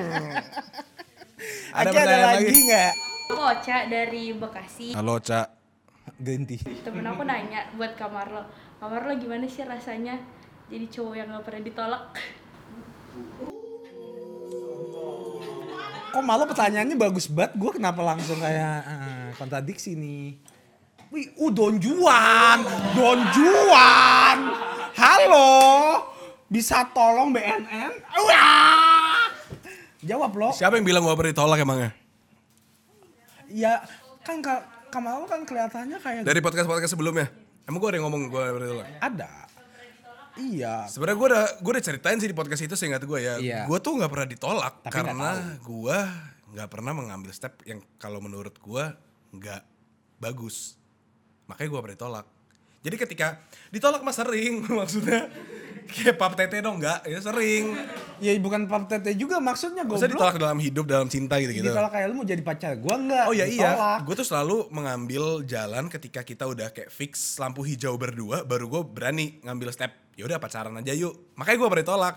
Ada 1.75 1.89
pertanyaan 1.91 2.39
lagi? 2.39 2.59
nggak? 2.63 2.93
Aku 3.29 3.35
Ocha 3.43 3.79
dari 3.91 4.23
Bekasi. 4.33 4.89
Halo, 4.95 5.19
Ca. 5.19 5.58
Ganti. 6.17 6.57
Temen 6.65 7.05
aku 7.05 7.23
nanya 7.29 7.69
buat 7.77 7.93
kamar 7.99 8.27
lo. 8.33 8.43
Kamar 8.81 9.05
lo 9.05 9.13
gimana 9.21 9.45
sih 9.45 9.67
rasanya 9.67 10.17
jadi 10.73 10.87
cowok 10.89 11.15
yang 11.17 11.29
gak 11.33 11.45
pernah 11.45 11.63
ditolak? 11.65 12.05
Kok 16.09 16.25
malah 16.25 16.49
pertanyaannya 16.49 16.97
bagus 16.97 17.29
banget, 17.29 17.53
gue 17.61 17.71
kenapa 17.77 18.01
langsung 18.01 18.41
kayak 18.41 18.81
eh, 18.85 19.29
kontradiksi 19.37 19.93
nih. 19.93 20.41
Wih, 21.09 21.33
uh 21.41 21.53
Don 21.53 21.81
Juan, 21.81 22.59
Don 22.93 23.21
Juan. 23.33 24.39
Halo, 24.93 25.49
bisa 26.49 26.85
tolong 26.93 27.33
BNN? 27.33 27.93
Wah! 28.25 29.29
Jawab 30.05 30.31
lo. 30.37 30.49
Siapa 30.53 30.77
yang 30.77 30.87
bilang 30.87 31.03
gue 31.05 31.15
pernah 31.17 31.33
ditolak 31.33 31.59
emangnya? 31.61 31.91
Ya 33.49 33.81
kan 34.21 34.45
ka 34.45 34.78
Kamal 34.89 35.29
kan 35.29 35.45
kelihatannya 35.45 35.99
kayak 36.01 36.23
Dari 36.25 36.41
podcast-podcast 36.41 36.93
sebelumnya. 36.97 37.29
Emang 37.69 37.79
gue 37.85 37.89
ada 37.93 37.97
yang 38.01 38.07
ngomong 38.09 38.23
gue 38.33 38.45
ada. 39.05 39.49
Iya. 40.39 40.87
Sebenarnya 40.87 41.19
gue 41.19 41.29
udah 41.35 41.45
gue 41.61 41.73
udah 41.77 41.85
ceritain 41.85 42.19
sih 42.23 42.31
di 42.31 42.37
podcast 42.37 42.63
itu 42.65 42.75
seingat 42.79 43.03
gue 43.05 43.19
ya. 43.19 43.35
Iya. 43.37 43.61
Gue 43.67 43.79
tuh 43.83 43.99
nggak 43.99 44.11
pernah 44.11 44.29
ditolak 44.31 44.75
Tapi 44.87 44.95
karena 44.95 45.31
gue 45.61 45.99
nggak 46.55 46.69
pernah 46.71 46.93
mengambil 46.97 47.31
step 47.35 47.61
yang 47.69 47.83
kalau 48.01 48.23
menurut 48.23 48.55
gue 48.57 48.85
nggak 49.35 49.63
bagus. 50.23 50.79
Makanya 51.51 51.69
gue 51.69 51.81
pernah 51.83 51.97
ditolak. 51.99 52.27
Jadi 52.79 52.97
ketika 52.97 53.43
ditolak 53.75 54.01
mah 54.07 54.15
sering 54.15 54.65
maksudnya 54.79 55.27
kayak 55.89 56.21
pap 56.21 56.37
tete 56.37 56.61
dong 56.61 56.79
nggak 56.79 57.09
ya 57.09 57.19
sering. 57.25 57.73
Ya 58.21 58.37
bukan 58.37 58.69
pap 58.69 58.85
tete 58.87 59.17
juga 59.17 59.41
maksudnya 59.41 59.89
gue 59.89 59.97
Maksudnya 59.97 60.15
ditolak 60.15 60.37
dalam 60.37 60.59
hidup 60.61 60.85
dalam 60.85 61.09
cinta 61.09 61.41
gitu 61.41 61.53
gitu. 61.57 61.73
Ditolak 61.73 61.91
kayak 61.91 62.07
lu 62.13 62.15
mau 62.21 62.27
jadi 62.29 62.43
pacar 62.45 62.77
gua 62.77 63.01
enggak. 63.01 63.25
Oh 63.27 63.35
ya 63.35 63.49
ditolak. 63.49 63.75
iya, 63.75 64.05
gue 64.05 64.15
tuh 64.15 64.27
selalu 64.29 64.57
mengambil 64.71 65.43
jalan 65.49 65.89
ketika 65.89 66.21
kita 66.23 66.45
udah 66.47 66.69
kayak 66.71 66.93
fix 66.93 67.41
lampu 67.41 67.65
hijau 67.65 67.97
berdua, 67.97 68.45
baru 68.45 68.69
gue 68.69 68.83
berani 68.85 69.41
ngambil 69.43 69.73
step. 69.73 69.91
Ya 70.15 70.29
udah 70.29 70.37
pacaran 70.37 70.77
aja 70.77 70.93
yuk. 70.93 71.35
Makanya 71.35 71.59
gue 71.59 71.69
pernah 71.73 71.87
tolak. 71.87 72.15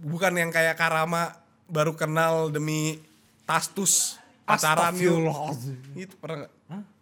Bukan 0.00 0.32
yang 0.32 0.48
kayak 0.48 0.80
Karama 0.80 1.28
baru 1.68 1.92
kenal 1.92 2.48
demi 2.50 2.98
tastus 3.46 4.18
pacaran 4.42 4.98
yuk. 4.98 5.30
Itu 5.94 6.18
pernah 6.18 6.44
nggak? 6.44 6.52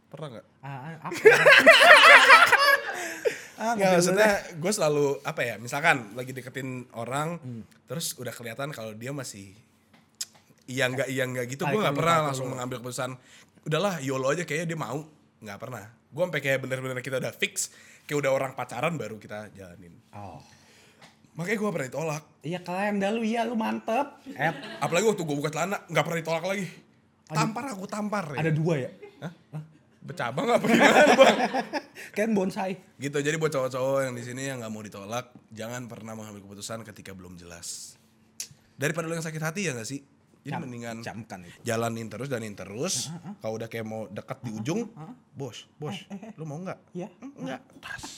Pernah 0.08 0.28
nggak? 0.36 0.46
Ah, 3.58 3.74
Nggak 3.74 3.90
maksudnya 3.98 4.32
gue 4.54 4.72
selalu 4.72 5.06
apa 5.26 5.40
ya? 5.42 5.54
Misalkan 5.58 6.14
lagi 6.14 6.30
deketin 6.30 6.86
orang, 6.94 7.42
terus 7.90 8.14
udah 8.14 8.30
kelihatan 8.30 8.70
kalau 8.70 8.94
dia 8.94 9.10
masih 9.10 9.50
iya 10.70 10.86
nggak 10.86 11.08
iya 11.10 11.26
nggak 11.26 11.46
gitu, 11.50 11.66
gue 11.66 11.80
nggak 11.80 11.96
pernah 11.98 12.30
langsung 12.30 12.46
mengambil 12.54 12.78
keputusan. 12.78 13.18
Udahlah, 13.66 13.98
yolo 13.98 14.30
aja 14.30 14.46
kayaknya 14.46 14.66
dia 14.72 14.78
mau. 14.78 15.02
Nggak 15.42 15.58
pernah. 15.58 15.84
Gue 15.90 16.22
sampai 16.22 16.40
kayak 16.40 16.58
bener-bener 16.62 17.02
kita 17.02 17.18
udah 17.18 17.34
fix, 17.34 17.74
kayak 18.06 18.18
udah 18.22 18.30
orang 18.30 18.52
pacaran 18.54 18.94
baru 18.94 19.18
kita 19.18 19.50
jalanin. 19.50 19.92
Oh. 20.14 20.38
Makanya 21.34 21.58
gue 21.58 21.70
pernah 21.74 21.88
ditolak. 21.90 22.24
Iya 22.46 22.58
kalian 22.62 22.94
dah 23.02 23.10
lu 23.10 23.22
iya 23.26 23.42
lu 23.42 23.58
mantep. 23.58 24.22
Eh, 24.38 24.54
Apalagi 24.78 25.06
waktu 25.06 25.22
gue 25.26 25.36
buka 25.38 25.50
celana, 25.50 25.82
nggak 25.90 26.04
pernah 26.06 26.18
ditolak 26.22 26.44
lagi. 26.46 26.66
Tampar 27.28 27.64
aku 27.74 27.84
tampar. 27.90 28.24
Ya. 28.38 28.46
ada 28.46 28.52
dua 28.54 28.74
ya? 28.86 28.90
Bercabang 29.98 30.46
apa 30.48 30.64
gimana 30.64 31.02
bang? 31.14 31.38
Kan 32.16 32.30
bonsai. 32.34 32.78
gitu 32.98 33.18
jadi 33.18 33.34
buat 33.38 33.50
cowok-cowok 33.50 34.10
yang 34.10 34.14
di 34.14 34.22
sini 34.22 34.46
yang 34.46 34.62
nggak 34.62 34.72
mau 34.72 34.82
ditolak 34.82 35.34
jangan 35.50 35.86
pernah 35.90 36.14
mengambil 36.14 36.46
keputusan 36.46 36.86
ketika 36.86 37.14
belum 37.14 37.34
jelas 37.38 37.98
daripada 38.78 39.10
lu 39.10 39.18
yang 39.18 39.26
sakit 39.26 39.42
hati 39.42 39.66
ya 39.66 39.74
nggak 39.74 39.88
sih 39.90 40.00
jadi 40.48 40.52
Cam- 40.54 40.62
mendingan 40.64 40.96
camkan 40.98 41.40
itu. 41.42 41.60
jalanin 41.60 42.06
terus 42.06 42.26
jalanin 42.26 42.54
terus 42.54 42.94
kalau 43.38 43.54
udah 43.54 43.66
kayak 43.66 43.84
mau 43.84 44.08
dekat 44.08 44.40
di 44.40 44.50
ujung 44.50 44.88
bos 45.30 45.68
bos 45.74 45.92
lu 46.34 46.42
mau 46.42 46.56
nggak 46.58 46.78
Iya. 46.92 47.08
enggak 47.36 47.60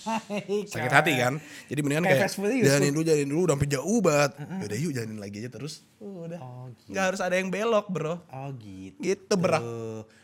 sakit 0.72 0.92
hati 0.92 1.12
kan 1.16 1.34
jadi 1.66 1.80
mendingan 1.80 2.04
Kayak 2.04 2.30
kayak, 2.30 2.62
jalanin 2.62 2.90
dulu 2.90 3.02
jalanin 3.02 3.28
dulu 3.28 3.40
udah 3.42 3.54
sampai 3.54 3.68
jauh 3.68 3.98
banget 3.98 4.30
yaudah 4.38 4.78
yuk 4.78 4.92
jalanin 4.92 5.18
lagi 5.18 5.36
aja 5.38 5.50
terus 5.50 5.74
udah 5.98 6.38
Oh 6.38 6.70
gitu. 6.72 6.88
nggak 6.90 7.04
harus 7.04 7.20
ada 7.20 7.34
yang 7.34 7.48
belok 7.48 7.86
bro 7.88 8.14
Oh 8.24 8.48
gitu. 8.54 8.96
gitu 9.00 9.34
bro. 9.34 9.60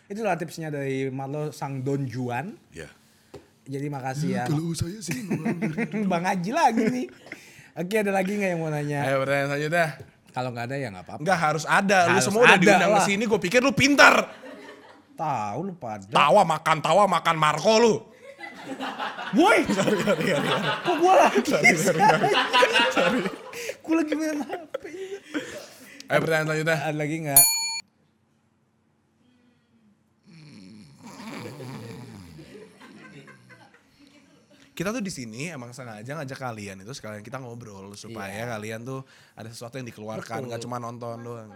Itulah 0.06 0.34
tipsnya 0.34 0.68
dari 0.68 1.10
Marlo 1.10 1.50
sang 1.50 1.82
Don 1.82 2.06
Juan. 2.06 2.54
ya 2.70 2.86
Jadi 3.64 3.86
makasih 3.88 4.28
ya. 4.32 4.44
kalau 4.48 4.70
saya 4.70 4.96
sih 4.96 5.26
Bang 6.06 6.22
Haji 6.22 6.50
lagi 6.50 6.84
nih. 6.86 7.06
Oke 7.76 7.98
ada 7.98 8.08
lagi 8.08 8.32
nggak 8.32 8.50
yang 8.50 8.60
mau 8.62 8.70
nanya? 8.70 9.02
ayo 9.04 9.20
pertanyaan 9.20 9.48
selanjutnya 9.50 9.86
Kalau 10.36 10.52
nggak 10.52 10.68
ada 10.68 10.76
ya 10.76 10.88
nggak 10.92 11.04
apa-apa. 11.08 11.20
Enggak 11.24 11.38
harus 11.40 11.64
ada. 11.64 11.98
lu 12.04 12.10
Harus 12.12 12.24
semua 12.28 12.40
udah 12.44 12.58
diundang 12.60 12.92
ke 12.92 13.02
sini, 13.08 13.24
gue 13.24 13.40
pikir 13.40 13.64
lu 13.64 13.72
pintar. 13.72 14.14
Tahu 15.16 15.58
lu 15.64 15.72
pada. 15.80 16.04
Tawa 16.12 16.44
makan 16.44 16.76
tawa 16.84 17.08
makan 17.08 17.36
Marco 17.40 17.74
lu. 17.80 17.94
Woi, 19.32 19.64
sorry, 19.78 19.96
sorry, 20.02 20.26
sorry. 20.26 20.48
kok 20.84 20.96
gua 20.98 21.14
lagi? 21.24 21.38
Sorry, 21.46 21.72
sorry, 21.78 22.00
sorry. 22.92 23.20
lagi 23.96 24.12
main 24.12 24.42
HP. 24.42 24.84
Ayo 26.10 26.18
pertanyaan 26.20 26.46
selanjutnya. 26.52 26.78
Ada 26.84 26.96
lagi 26.98 27.16
nggak? 27.24 27.44
Kita 34.76 34.92
tuh 34.92 35.00
di 35.00 35.08
sini 35.08 35.48
emang 35.48 35.72
sengaja 35.72 36.20
ngajak 36.20 36.36
kalian 36.36 36.84
itu 36.84 36.92
sekalian 36.92 37.24
kita 37.24 37.40
ngobrol 37.40 37.96
supaya 37.96 38.44
kalian 38.44 38.84
tuh 38.84 39.00
ada 39.32 39.48
sesuatu 39.48 39.80
yang 39.80 39.88
dikeluarkan, 39.88 40.52
nggak 40.52 40.60
cuma 40.60 40.76
nonton 40.76 41.16
doang. 41.24 41.48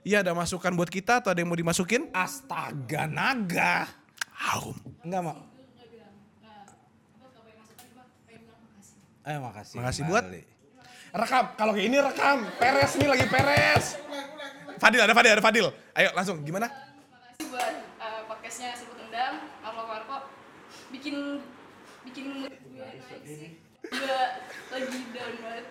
Iya 0.00 0.24
ada 0.24 0.32
masukan 0.32 0.72
buat 0.72 0.88
kita 0.88 1.20
atau 1.20 1.28
ada 1.28 1.44
yang 1.44 1.52
mau 1.52 1.60
dimasukin? 1.60 2.08
Astaga 2.16 3.04
naga. 3.04 3.84
Haum. 4.32 4.80
Enggak, 5.04 5.20
Mak. 5.28 5.38
Eh, 9.28 9.36
makasih. 9.36 9.76
Makasih 9.76 10.02
buat 10.08 10.24
rekam. 11.12 11.44
Kalau 11.52 11.72
kayak 11.76 11.84
ini 11.84 11.98
rekam. 12.00 12.48
Peres 12.56 12.96
nih 12.96 13.08
lagi 13.12 13.26
peres. 13.28 14.00
Fadil 14.80 15.04
ada 15.04 15.12
Fadil 15.12 15.32
ada 15.36 15.44
Fadil. 15.44 15.66
Ayo 15.92 16.16
langsung 16.16 16.40
gimana? 16.40 16.72
Makasih 16.72 17.46
buat 17.52 17.74
eh, 17.76 18.20
podcastnya 18.24 18.72
sebut 18.72 18.96
endam, 19.04 19.44
Marco 19.60 19.84
Marco 19.84 20.16
bikin 20.88 21.44
gue 23.28 24.20
lagi 24.68 25.00
down 25.12 25.34
banget 25.44 25.64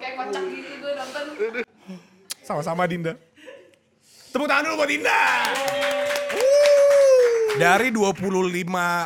kayak 0.00 0.14
kocak 0.16 0.44
gitu 0.48 0.72
gue 0.80 0.92
nonton 0.96 1.24
Sama-sama 2.44 2.84
Dinda. 2.84 3.16
Tepuk 4.28 4.44
tangan 4.44 4.68
dulu 4.68 4.84
buat 4.84 4.90
Dinda. 4.92 5.48
Dari 7.56 7.88
25 7.88 8.20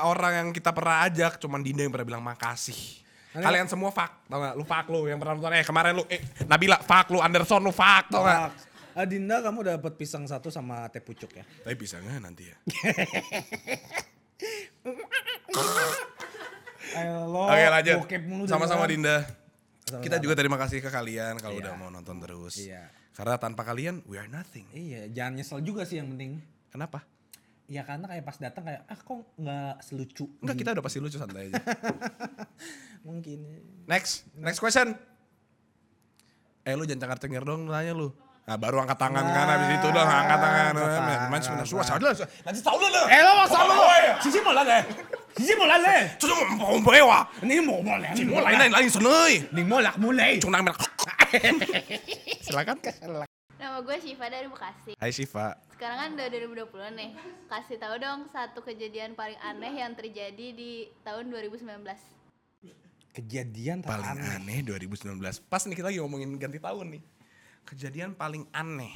orang 0.03 0.32
yang 0.42 0.49
kita 0.51 0.74
pernah 0.74 1.07
ajak, 1.07 1.38
cuman 1.38 1.62
Dinda 1.62 1.86
yang 1.86 1.94
pernah 1.94 2.09
bilang 2.11 2.24
makasih. 2.26 2.99
Kalian 3.38 3.70
semua 3.70 3.94
fuck, 3.94 4.26
tau 4.26 4.42
gak? 4.42 4.59
Lu 4.59 4.66
fuck 4.66 4.90
lu 4.90 5.07
yang 5.07 5.22
pernah 5.22 5.38
nonton. 5.38 5.55
Eh 5.55 5.62
kemarin 5.62 5.94
lu, 5.94 6.03
eh 6.11 6.18
Nabila 6.51 6.82
fuck 6.82 7.14
lu, 7.14 7.22
Anderson 7.22 7.62
lu 7.62 7.70
fuck, 7.70 8.11
tau 8.11 8.26
gak? 8.26 8.59
Ah, 8.99 9.07
Dinda 9.07 9.38
kamu 9.38 9.78
dapat 9.78 9.94
pisang 9.94 10.26
satu 10.26 10.51
sama 10.51 10.90
teh 10.90 10.99
pucuk 10.99 11.30
ya? 11.30 11.46
Tapi 11.46 11.78
bisa 11.78 12.03
nggak 12.03 12.18
nanti 12.18 12.51
ya? 12.51 12.59
Oke 16.89 17.64
lanjut. 17.66 17.99
mulu 18.24 18.43
dari 18.45 18.53
Sama-sama. 18.53 18.84
Dinda. 18.86 19.16
Sama-sama. 19.22 20.03
Kita 20.05 20.16
juga 20.20 20.34
terima 20.36 20.57
kasih 20.57 20.78
ke 20.78 20.89
kalian 20.89 21.36
kalau 21.36 21.57
Iya. 21.57 21.62
udah 21.64 21.72
mau 21.76 21.89
nonton 21.89 22.16
terus. 22.20 22.61
Iya. 22.61 22.89
Karena 23.12 23.34
tanpa 23.34 23.66
kalian, 23.66 24.05
we 24.07 24.14
are 24.14 24.30
nothing. 24.30 24.62
Iya, 24.70 25.11
jangan 25.11 25.32
nyesel 25.34 25.59
juga 25.61 25.82
sih 25.82 25.99
yang 25.99 26.12
penting. 26.14 26.39
Kenapa? 26.70 27.03
Ya 27.68 27.84
karena 27.84 28.09
kayak 28.09 28.24
pas 28.24 28.36
datang 28.39 28.64
kayak 28.64 28.80
ah 28.84 28.97
kok 28.97 29.20
nggak 29.36 29.74
selucu. 29.82 30.24
Enggak, 30.41 30.57
kita 30.57 30.70
udah 30.72 30.84
pasti 30.84 30.99
lucu 31.03 31.16
santai 31.20 31.53
aja. 31.53 31.61
Mungkin. 33.05 33.39
Next, 33.84 34.24
next 34.34 34.57
question. 34.57 34.97
Eh 36.64 36.72
lu 36.72 36.84
jangan 36.84 37.09
cengar-cengir 37.09 37.45
dong 37.45 37.68
nanya 37.68 37.93
lu. 37.93 38.09
Nah 38.49 38.57
baru 38.57 38.80
angkat 38.80 38.97
tangan 38.97 39.20
kan 39.20 39.47
habis 39.51 39.68
itu 39.76 39.86
udah 39.89 40.05
angkat 40.05 40.39
tangan. 40.41 40.72
men, 41.28 41.41
sebenarnya 41.45 41.84
sadar. 41.84 42.12
Nanti 42.45 42.61
tahu 42.64 42.76
lu. 42.80 43.03
Eh 43.12 43.20
lo 43.20 43.32
sama 43.49 43.72
lo. 43.72 43.84
Sisi 44.24 44.39
mau 45.39 45.47
lale. 45.47 45.47
Sisi 45.47 45.53
mau 45.55 45.66
lale. 45.70 45.97
Terus 46.18 46.34
mau 46.59 46.78
bewa. 46.82 47.20
Ini 47.43 47.55
mau 47.62 47.78
mau 47.80 47.95
lale. 47.95 48.09
Mau 48.26 48.43
lain 48.43 48.59
lain 48.59 48.72
lain 48.74 48.89
senoi. 48.91 49.34
Ning 49.55 49.66
mau 49.70 49.78
mulai. 49.99 50.39
Silakan. 52.43 52.76
Nama 53.59 53.82
gue 53.82 53.97
Syifa 53.99 54.30
dari 54.30 54.47
Bekasi. 54.47 54.95
Hai 55.03 55.11
Siva. 55.11 55.59
Sekarang 55.74 55.99
kan 55.99 56.11
udah 56.14 56.26
2020 56.30 56.95
nih. 56.95 57.11
Kasih 57.51 57.78
tahu 57.78 57.99
dong 57.99 58.30
satu 58.30 58.62
kejadian 58.62 59.18
paling 59.18 59.39
aneh 59.43 59.82
yang 59.82 59.99
terjadi 59.99 60.55
di 60.55 60.86
tahun 61.03 61.26
2019. 61.30 61.66
Kejadian 63.18 63.82
Paling 63.82 64.14
aneh. 64.14 64.62
aneh 64.62 64.62
2019. 64.62 65.18
Pas 65.51 65.66
nih 65.66 65.74
kita 65.74 65.91
lagi 65.91 65.99
ngomongin 65.99 66.39
ganti 66.39 66.62
tahun 66.62 66.86
nih. 66.95 67.03
Kejadian 67.66 68.14
paling 68.14 68.47
aneh. 68.55 68.95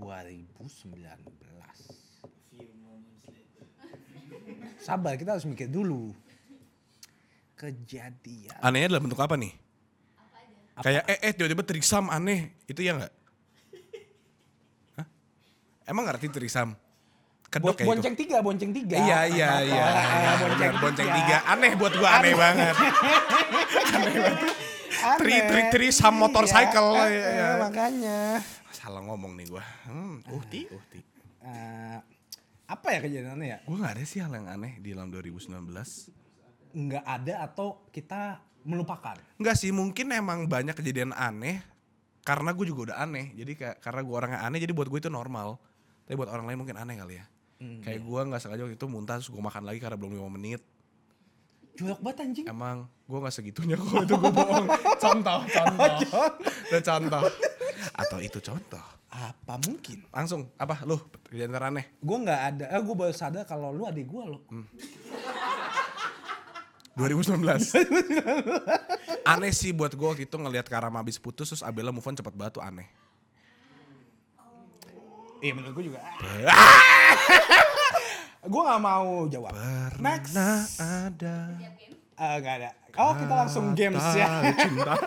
2019. 0.00 0.96
Sabar, 4.86 5.18
kita 5.18 5.34
harus 5.34 5.42
mikir 5.42 5.66
dulu. 5.66 6.14
Kejadian. 7.58 8.54
Anehnya 8.62 8.94
dalam 8.94 9.02
bentuk 9.02 9.18
apa 9.18 9.34
nih? 9.34 9.50
Kayak 10.76 11.02
eh 11.08 11.18
eh 11.24 11.32
tiba-tiba 11.32 11.64
trisam 11.64 12.06
aneh, 12.06 12.54
itu 12.64 12.78
ya 12.78 12.94
nggak? 12.94 13.12
Hah? 14.94 15.06
Emang 15.86 16.06
ngerti 16.06 16.30
trisam? 16.30 16.76
Bo- 16.76 17.72
Kedok 17.72 17.74
ya 17.74 17.82
itu? 17.82 17.88
bonceng 17.88 18.14
tiga, 18.14 18.36
bonceng 18.44 18.70
tiga. 18.70 18.94
Iya 18.94 19.18
iya 19.26 19.50
iya. 19.64 19.84
Ah, 19.88 20.34
Benar, 20.44 20.74
bonceng 20.78 21.08
tiga. 21.08 21.36
Aneh 21.48 21.72
buat 21.74 21.92
gua 21.96 22.10
aneh 22.20 22.34
banget. 22.36 22.74
Aneh. 22.76 24.14
Tri 25.16 25.34
tri 25.40 25.62
tri 25.72 25.86
sam 25.88 26.14
motorcycle. 26.14 26.90
Iya, 26.92 27.06
Iya, 27.08 27.26
iya. 27.32 27.48
Makanya. 27.58 28.18
Salah 28.70 29.02
ngomong 29.02 29.34
nih 29.34 29.46
gua. 29.48 29.64
Hmm, 29.88 30.20
uhti 30.28 30.68
uhti. 30.68 31.00
Eh, 31.40 31.98
apa 32.66 32.86
ya 32.94 32.98
kejadiannya 33.02 33.46
ya? 33.46 33.58
Gua 33.62 33.76
nggak 33.78 33.94
ada 33.94 34.04
sih 34.04 34.18
hal 34.18 34.32
yang 34.34 34.50
aneh 34.50 34.78
di 34.82 34.90
dalam 34.94 35.08
2019. 35.10 35.54
Nggak 36.76 37.04
ada 37.06 37.34
atau 37.46 37.86
kita 37.94 38.42
melupakan? 38.66 39.16
Enggak 39.38 39.56
sih, 39.56 39.70
mungkin 39.70 40.10
emang 40.10 40.50
banyak 40.50 40.74
kejadian 40.74 41.14
aneh 41.14 41.62
karena 42.26 42.50
gue 42.50 42.66
juga 42.66 42.90
udah 42.90 42.98
aneh. 43.06 43.30
Jadi 43.38 43.52
kayak 43.54 43.78
karena 43.78 44.00
gue 44.02 44.14
orangnya 44.18 44.40
aneh, 44.42 44.58
jadi 44.58 44.74
buat 44.74 44.90
gue 44.90 44.98
itu 44.98 45.08
normal. 45.08 45.62
Tapi 46.04 46.14
buat 46.18 46.30
orang 46.30 46.50
lain 46.50 46.58
mungkin 46.58 46.76
aneh 46.76 46.98
kali 46.98 47.14
ya. 47.22 47.26
Kayak 47.56 48.04
gue 48.04 48.20
nggak 48.28 48.40
sengaja 48.42 48.62
waktu 48.68 48.76
itu 48.76 48.86
muntah 48.90 49.16
terus 49.16 49.30
gue 49.32 49.40
makan 49.40 49.62
lagi 49.64 49.78
karena 49.80 49.96
belum 49.96 50.12
5 50.18 50.36
menit. 50.36 50.60
Jorok 51.76 52.00
banget 52.02 52.18
anjing. 52.26 52.46
Emang 52.50 52.90
gue 53.06 53.18
nggak 53.22 53.34
segitunya 53.34 53.76
kok 53.78 54.04
itu 54.04 54.14
gue 54.18 54.32
bohong. 54.32 54.66
Contoh, 55.04 55.38
contoh. 55.46 55.92
Itu 56.66 56.78
contoh. 56.82 57.22
Atau 57.94 58.18
itu 58.20 58.38
contoh. 58.42 58.84
Apa 59.16 59.56
mungkin? 59.64 60.04
Langsung, 60.12 60.52
apa 60.60 60.84
lu 60.84 61.00
kejadian 61.32 61.56
teraneh? 61.56 61.88
Gue 62.04 62.20
nggak 62.20 62.40
ada, 62.52 62.64
eh, 62.68 62.82
gue 62.84 62.92
baru 62.92 63.16
sadar 63.16 63.48
kalau 63.48 63.72
lu 63.72 63.88
adik 63.88 64.04
gue 64.04 64.22
lo. 64.28 64.44
2019. 66.96 67.76
aneh 69.24 69.52
sih 69.52 69.72
buat 69.72 69.92
gue 69.92 70.06
waktu 70.06 70.24
itu 70.28 70.36
ngelihat 70.36 70.68
Karama 70.68 71.00
habis 71.00 71.16
putus 71.16 71.52
terus 71.52 71.64
Abella 71.64 71.92
move 71.92 72.04
on 72.04 72.16
cepet 72.16 72.34
banget 72.36 72.60
tuh 72.60 72.64
aneh. 72.64 72.88
Iya 75.40 75.52
menurut 75.52 75.72
gue 75.76 75.84
juga. 75.92 76.00
gue 78.52 78.62
nggak 78.64 78.80
mau 78.80 79.28
jawab. 79.28 79.52
Next. 80.00 80.32
Pernah 80.36 80.60
ada 81.08 81.36
Eh, 82.16 82.36
nggak 82.40 82.54
ada. 82.64 82.70
Oh 82.96 83.12
kita 83.12 83.34
langsung 83.44 83.76
games 83.76 84.00
ya. 84.16 84.56
Cinta. 84.56 84.96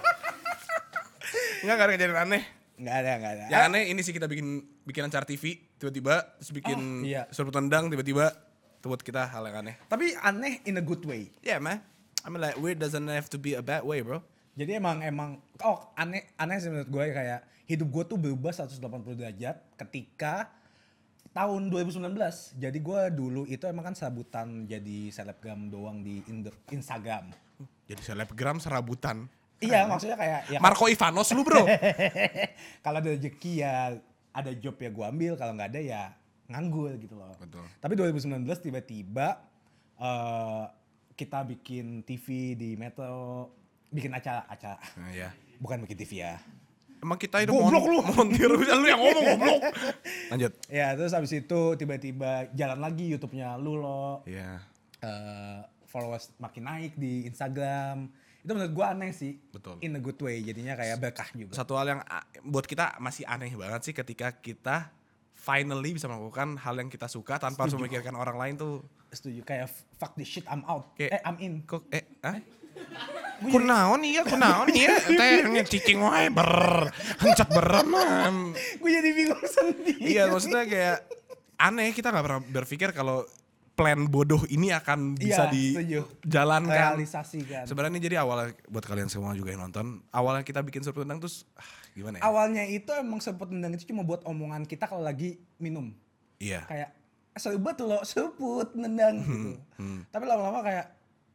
Enggak, 1.60 1.76
enggak 1.76 1.88
ada 1.90 1.94
kejadian 1.98 2.20
aneh. 2.24 2.44
Nggak 2.80 2.96
ada, 2.96 3.12
nggak 3.20 3.32
ada. 3.36 3.46
Yang 3.52 3.64
aneh 3.68 3.84
ini 3.92 4.02
sih 4.02 4.14
kita 4.16 4.26
bikin 4.32 4.48
bikin 4.88 5.04
acara 5.04 5.28
TV 5.28 5.60
tiba-tiba 5.76 6.24
terus 6.40 6.52
bikin 6.56 6.80
Oh, 6.80 7.08
iya. 7.08 7.28
tendang 7.28 7.92
tiba-tiba 7.92 8.32
itu 8.80 8.88
buat 8.88 9.04
kita 9.04 9.28
hal 9.28 9.44
yang 9.52 9.68
aneh. 9.68 9.76
Tapi 9.92 10.16
aneh 10.16 10.64
in 10.64 10.80
a 10.80 10.84
good 10.84 11.04
way. 11.04 11.28
Yeah 11.44 11.60
man, 11.60 11.84
I 12.24 12.32
mean 12.32 12.40
like 12.40 12.56
weird 12.56 12.80
doesn't 12.80 13.04
have 13.12 13.28
to 13.28 13.38
be 13.38 13.60
a 13.60 13.64
bad 13.64 13.84
way 13.84 14.00
bro. 14.00 14.24
Jadi 14.56 14.80
emang 14.80 15.04
emang 15.04 15.44
oh 15.60 15.92
aneh 16.00 16.32
aneh 16.40 16.56
sih 16.64 16.72
menurut 16.72 16.88
gue 16.88 17.04
kayak 17.12 17.44
hidup 17.68 17.88
gue 17.92 18.04
tuh 18.16 18.18
berubah 18.18 18.56
180 18.56 18.80
derajat 19.20 19.56
ketika 19.76 20.48
tahun 21.36 21.68
2019. 21.70 22.16
Jadi 22.58 22.78
gue 22.80 23.02
dulu 23.12 23.44
itu 23.46 23.64
emang 23.68 23.92
kan 23.92 23.96
sabutan 23.96 24.66
jadi 24.66 25.12
selebgram 25.12 25.68
doang 25.68 26.00
di 26.02 26.24
Instagram. 26.72 27.30
Jadi 27.86 28.02
selebgram 28.02 28.58
serabutan. 28.58 29.28
Iya 29.60 29.86
maksudnya 29.92 30.16
kayak 30.16 30.42
ya 30.56 30.60
Marco 30.64 30.88
Ivanos 30.88 31.28
lu 31.36 31.44
bro. 31.44 31.68
kalau 32.86 32.98
ada 33.04 33.10
rezeki 33.12 33.60
ya 33.60 33.92
ada 34.32 34.52
job 34.56 34.80
ya 34.80 34.88
gue 34.88 35.06
ambil 35.06 35.34
kalau 35.36 35.52
nggak 35.56 35.70
ada 35.76 35.82
ya 35.84 36.04
nganggur 36.48 36.96
gitu 36.98 37.16
loh. 37.20 37.36
Betul. 37.38 37.64
Tapi 37.84 37.94
2019 38.00 38.48
tiba-tiba 38.64 39.28
eh, 40.00 40.64
kita 41.14 41.44
bikin 41.44 42.08
TV 42.08 42.56
di 42.56 42.80
Metro, 42.80 43.52
bikin 43.92 44.16
acara-acara. 44.16 44.80
nah, 44.96 45.12
ya. 45.12 45.30
Bukan 45.60 45.84
bikin 45.84 45.98
TV 46.00 46.24
ya. 46.24 46.40
Emang 47.00 47.16
kita 47.16 47.40
itu 47.44 47.56
Goblok 47.56 47.84
lu. 47.88 48.00
montir 48.04 48.48
lu 48.52 48.60
yang 48.64 49.00
ngomong 49.00 49.24
goblok. 49.36 49.62
Lanjut. 50.32 50.52
Ya 50.68 50.96
terus 51.00 51.16
habis 51.16 51.32
itu 51.32 51.60
tiba-tiba 51.80 52.52
jalan 52.56 52.80
lagi 52.80 53.08
YouTube-nya 53.12 53.56
lu 53.60 53.80
loh. 53.80 54.24
Iya. 54.28 54.64
Eh, 55.00 55.60
followers 55.88 56.32
makin 56.40 56.68
naik 56.68 56.94
di 57.00 57.24
Instagram. 57.28 58.12
Itu 58.40 58.52
menurut 58.52 58.72
gue 58.72 58.86
aneh 58.88 59.12
sih. 59.12 59.36
Betul. 59.50 59.78
In 59.80 59.94
a 59.94 60.02
good 60.02 60.18
way. 60.18 60.40
Jadinya 60.40 60.74
kayak 60.74 60.98
berkah 60.98 61.30
juga. 61.32 61.54
Satu 61.54 61.76
hal 61.76 61.88
yang 61.90 62.02
a- 62.02 62.24
buat 62.42 62.64
kita 62.64 62.98
masih 62.98 63.24
aneh 63.24 63.52
banget 63.52 63.82
sih 63.84 63.94
ketika 63.94 64.32
kita 64.34 64.90
finally 65.34 65.92
bisa 65.92 66.06
melakukan 66.06 66.56
hal 66.58 66.76
yang 66.76 66.88
kita 66.88 67.06
suka 67.06 67.36
tanpa 67.38 67.64
harus 67.64 67.74
memikirkan 67.74 68.12
orang 68.14 68.36
lain 68.36 68.56
tuh 68.56 68.74
Setuju. 69.10 69.42
Kayak 69.42 69.68
fuck 69.96 70.14
this 70.14 70.30
shit 70.30 70.46
I'm 70.46 70.62
out. 70.64 70.94
Kayak- 70.94 71.16
eh 71.16 71.22
I'm 71.24 71.38
in. 71.40 71.64
kok 71.64 71.84
eh 71.90 72.06
ah 72.22 72.38
kunaon 73.42 74.02
iya 74.02 74.24
kunaon 74.24 74.68
iya 74.70 74.96
teh 75.20 75.36
cicing 75.66 76.00
wae 76.00 76.28
ber 76.30 76.88
hancet 77.18 77.48
berenam 77.50 78.52
gue 78.54 78.90
jadi 78.90 79.10
bingung 79.10 79.40
sendiri. 79.42 80.00
iya 80.02 80.28
maksudnya 80.28 80.64
kayak 80.64 80.98
aneh 81.58 81.92
kita 81.92 82.08
nggak 82.08 82.26
pernah 82.26 82.42
berpikir 82.42 82.90
kalau 82.92 83.24
plan 83.80 84.00
bodoh 84.04 84.44
ini 84.46 84.70
akan 84.70 85.16
bisa 85.16 85.48
setuju. 85.48 86.04
dijalankan 86.20 87.00
Realisasi 87.00 87.40
kan. 87.42 87.64
sebenarnya 87.64 88.00
jadi 88.02 88.16
awalnya 88.20 88.52
buat 88.66 88.84
kalian 88.84 89.08
semua 89.08 89.32
juga 89.32 89.50
yang 89.50 89.64
nonton 89.64 90.04
awalnya 90.10 90.44
kita 90.44 90.60
bikin 90.60 90.82
suruh 90.82 91.02
tendang 91.02 91.18
terus 91.18 91.48
ah, 91.56 91.64
gimana 91.90 92.16
ya 92.16 92.22
Awalnya 92.22 92.64
itu 92.66 92.92
emang 92.92 93.18
seruput 93.18 93.48
tendang 93.48 93.72
itu 93.72 93.88
cuma 93.88 94.04
buat 94.04 94.20
omongan 94.22 94.64
kita 94.64 94.84
kalau 94.84 95.02
lagi 95.02 95.40
minum. 95.56 95.96
iya 96.38 96.64
Kayak 96.66 96.92
seru 97.34 97.56
banget 97.56 97.82
loh 97.82 98.04
seruput 98.04 98.68
tendang 98.70 99.16
Hmm, 99.18 99.32
gitu. 99.32 99.52
Tapi 100.06 100.24
lama-lama 100.26 100.60
kayak 100.60 100.86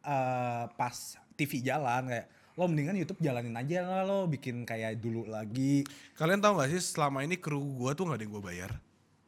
eh, 0.03 0.65
pas 0.71 0.97
TV 1.33 1.61
jalan 1.61 2.05
kayak 2.07 2.27
lo 2.55 2.65
mendingan 2.65 2.95
YouTube 2.95 3.19
jalanin 3.19 3.51
aja 3.53 3.83
lah 3.83 4.03
lo 4.03 4.19
bikin 4.25 4.63
kayak 4.63 4.97
dulu 4.97 5.27
lagi. 5.27 5.83
kalian 6.15 6.39
tahu 6.39 6.55
gak 6.57 6.71
sih 6.71 6.83
selama 6.85 7.21
ini 7.21 7.35
kru 7.35 7.59
gua 7.75 7.93
tuh 7.93 8.05
nggak 8.05 8.15
ada 8.15 8.23
yang 8.23 8.31
gua 8.31 8.45
bayar 8.45 8.71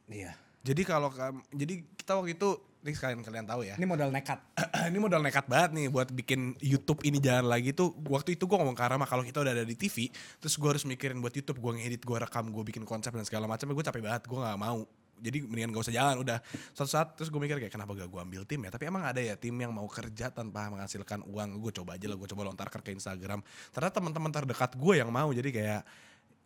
Iya. 0.07 0.31
jadi 0.63 0.83
kalau 0.85 1.11
jadi 1.49 1.75
kita 1.93 2.13
waktu 2.15 2.35
itu 2.35 2.55
ini 2.87 2.95
sekalian 2.95 3.21
kalian 3.27 3.47
tahu 3.51 3.67
ya. 3.67 3.75
Ini 3.75 3.87
modal 3.87 4.15
nekat. 4.15 4.39
ini 4.91 4.99
modal 5.03 5.21
nekat 5.21 5.51
banget 5.51 5.71
nih 5.75 5.87
buat 5.91 6.09
bikin 6.15 6.55
YouTube 6.63 7.03
ini 7.03 7.19
jalan 7.19 7.51
lagi 7.51 7.75
tuh. 7.75 7.91
Waktu 8.07 8.39
itu 8.39 8.47
gue 8.47 8.55
ngomong 8.55 8.79
ke 8.79 8.87
Rama 8.87 9.05
kalau 9.11 9.27
kita 9.27 9.43
udah 9.43 9.53
ada 9.53 9.67
di 9.67 9.75
TV 9.75 10.07
terus 10.39 10.55
gue 10.55 10.69
harus 10.71 10.87
mikirin 10.87 11.19
buat 11.19 11.35
YouTube. 11.35 11.59
Gue 11.59 11.83
ngedit 11.83 12.07
gue 12.07 12.17
rekam 12.17 12.47
gue 12.47 12.65
bikin 12.71 12.87
konsep 12.87 13.11
dan 13.11 13.27
segala 13.27 13.51
macam. 13.51 13.67
Gue 13.75 13.83
capek 13.83 14.03
banget 14.07 14.23
gue 14.31 14.39
nggak 14.39 14.61
mau. 14.63 14.87
Jadi 15.17 15.49
mendingan 15.49 15.73
gak 15.73 15.85
usah 15.89 15.97
jalan 15.97 16.17
udah. 16.21 16.39
Suatu 16.77 16.91
saat 16.93 17.17
terus 17.17 17.33
gue 17.33 17.41
mikir 17.41 17.57
kayak 17.57 17.73
kenapa 17.73 17.97
gak 17.97 18.09
gue 18.13 18.21
ambil 18.21 18.43
tim 18.45 18.61
ya? 18.69 18.71
Tapi 18.71 18.85
emang 18.85 19.01
ada 19.01 19.17
ya 19.17 19.33
tim 19.33 19.57
yang 19.57 19.73
mau 19.73 19.89
kerja 19.89 20.29
tanpa 20.29 20.69
menghasilkan 20.69 21.25
uang. 21.25 21.57
Gue 21.57 21.73
coba 21.73 21.97
aja 21.97 22.05
lah 22.05 22.21
gue 22.21 22.29
coba 22.29 22.43
lontarkan 22.53 22.85
ke 22.85 22.93
Instagram. 22.93 23.41
Ternyata 23.73 23.95
teman-teman 23.97 24.29
terdekat 24.29 24.77
gue 24.77 24.95
yang 25.01 25.09
mau. 25.09 25.33
Jadi 25.33 25.49
kayak 25.57 25.83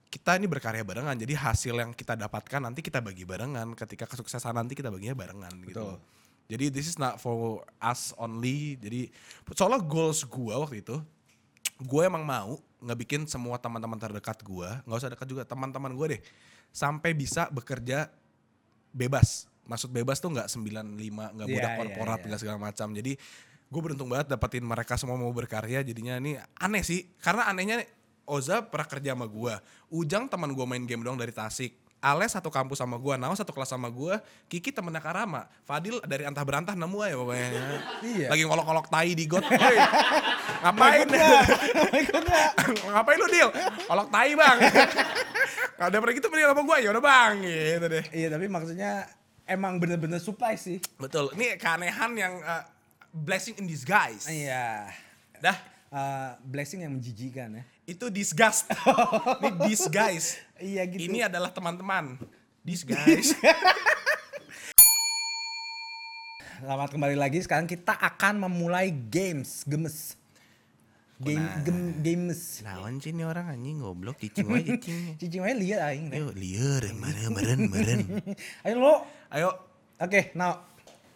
kita 0.07 0.39
ini 0.39 0.47
berkarya 0.47 0.87
barengan. 0.87 1.19
Jadi 1.19 1.35
hasil 1.35 1.75
yang 1.75 1.91
kita 1.99 2.15
dapatkan 2.15 2.63
nanti 2.63 2.79
kita 2.79 3.03
bagi 3.03 3.27
barengan. 3.27 3.75
Ketika 3.75 4.07
kesuksesan 4.07 4.55
nanti 4.55 4.79
kita 4.79 4.87
baginya 4.87 5.19
barengan 5.19 5.55
gitu 5.67 5.99
jadi 6.51 6.67
this 6.67 6.91
is 6.91 6.99
not 6.99 7.23
for 7.23 7.63
us 7.79 8.11
only. 8.19 8.75
Jadi 8.83 9.07
soalnya 9.55 9.79
goals 9.79 10.27
gue 10.27 10.51
waktu 10.51 10.83
itu 10.83 10.99
gue 11.79 12.03
emang 12.03 12.27
mau 12.27 12.59
ngebikin 12.83 13.25
semua 13.31 13.57
teman-teman 13.57 13.97
terdekat 13.97 14.43
gue 14.43 14.69
nggak 14.85 14.99
usah 14.99 15.13
dekat 15.15 15.29
juga 15.31 15.43
teman-teman 15.47 15.95
gue 15.95 16.19
deh 16.19 16.21
sampai 16.75 17.15
bisa 17.15 17.47
bekerja 17.55 18.11
bebas. 18.91 19.47
Maksud 19.71 19.95
bebas 19.95 20.19
tuh 20.19 20.35
nggak 20.35 20.51
95 20.51 21.39
nggak 21.39 21.47
Iya, 21.47 21.55
budak 21.55 21.71
iya, 21.71 21.79
korporat 21.79 22.19
iya. 22.19 22.27
nggak 22.27 22.41
segala 22.43 22.59
macam. 22.59 22.89
Jadi 22.91 23.13
gue 23.71 23.81
beruntung 23.81 24.11
banget 24.11 24.27
dapetin 24.35 24.67
mereka 24.67 24.99
semua 24.99 25.15
mau 25.15 25.31
berkarya 25.31 25.87
jadinya 25.87 26.19
ini 26.19 26.35
aneh 26.59 26.83
sih. 26.83 27.15
Karena 27.23 27.47
anehnya 27.47 27.87
Oza 28.31 28.63
pernah 28.63 28.87
kerja 28.87 29.11
sama 29.19 29.27
gue 29.27 29.55
Ujang 29.91 30.31
teman 30.31 30.55
gue 30.55 30.63
main 30.63 30.87
game 30.87 31.03
doang 31.03 31.19
dari 31.19 31.35
Tasik 31.35 31.75
Ale 32.01 32.25
satu 32.33 32.49
kampus 32.49 32.81
sama 32.81 32.97
gue, 32.97 33.15
Nao 33.21 33.37
satu 33.37 33.53
kelas 33.53 33.69
sama 33.69 33.93
gue, 33.93 34.17
Kiki 34.49 34.73
temennya 34.73 35.05
Karama, 35.05 35.45
Fadil 35.69 36.01
dari 36.09 36.25
antah 36.25 36.41
berantah 36.41 36.73
nemu 36.73 36.99
ya 37.05 37.17
pokoknya. 37.17 37.49
Iya. 38.01 38.27
Lagi 38.33 38.43
ngolok-ngolok 38.49 38.89
tai 38.89 39.13
di 39.13 39.25
got. 39.29 39.45
Ngapain? 40.65 41.09
ngapain 42.93 43.19
lu 43.21 43.29
deal? 43.29 43.49
Ngolok 43.89 44.09
tai 44.09 44.33
bang. 44.33 44.59
Kalau 45.77 45.89
udah 45.93 46.01
pernah 46.01 46.15
gitu 46.17 46.27
mending 46.33 46.49
sama 46.49 46.63
gue, 46.65 46.77
ya 46.81 46.89
udah 46.93 47.05
bang 47.05 47.33
gitu 47.45 47.87
deh. 47.89 48.05
Iya 48.17 48.29
tapi 48.33 48.47
maksudnya 48.49 48.93
emang 49.45 49.77
bener-bener 49.77 50.21
surprise 50.21 50.61
sih. 50.65 50.79
Betul, 50.97 51.33
ini 51.37 51.57
keanehan 51.61 52.13
yang 52.17 52.41
uh, 52.45 52.65
blessing 53.13 53.61
in 53.61 53.69
disguise. 53.69 54.25
Iya. 54.29 54.89
Dah, 55.41 55.57
Eh, 55.91 56.31
blessing 56.47 56.87
yang 56.87 56.95
menjijikan 56.95 57.51
ya. 57.51 57.65
Itu 57.91 58.07
disgust. 58.09 58.71
ini 59.43 59.51
disguise. 59.67 60.39
Iya 60.61 60.85
gitu. 60.93 61.09
Ini 61.09 61.25
adalah 61.25 61.49
teman-teman. 61.49 62.21
Disguise. 62.61 63.33
Selamat 66.61 66.93
kembali 66.93 67.17
lagi. 67.17 67.41
Sekarang 67.41 67.65
kita 67.65 67.97
akan 67.97 68.45
memulai 68.45 68.93
games 68.93 69.65
gemes. 69.65 70.21
Game, 71.17 71.41
game, 71.65 71.97
games. 72.05 72.61
Naon 72.61 73.01
sih 73.01 73.17
ini 73.17 73.25
orang 73.25 73.57
anjing 73.57 73.81
goblok 73.81 74.21
cicing 74.21 74.53
wae 74.53 74.69
cicing. 74.77 75.17
Cicing 75.17 75.41
wae 75.41 75.57
liat 75.57 75.81
aing. 75.81 76.13
Ayo 76.13 76.29
lieur 76.37 76.85
mana 76.93 77.33
meren 77.33 77.73
meren. 77.73 78.21
Ayo 78.69 78.75
lo. 78.77 79.09
Ayo. 79.33 79.49
Oke, 79.97 80.37
now. 80.37 80.61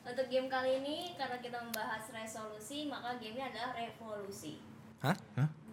Untuk 0.09 0.25
game 0.33 0.49
kali 0.49 0.81
ini 0.81 1.13
karena 1.21 1.37
kita 1.37 1.61
membahas 1.61 2.09
resolusi, 2.17 2.89
maka 2.89 3.21
gamenya 3.21 3.53
adalah 3.53 3.77
revolusi. 3.77 4.57
Hah? 5.05 5.21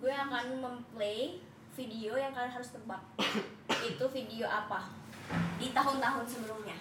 Gue 0.01 0.09
akan 0.09 0.45
memplay 0.57 1.37
video 1.77 2.17
yang 2.17 2.33
kalian 2.33 2.51
harus 2.57 2.73
tebak. 2.73 3.01
Itu 3.93 4.09
video 4.09 4.49
apa? 4.49 4.89
Di 5.61 5.69
tahun-tahun 5.69 6.25
sebelumnya. 6.25 6.73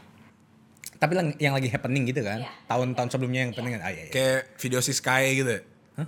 Tapi 0.96 1.36
yang 1.36 1.52
lagi 1.52 1.68
happening 1.68 2.08
gitu 2.08 2.24
kan? 2.24 2.40
Iya. 2.40 2.52
Tahun-tahun 2.64 3.08
sebelumnya 3.12 3.40
yang 3.44 3.52
penting 3.52 3.76
kan? 3.76 3.82
Ah, 3.84 3.92
iya, 3.92 4.08
iya. 4.08 4.12
Kayak 4.12 4.40
video 4.56 4.80
si 4.80 4.96
Sky 4.96 5.36
gitu. 5.36 5.52
ya? 5.52 5.62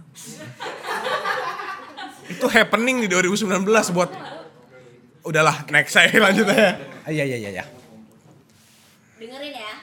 Itu 2.33 2.49
happening 2.49 3.05
di 3.05 3.09
2019 3.13 3.61
buat 3.93 4.11
Udahlah, 5.23 5.71
next 5.71 5.95
saya 5.95 6.11
lanjut 6.19 6.51
aja. 6.51 6.75
Ah, 7.07 7.13
iya, 7.15 7.23
iya, 7.23 7.39
iya, 7.39 7.51
iya. 7.55 7.65
Dengerin 9.23 9.55
ya. 9.55 9.75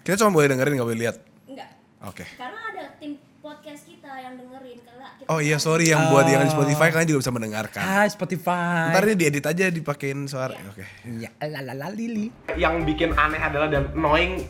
Kita 0.00 0.24
cuma 0.24 0.32
boleh 0.32 0.48
dengerin 0.48 0.80
nggak 0.80 0.88
boleh 0.88 1.00
lihat. 1.04 1.16
Enggak. 1.44 1.68
Oke. 2.08 2.24
Karena 2.40 2.60
ada 2.72 2.96
tim 2.96 3.20
podcast 3.48 3.88
kita 3.88 4.12
yang 4.20 4.36
dengerin 4.36 4.78
karena 4.84 5.08
kita 5.16 5.28
Oh 5.32 5.40
iya 5.40 5.56
sorry 5.56 5.88
yang 5.88 6.12
buat 6.12 6.28
yang 6.28 6.44
di 6.44 6.52
Spotify 6.52 6.92
kalian 6.92 7.08
juga 7.08 7.20
bisa 7.24 7.32
mendengarkan. 7.32 7.80
Hai 7.80 8.08
Spotify. 8.12 8.92
Ntar 8.92 9.08
ini 9.08 9.16
diedit 9.16 9.44
aja 9.48 9.72
dipakein 9.72 10.28
suara. 10.28 10.52
Oke. 10.68 10.84
Ya, 11.16 11.32
lalala 11.40 11.88
lili. 11.88 12.28
yang 12.60 12.84
bikin 12.84 13.16
aneh 13.16 13.40
adalah 13.40 13.72
dan 13.72 13.88
annoying 13.96 14.44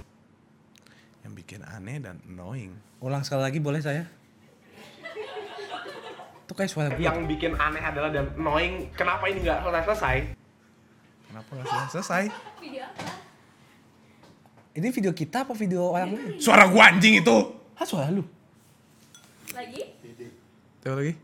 Yang 1.22 1.32
bikin 1.46 1.60
aneh 1.62 2.02
dan 2.02 2.18
annoying. 2.26 2.74
Ulang 2.98 3.22
sekali 3.22 3.46
lagi 3.46 3.62
boleh 3.62 3.78
saya? 3.78 4.02
Itu 6.42 6.52
kayak 6.58 6.70
suara 6.72 6.90
gue. 6.90 6.98
yang 6.98 7.22
bikin 7.30 7.54
aneh 7.54 7.78
adalah 7.84 8.10
dan 8.10 8.34
annoying 8.34 8.90
kenapa 8.98 9.30
ini 9.30 9.46
nggak 9.46 9.62
selesai 9.62 9.84
selesai 9.86 10.16
Kenapa 11.28 11.50
nggak 11.54 11.66
selesai? 11.70 11.88
selesai? 11.94 12.22
video 12.58 12.82
apa? 12.82 13.06
Ini 14.74 14.88
video 14.90 15.12
kita 15.14 15.46
apa 15.46 15.52
video 15.54 15.92
orang 15.94 16.10
lain? 16.18 16.40
Suara 16.42 16.66
gua 16.66 16.90
anjing 16.90 17.20
itu. 17.22 17.36
Ah, 17.78 17.86
suara 17.86 18.10
lu. 18.10 18.37
Lagi? 19.58 19.82
Coba 20.78 20.94
lagi. 21.02 21.14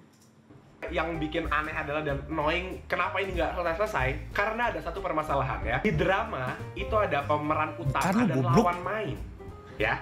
yang 0.92 1.16
bikin 1.16 1.48
aneh 1.48 1.72
adalah 1.72 2.04
dan 2.04 2.20
annoying 2.28 2.76
kenapa 2.84 3.16
ini 3.16 3.32
nggak 3.32 3.56
selesai 3.56 3.74
selesai 3.80 4.08
karena 4.36 4.68
ada 4.68 4.84
satu 4.84 5.00
permasalahan 5.00 5.64
ya 5.64 5.78
di 5.80 5.96
drama 5.96 6.52
itu 6.76 6.92
ada 6.92 7.24
pemeran 7.24 7.72
utama 7.80 8.04
Karena 8.04 8.28
dan 8.28 8.36
goblok. 8.36 8.64
lawan 8.68 8.78
main 8.84 9.16
ya 9.80 9.96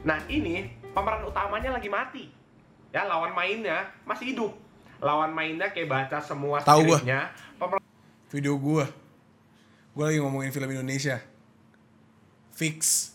nah 0.00 0.16
ini 0.26 0.64
pemeran 0.96 1.28
utamanya 1.28 1.76
lagi 1.76 1.92
mati 1.92 2.24
ya 2.88 3.04
lawan 3.04 3.36
mainnya 3.36 3.84
masih 4.08 4.32
hidup 4.32 4.56
lawan 4.98 5.28
mainnya 5.28 5.68
kayak 5.68 5.92
baca 5.92 6.24
semua 6.24 6.64
Tahu 6.64 6.88
gua. 6.88 6.96
skripnya 6.96 7.28
pemeran 7.60 7.82
Video 8.28 8.54
gua. 8.56 8.84
Gua 9.92 10.04
lagi 10.08 10.20
ngomongin 10.20 10.48
film 10.48 10.68
Indonesia. 10.68 11.16
Fix. 12.52 13.12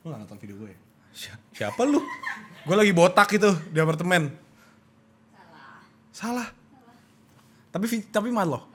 Lu 0.00 0.08
gak 0.08 0.20
nonton 0.20 0.36
video 0.36 0.56
gue 0.56 0.72
ya? 0.72 0.78
Siapa 1.52 1.84
lu? 1.84 2.00
Gue 2.66 2.74
lagi 2.74 2.90
botak 2.90 3.30
itu 3.30 3.46
di 3.70 3.78
apartemen. 3.78 4.34
Salah. 6.10 6.50
Tapi 7.70 7.86
vi- 7.86 8.08
tapi 8.10 8.34
Marlo. 8.34 8.66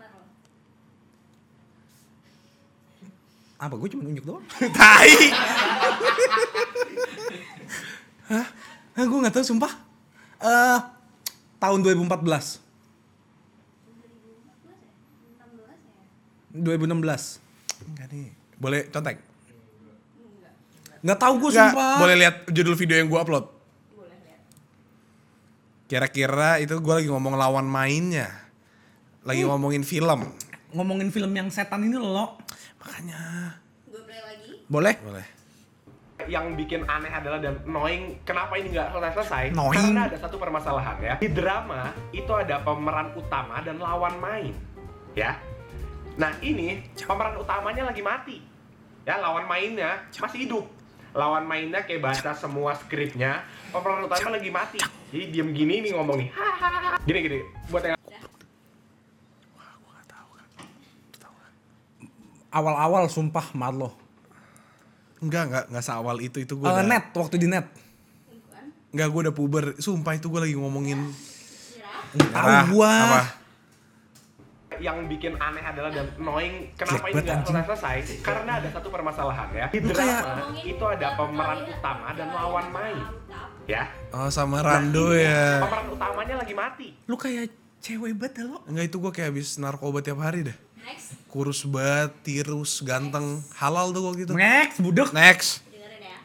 Apa 3.59 3.75
gue 3.75 3.89
cuma 3.91 4.07
nunjuk 4.07 4.25
doang? 4.25 4.41
Tai. 4.79 5.11
Hah? 8.31 8.47
Gue 8.95 9.19
gak 9.21 9.35
tahu 9.35 9.45
sumpah. 9.45 9.73
Eh 10.39 10.79
tahun 11.59 11.79
2014. 11.83 12.63
2016. 16.55 17.39
Enggak 17.91 18.07
nih. 18.07 18.29
Boleh 18.55 18.81
contek? 18.87 19.17
Nggak 21.01 21.17
tahu 21.17 21.33
gue 21.41 21.51
sumpah. 21.53 21.97
boleh 21.97 22.15
lihat 22.15 22.35
judul 22.47 22.77
video 22.77 22.95
yang 22.95 23.09
gua 23.09 23.25
upload. 23.25 23.60
Kira-kira 25.91 26.55
itu 26.63 26.79
gua 26.79 27.03
lagi 27.03 27.11
ngomong 27.11 27.35
lawan 27.35 27.67
mainnya. 27.67 28.31
Lagi 29.27 29.43
ngomongin 29.43 29.83
film. 29.83 30.23
Ngomongin 30.71 31.11
film 31.11 31.35
yang 31.35 31.51
setan 31.51 31.83
ini 31.83 31.99
lo. 31.99 32.39
Makanya. 32.79 33.19
Gue 33.91 33.99
play 34.07 34.23
lagi. 34.23 34.51
Boleh? 34.71 34.95
Boleh. 35.03 35.27
yang 36.29 36.53
bikin 36.53 36.85
aneh 36.85 37.09
adalah 37.09 37.41
dan 37.41 37.57
annoying 37.65 38.13
kenapa 38.21 38.53
ini 38.53 38.69
nggak 38.69 38.93
selesai 38.93 39.13
selesai 39.17 39.43
Annoying. 39.57 39.89
karena 39.89 40.05
ada 40.05 40.17
satu 40.21 40.37
permasalahan 40.37 40.97
ya 41.01 41.15
di 41.17 41.33
drama 41.33 41.89
itu 42.13 42.29
ada 42.29 42.61
pemeran 42.61 43.09
utama 43.17 43.57
dan 43.65 43.81
lawan 43.81 44.21
main 44.21 44.53
ya 45.17 45.33
nah 46.21 46.29
ini 46.45 46.85
pemeran 46.93 47.41
utamanya 47.41 47.89
lagi 47.89 48.05
mati 48.05 48.37
ya 49.01 49.17
lawan 49.17 49.49
mainnya 49.49 50.05
masih 50.13 50.45
hidup 50.45 50.69
lawan 51.11 51.43
mainnya 51.43 51.83
kayak 51.83 52.01
baca 52.01 52.31
semua 52.31 52.71
skripnya 52.75 53.43
pemeran 53.71 54.07
utama 54.07 54.35
lagi 54.35 54.49
mati 54.51 54.79
jadi 55.11 55.25
diem 55.27 55.49
gini 55.51 55.83
nih 55.83 55.91
ngomong 55.95 56.17
nih 56.23 56.29
gini 57.03 57.19
gini 57.27 57.39
buat 57.67 57.83
yang 57.83 57.99
Awal-awal 62.51 63.07
sumpah 63.07 63.55
Marlo. 63.55 63.95
Enggak, 65.23 65.47
enggak, 65.47 65.65
enggak 65.71 65.85
seawal 65.87 66.19
itu. 66.19 66.43
Itu 66.43 66.59
Eh, 66.59 66.67
gua 66.67 66.75
udah, 66.75 66.83
net, 66.83 67.15
waktu 67.15 67.39
di 67.39 67.47
net. 67.47 67.63
Enggak, 68.91 69.07
gua 69.07 69.19
udah 69.23 69.31
puber. 69.31 69.65
Sumpah 69.79 70.19
itu 70.19 70.27
gua 70.27 70.43
lagi 70.43 70.59
ngomongin. 70.59 70.99
Tahu 72.11 72.67
Nyerah. 72.75 73.40
Yang 74.81 75.05
bikin 75.05 75.37
aneh 75.37 75.61
adalah 75.61 75.87
dan 75.87 76.09
annoying 76.15 76.73
kenapa 76.73 77.05
ini 77.05 77.13
nggak 77.15 77.37
anjing. 77.37 77.55
selesai 77.55 77.65
selesai 77.69 77.97
karena 78.19 78.51
ada 78.57 78.67
satu 78.67 78.89
permasalahan 78.89 79.47
ya 79.51 79.67
di 79.69 79.79
drama 79.79 80.01
kayak- 80.01 80.65
itu 80.65 80.83
ada 80.83 81.07
pemeran 81.15 81.59
utama 81.63 82.07
dan 82.11 82.27
lawan 82.29 82.65
main 82.69 82.97
ya 83.63 83.85
Oh, 84.11 84.27
sama 84.27 84.59
Rando 84.59 85.13
ya. 85.13 85.61
pemeran 85.61 85.87
utamanya 85.87 86.35
lagi 86.35 86.53
mati 86.53 86.87
Lu 87.05 87.15
kayak 87.15 87.47
cewek 87.79 88.13
banget 88.13 88.33
ya, 88.37 88.43
lo. 88.45 88.59
Enggak, 88.65 88.85
itu 88.85 88.97
gua 88.97 89.09
kayak 89.09 89.31
habis 89.31 89.57
narkoba 89.57 90.01
tiap 90.01 90.19
hari 90.19 90.43
deh. 90.43 90.57
Next. 90.77 91.17
Kurus 91.25 91.65
banget, 91.65 92.13
tirus, 92.21 92.81
ganteng. 92.81 93.41
Halal 93.55 93.89
tuh 93.89 94.01
gua 94.01 94.13
gitu. 94.13 94.33
Next, 94.33 94.77
budek. 94.77 95.09
Next. 95.11 95.65
Dengerin 95.67 96.03
ya. 96.03 96.17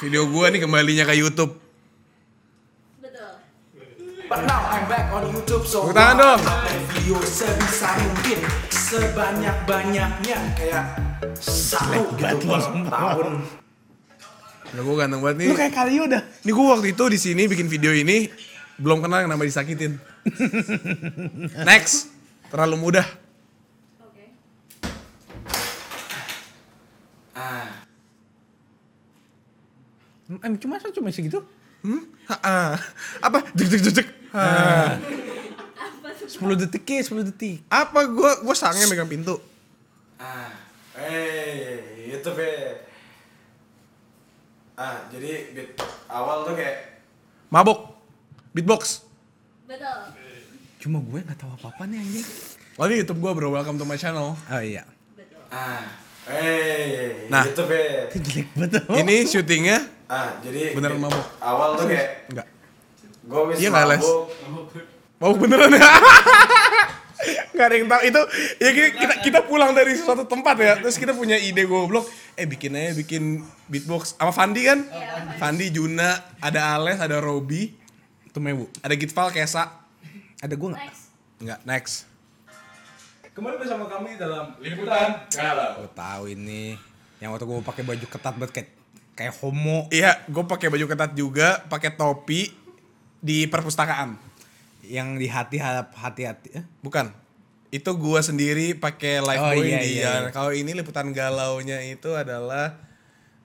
Video 0.00 0.26
gua 0.26 0.50
nih 0.50 0.60
kembalinya 0.60 1.04
ke 1.04 1.14
YouTube. 1.14 1.61
But 4.32 4.48
now 4.48 4.64
I'm 4.64 4.88
back 4.88 5.12
on 5.12 5.28
YouTube 5.28 5.68
so 5.68 5.84
Tepuk 5.84 5.92
tangan 5.92 6.40
dong. 6.40 6.40
video 6.88 7.20
sebisa 7.20 7.92
mungkin 8.00 8.40
sebanyak-banyaknya 8.72 10.36
kayak 10.56 10.84
satu 11.36 12.16
gitu 12.16 12.48
per 12.48 12.64
tahun. 12.88 13.44
Udah 14.72 14.82
gua 14.88 14.96
ganteng 15.04 15.20
banget 15.20 15.36
nih. 15.36 15.48
Lu 15.52 15.56
kayak 15.60 15.76
Kalio 15.76 16.08
dah. 16.08 16.24
Ini 16.24 16.48
gue 16.48 16.64
waktu 16.64 16.88
itu 16.96 17.04
di 17.12 17.18
sini 17.20 17.44
bikin 17.44 17.68
video 17.68 17.92
ini 17.92 18.32
belum 18.80 19.04
kenal 19.04 19.20
yang 19.20 19.36
nama 19.36 19.44
disakitin. 19.44 20.00
Next, 21.68 22.08
terlalu 22.48 22.80
mudah. 22.80 23.04
Oke. 24.00 24.32
Eh, 30.40 30.52
cuma 30.56 30.80
cuma 30.80 31.12
segitu. 31.12 31.44
Hmm? 31.84 32.00
Ha, 32.32 32.36
ah. 32.40 32.72
Apa? 33.20 33.44
Jek 33.52 33.68
jek 33.68 33.92
jek 33.92 34.21
10 34.32 36.32
detik 36.58 36.82
ya, 36.82 37.04
10 37.04 37.28
detik. 37.28 37.60
Apa 37.68 38.08
gue 38.08 38.30
gue 38.42 38.54
sangnya 38.56 38.88
megang 38.88 39.06
pintu. 39.06 39.36
Ah, 40.16 40.50
eh 40.96 42.08
itu 42.08 42.30
be. 42.32 42.50
Ah, 44.72 45.04
jadi 45.12 45.52
beat 45.52 45.76
awal 46.08 46.42
tuh 46.42 46.56
kayak 46.56 47.04
Mabok. 47.52 47.92
Beatbox. 48.52 49.04
Betul. 49.68 50.00
Cuma 50.80 50.98
gue 50.98 51.20
nggak 51.20 51.36
tahu 51.36 51.52
apa-apa 51.54 51.84
nih 51.84 52.00
anjing. 52.00 52.26
Oh 52.80 52.88
ini 52.88 53.04
YouTube 53.04 53.20
gue 53.20 53.30
bro, 53.36 53.52
welcome 53.52 53.76
to 53.76 53.84
my 53.84 53.94
channel. 53.94 54.32
Oh 54.32 54.62
iya. 54.64 54.88
ah, 55.52 55.84
eh 56.26 57.28
Nah. 57.28 57.44
itu 57.44 57.62
be. 57.68 58.08
Itu 58.08 58.18
jelek 58.24 58.48
banget. 58.56 58.82
Ini 58.88 59.16
syutingnya 59.28 59.78
Ah, 60.08 60.40
jadi 60.40 60.72
Beneran 60.76 61.00
mabuk? 61.00 61.24
Awal 61.40 61.76
tuh 61.76 61.88
kayak 61.88 62.28
enggak. 62.28 62.46
Gue 63.22 63.40
wis 63.48 63.56
Iya 63.58 63.68
nggak, 63.70 63.86
Les? 63.88 64.04
mabuk. 65.18 65.36
Beneran 65.38 65.70
ya? 65.70 65.86
Gak 67.52 67.66
ada 67.70 67.74
yang 67.78 67.86
tahu 67.86 68.02
itu 68.02 68.20
ya 68.58 68.70
kita, 68.74 69.14
kita 69.22 69.40
pulang 69.46 69.70
dari 69.70 69.94
suatu 69.94 70.26
tempat 70.26 70.58
ya 70.58 70.74
terus 70.74 70.98
kita 70.98 71.14
punya 71.14 71.38
ide 71.38 71.62
goblok 71.62 72.02
eh 72.34 72.42
bikin 72.42 72.74
aja 72.74 72.98
bikin 72.98 73.38
beatbox 73.70 74.18
sama 74.18 74.34
Fandi 74.34 74.66
kan 74.66 74.82
Fandi 75.38 75.70
Juna 75.70 76.18
ada 76.42 76.74
Ales 76.74 76.98
ada 76.98 77.22
Robi 77.22 77.70
Tumewu. 78.34 78.66
ada 78.82 78.94
Gitval 78.96 79.30
Kesa 79.30 79.70
Ada 80.42 80.58
gue 80.58 80.68
nggak? 80.74 80.82
Next. 80.82 81.02
Enggak, 81.38 81.60
next. 81.62 81.94
Kembali 83.30 83.56
bersama 83.62 83.86
kami 83.86 84.18
dalam 84.18 84.58
liputan 84.58 85.22
galau. 85.30 85.86
Gue 85.86 85.90
tahu 85.94 86.22
ini. 86.28 86.74
Yang 87.22 87.30
waktu 87.32 87.44
gue 87.46 87.56
pakai 87.62 87.82
baju 87.86 88.06
ketat 88.10 88.34
banget 88.34 88.52
kayak 88.52 88.68
kayak 89.14 89.34
homo. 89.38 89.86
Iya, 89.88 90.18
gue 90.26 90.42
pakai 90.42 90.66
baju 90.66 90.84
ketat 90.90 91.14
juga, 91.14 91.62
pakai 91.70 91.94
topi 91.94 92.50
di 93.22 93.46
perpustakaan. 93.46 94.18
Yang 94.82 95.08
di 95.22 95.26
hati 95.30 95.56
harap 95.62 95.94
hati-hati. 95.94 96.58
eh? 96.58 96.64
Bukan. 96.82 97.14
Itu 97.72 97.96
gua 97.96 98.20
sendiri 98.20 98.76
pakai 98.76 99.22
live 99.24 99.40
Oh, 99.40 99.54
boy 99.56 99.64
iya, 99.64 99.80
di 99.80 99.90
iya, 99.96 100.10
iya. 100.26 100.30
Kalau 100.34 100.52
ini 100.52 100.76
liputan 100.76 101.08
galaunya 101.14 101.80
itu 101.86 102.12
adalah 102.12 102.76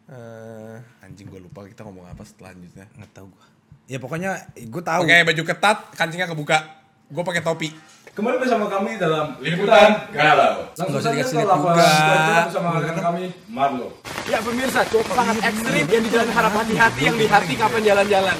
eh 0.07 0.75
anjing 1.03 1.27
gue 1.27 1.39
lupa 1.39 1.63
kita 1.63 1.87
ngomong 1.87 2.03
apa 2.11 2.27
selanjutnya. 2.27 2.91
Nggak 2.99 3.11
tahu 3.15 3.31
gue. 3.31 3.45
Ya 3.87 4.03
pokoknya 4.03 4.51
gue 4.51 4.83
tahu. 4.83 5.07
Pakai 5.07 5.23
baju 5.23 5.43
ketat, 5.47 5.77
kancingnya 5.95 6.27
kebuka. 6.27 6.59
Gue 7.07 7.23
pakai 7.23 7.39
topi. 7.39 7.71
Kembali 8.11 8.41
bersama 8.41 8.65
kami 8.65 8.97
dalam 8.97 9.37
Liputan 9.39 10.09
Galau. 10.09 10.73
Langsung 10.73 10.99
saja 10.99 11.21
ke. 11.21 11.29
Squad 11.31 12.49
bersama 12.49 12.81
rekan 12.81 12.97
kami 12.99 13.23
Marlo. 13.47 13.93
Ya 14.25 14.41
pemirsa, 14.43 14.81
cuaca 14.89 15.13
sangat 15.23 15.37
ekstrim 15.39 15.85
yang 15.87 16.03
di 16.03 16.09
jalan 16.11 16.29
harap 16.33 16.51
hati-hati 16.51 17.01
yang 17.05 17.15
di 17.15 17.27
hati 17.29 17.53
kapan 17.55 17.81
jalan-jalan. 17.85 18.37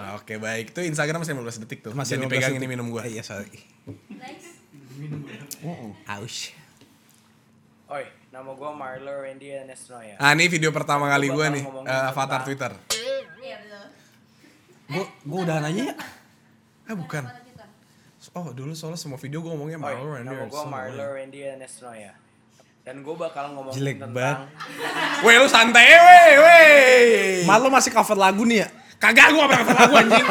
Oke. 0.00 0.08
Ah, 0.08 0.12
Oke 0.16 0.34
baik, 0.36 0.72
itu 0.72 0.80
Instagram 0.82 1.20
masih 1.20 1.34
15 1.34 1.60
detik 1.60 1.80
tuh. 1.82 1.92
Masih 1.92 2.16
Jadi 2.16 2.24
15 2.24 2.32
pegang 2.32 2.50
detik. 2.50 2.58
ini 2.58 2.66
minum 2.66 2.86
gua. 2.88 3.04
Eh, 3.04 3.12
Iya 3.12 3.22
sorry. 3.22 3.52
Next. 4.08 4.56
Aus. 6.06 6.36
Oi, 7.90 8.04
nama 8.30 8.50
gua 8.50 8.70
Marlo 8.70 9.12
Randy 9.12 9.50
Anesnoya. 9.52 10.14
Ah 10.16 10.32
ini 10.32 10.46
video 10.46 10.70
pertama 10.70 11.04
kali 11.06 11.28
gua 11.28 11.50
nih, 11.50 11.60
eh, 11.60 11.68
avatar 12.06 12.40
tentang- 12.40 12.44
Twitter. 12.46 12.72
Iya 13.36 13.56
betul. 13.58 13.84
Gue 14.90 15.04
gue 15.04 15.40
udah 15.40 15.56
nanya 15.60 15.82
ya. 15.84 15.96
Ah 16.86 16.94
bukan. 16.94 17.24
Oh 18.30 18.50
dulu 18.50 18.72
soalnya 18.72 18.96
semua 18.96 19.18
video 19.18 19.40
gua 19.40 19.52
ngomongnya 19.52 19.76
Oi, 19.76 19.84
Marlo 19.84 20.06
Randy 20.12 20.28
nama 20.28 20.44
gua. 20.46 20.62
Marlo 20.64 21.04
Randy 21.12 21.40
Anesnoya. 21.44 22.12
Dan 22.80 23.02
gua 23.02 23.14
bakal 23.20 23.52
ngomongin 23.52 23.76
Jelek 23.76 23.96
tentang 23.98 24.14
banget. 24.14 24.38
Weh 25.20 25.34
lu 25.36 25.46
santai 25.46 25.84
weh 25.84 26.32
weh. 26.38 27.44
Malu 27.44 27.68
masih 27.68 27.90
cover 27.90 28.16
lagu 28.16 28.42
nih 28.42 28.64
ya? 28.64 28.68
Kagak 29.00 29.32
gua 29.32 29.48
pernah 29.48 29.64
lagu 29.80 29.94
anjing. 29.96 30.26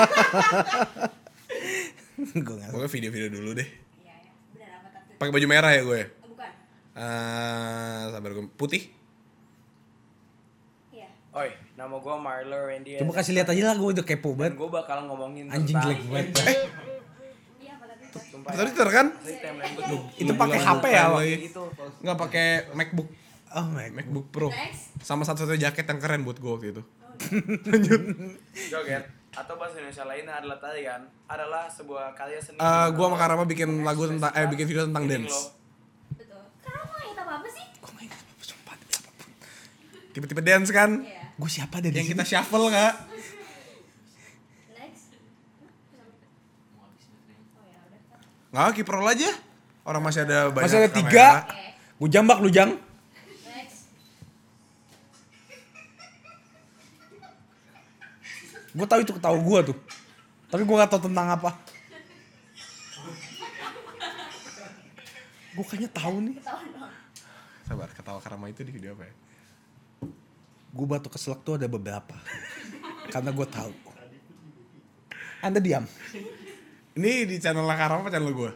gue 2.46 2.56
nggak. 2.56 2.70
Pokoknya 2.70 2.92
video-video 2.94 3.30
dulu 3.34 3.50
deh. 3.58 3.66
Iya 3.66 4.14
ya. 4.62 4.68
Apa 4.78 4.88
tapi? 4.94 5.18
Pakai 5.18 5.32
baju 5.34 5.48
merah 5.50 5.72
ya 5.74 5.82
gue. 5.82 6.02
Oh, 6.22 6.30
bukan. 6.30 6.52
Eh, 6.94 8.02
sabar 8.14 8.30
gue. 8.30 8.46
Putih. 8.54 8.94
Iya. 10.94 11.10
Oi, 11.34 11.50
nama 11.74 11.98
gua 11.98 12.22
Marlo 12.22 12.70
Randy 12.70 13.02
Coba 13.02 13.18
kasih 13.18 13.34
lihat 13.42 13.50
aja 13.50 13.74
lah 13.74 13.76
gue 13.82 13.90
udah 13.90 14.06
kepo 14.06 14.38
banget. 14.38 14.54
gua 14.54 14.70
bakal 14.70 15.10
ngomongin 15.10 15.50
Anjing 15.50 15.78
jelek 15.82 16.06
banget. 16.06 16.30
Iya 17.60 17.74
apa? 17.76 17.90
Sumpah 18.30 18.54
Tadi 18.54 18.62
ya, 18.62 18.66
Twitter 18.70 18.90
kan? 18.94 19.06
Itu 20.14 20.32
pakai 20.38 20.60
HP 20.62 20.84
ya? 20.94 21.06
Wak? 21.10 21.24
Itu 21.26 21.62
Nggak 22.06 22.18
pakai 22.22 22.48
MacBook. 22.78 23.10
Oh. 23.50 23.66
MacBook 23.74 24.30
Pro. 24.30 24.54
Sama 25.02 25.26
satu-satunya 25.26 25.74
jaket 25.74 25.90
yang 25.90 25.98
keren 25.98 26.22
buat 26.22 26.38
gue 26.38 26.52
waktu 26.54 26.70
itu. 26.78 26.84
Joget 28.66 29.04
atau 29.30 29.54
bahasa 29.56 29.78
Indonesia 29.78 30.04
lainnya 30.04 30.34
adalah 30.36 30.58
tarian 30.58 31.02
adalah 31.26 31.70
sebuah 31.70 32.12
karya 32.12 32.40
seni. 32.40 32.58
Eh, 32.58 32.88
gue 32.90 33.06
sama 33.06 33.16
Karama 33.16 33.44
bikin 33.46 33.84
lagu 33.84 34.04
tentang 34.04 34.34
eh 34.34 34.48
bikin 34.48 34.66
video 34.66 34.84
tentang 34.84 35.06
dance. 35.06 35.30
lo. 35.30 35.42
Betul. 36.18 36.42
Karena 36.60 36.82
main 36.84 37.16
apa 37.16 37.32
apa 37.38 37.48
sih? 37.48 37.66
Gue 37.78 37.92
main 37.94 38.10
apa 38.10 38.24
sumpah. 38.42 38.76
Tipe-tipe 40.10 40.42
dance 40.42 40.70
kan? 40.70 40.92
Iya. 41.00 41.24
Gue 41.36 41.48
siapa 41.48 41.80
deh 41.80 41.88
Yang 41.90 42.12
kita 42.12 42.24
shuffle 42.26 42.68
nggak? 42.68 42.94
Next. 44.74 45.14
Oh 47.54 47.64
ya 47.64 47.80
udah. 47.80 48.02
Nggak, 48.50 48.70
kiper 48.76 48.94
roll 48.94 49.08
aja. 49.08 49.32
Orang 49.84 50.02
masih 50.02 50.22
ada 50.24 50.50
banyak 50.50 50.66
Masih 50.66 50.78
ada 50.78 50.90
kamera. 50.90 51.00
tiga. 51.00 51.28
Oke. 51.46 51.64
Gue 51.96 52.10
jambak 52.10 52.38
lu 52.40 52.50
jang. 52.50 52.72
Next. 53.48 53.88
Gue 58.74 58.86
tahu 58.86 59.00
itu 59.02 59.12
ketawa 59.18 59.38
gue 59.38 59.60
tuh. 59.74 59.78
Tapi 60.50 60.62
gue 60.66 60.76
gak 60.78 60.92
tahu 60.94 61.10
tentang 61.10 61.28
apa. 61.34 61.52
Gue 65.58 65.66
kayaknya 65.66 65.90
tahu 65.92 66.16
nih. 66.30 66.36
Sabar, 67.66 67.90
ketawa 67.94 68.18
Karama 68.22 68.50
itu 68.50 68.62
di 68.66 68.74
video 68.74 68.94
apa 68.98 69.06
ya? 69.06 69.14
Gue 70.70 70.86
batuk 70.86 71.18
keselak 71.18 71.42
tuh 71.42 71.58
ada 71.58 71.66
beberapa. 71.66 72.14
Karena 73.10 73.34
gue 73.34 73.48
tahu. 73.50 73.74
Anda 75.42 75.58
diam. 75.58 75.86
Ini 76.94 77.26
di 77.26 77.36
channel 77.42 77.66
Karama 77.66 78.06
apa 78.06 78.14
channel 78.14 78.34
gue? 78.34 78.52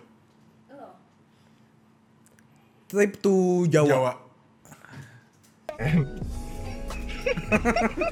Trip 2.94 3.18
to 3.26 3.66
Jawa. 3.74 3.90
Jawa. 3.90 4.14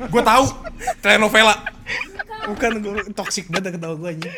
gue 0.09 0.23
tahu 0.25 0.45
telenovela. 1.05 1.80
Bukan 2.41 2.71
gue 2.81 3.13
toxic 3.13 3.45
banget 3.53 3.77
ketawa 3.77 3.95
gue 3.99 4.09
aja. 4.17 4.31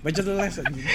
Baca 0.00 0.20
tuh 0.22 0.34
les 0.36 0.56
anjing. 0.62 0.88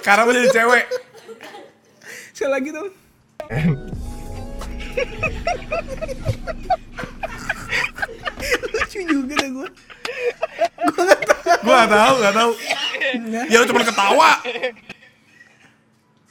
Karama 0.00 0.30
jadi 0.32 0.48
cewek. 0.54 0.86
Sekali 2.32 2.52
lagi 2.52 2.68
dong. 2.72 2.90
Lucu 8.72 8.98
juga 9.04 9.34
dah 9.36 9.50
gue. 9.50 9.68
Gue 11.64 11.74
gak 11.74 11.90
tahu, 11.90 12.14
gak 12.22 12.34
tahu. 12.36 12.52
Ya 13.48 13.56
lu 13.60 13.66
cuma 13.68 13.84
ketawa. 13.84 14.30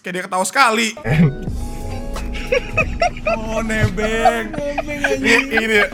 Kayak 0.06 0.22
dia 0.22 0.26
ketawa 0.30 0.46
sekali. 0.46 0.94
Oh 3.26 3.66
nebeng. 3.66 4.54
Ini 5.18 5.34
ini 5.50 5.76
ya. 5.82 5.88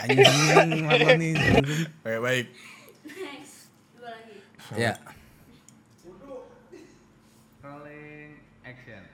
Anjing 0.00 0.80
malah 0.88 1.12
nih. 1.12 1.36
Baik 2.00 2.20
baik. 2.24 2.46
Next. 3.04 3.68
Dua 4.00 4.08
lagi. 4.16 4.40
Ya. 4.80 4.96
Rolling 7.60 8.40
action. 8.64 9.04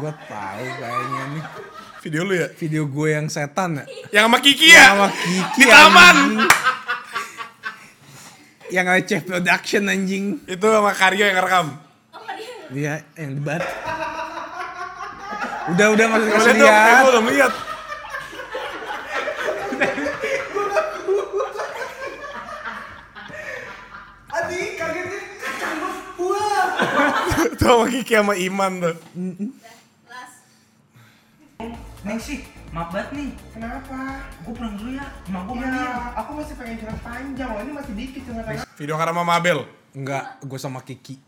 Gue 0.00 0.12
tahu 0.24 0.64
kayaknya 0.80 1.22
nih. 1.36 1.44
Video 2.00 2.24
lu 2.24 2.32
ya? 2.32 2.48
Video 2.56 2.88
gue 2.88 3.08
yang 3.12 3.28
setan 3.28 3.76
ya. 3.76 3.84
Yang 4.08 4.24
sama 4.24 4.38
Kiki 4.40 4.68
ya? 4.72 4.84
Sama 4.96 5.06
Kiki 5.12 5.60
Di 5.60 5.64
taman. 5.68 6.16
Yang 8.72 8.86
receh 8.88 9.20
production 9.20 9.82
anjing. 9.84 10.24
Itu 10.48 10.64
sama 10.64 10.92
Karyo 10.96 11.24
yang 11.28 11.38
rekam. 11.44 11.66
Oh 12.16 12.24
dia. 12.72 13.04
Dia 13.04 13.20
yang 13.20 13.30
debat. 13.36 13.62
Udah 15.70 15.86
udah 15.92 16.06
masuk 16.08 16.26
Gue 16.26 16.36
kasih 16.40 16.54
liat 16.56 16.56
dong, 16.56 16.64
eh, 16.64 16.72
lihat. 16.72 16.96
gue 17.04 17.10
belum 17.12 17.26
lihat. 17.36 17.52
Adik 24.30 24.68
kagetnya 24.78 25.20
kacang 25.42 25.78
buah. 26.14 26.66
Itu 27.50 27.64
sama 27.66 27.84
Kiki 27.90 28.14
sama 28.14 28.34
Iman 28.38 28.72
tuh. 28.80 28.96
Neng 32.00 32.16
sih, 32.16 32.40
maaf 32.72 32.88
banget 32.90 33.12
nih. 33.12 33.30
Kenapa? 33.52 34.24
Gue 34.40 34.52
pulang 34.56 34.74
dulu 34.74 34.90
ya. 34.96 35.04
Emak 35.28 35.42
gue 35.44 35.56
Ya, 35.60 35.84
aku 36.16 36.30
masih 36.32 36.54
pengen 36.56 36.76
curhat 36.80 37.00
panjang 37.04 37.50
loh. 37.52 37.60
Ini 37.60 37.72
masih 37.76 37.92
dikit 37.92 38.22
curhatan. 38.24 38.64
Video 38.80 38.96
Karama 38.96 39.22
Mabel. 39.22 39.68
Enggak, 39.92 40.40
gue 40.40 40.58
sama 40.58 40.80
Kiki. 40.80 41.20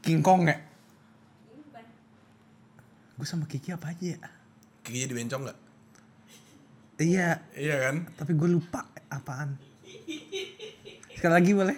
King 0.00 0.22
Kong 0.22 0.46
ya? 0.46 0.56
Gue 3.18 3.26
sama 3.26 3.44
Kiki 3.44 3.74
apa 3.74 3.90
aja 3.90 4.14
ya? 4.14 4.18
Kiki 4.86 5.02
jadi 5.02 5.14
bencong 5.18 5.50
gak? 5.50 5.58
Iya, 6.96 7.42
Iya 7.52 7.76
kan? 7.90 7.96
tapi 8.14 8.32
gue 8.32 8.48
lupa 8.48 8.86
apaan. 9.10 9.58
Sekali 11.10 11.32
lagi 11.34 11.52
boleh? 11.52 11.76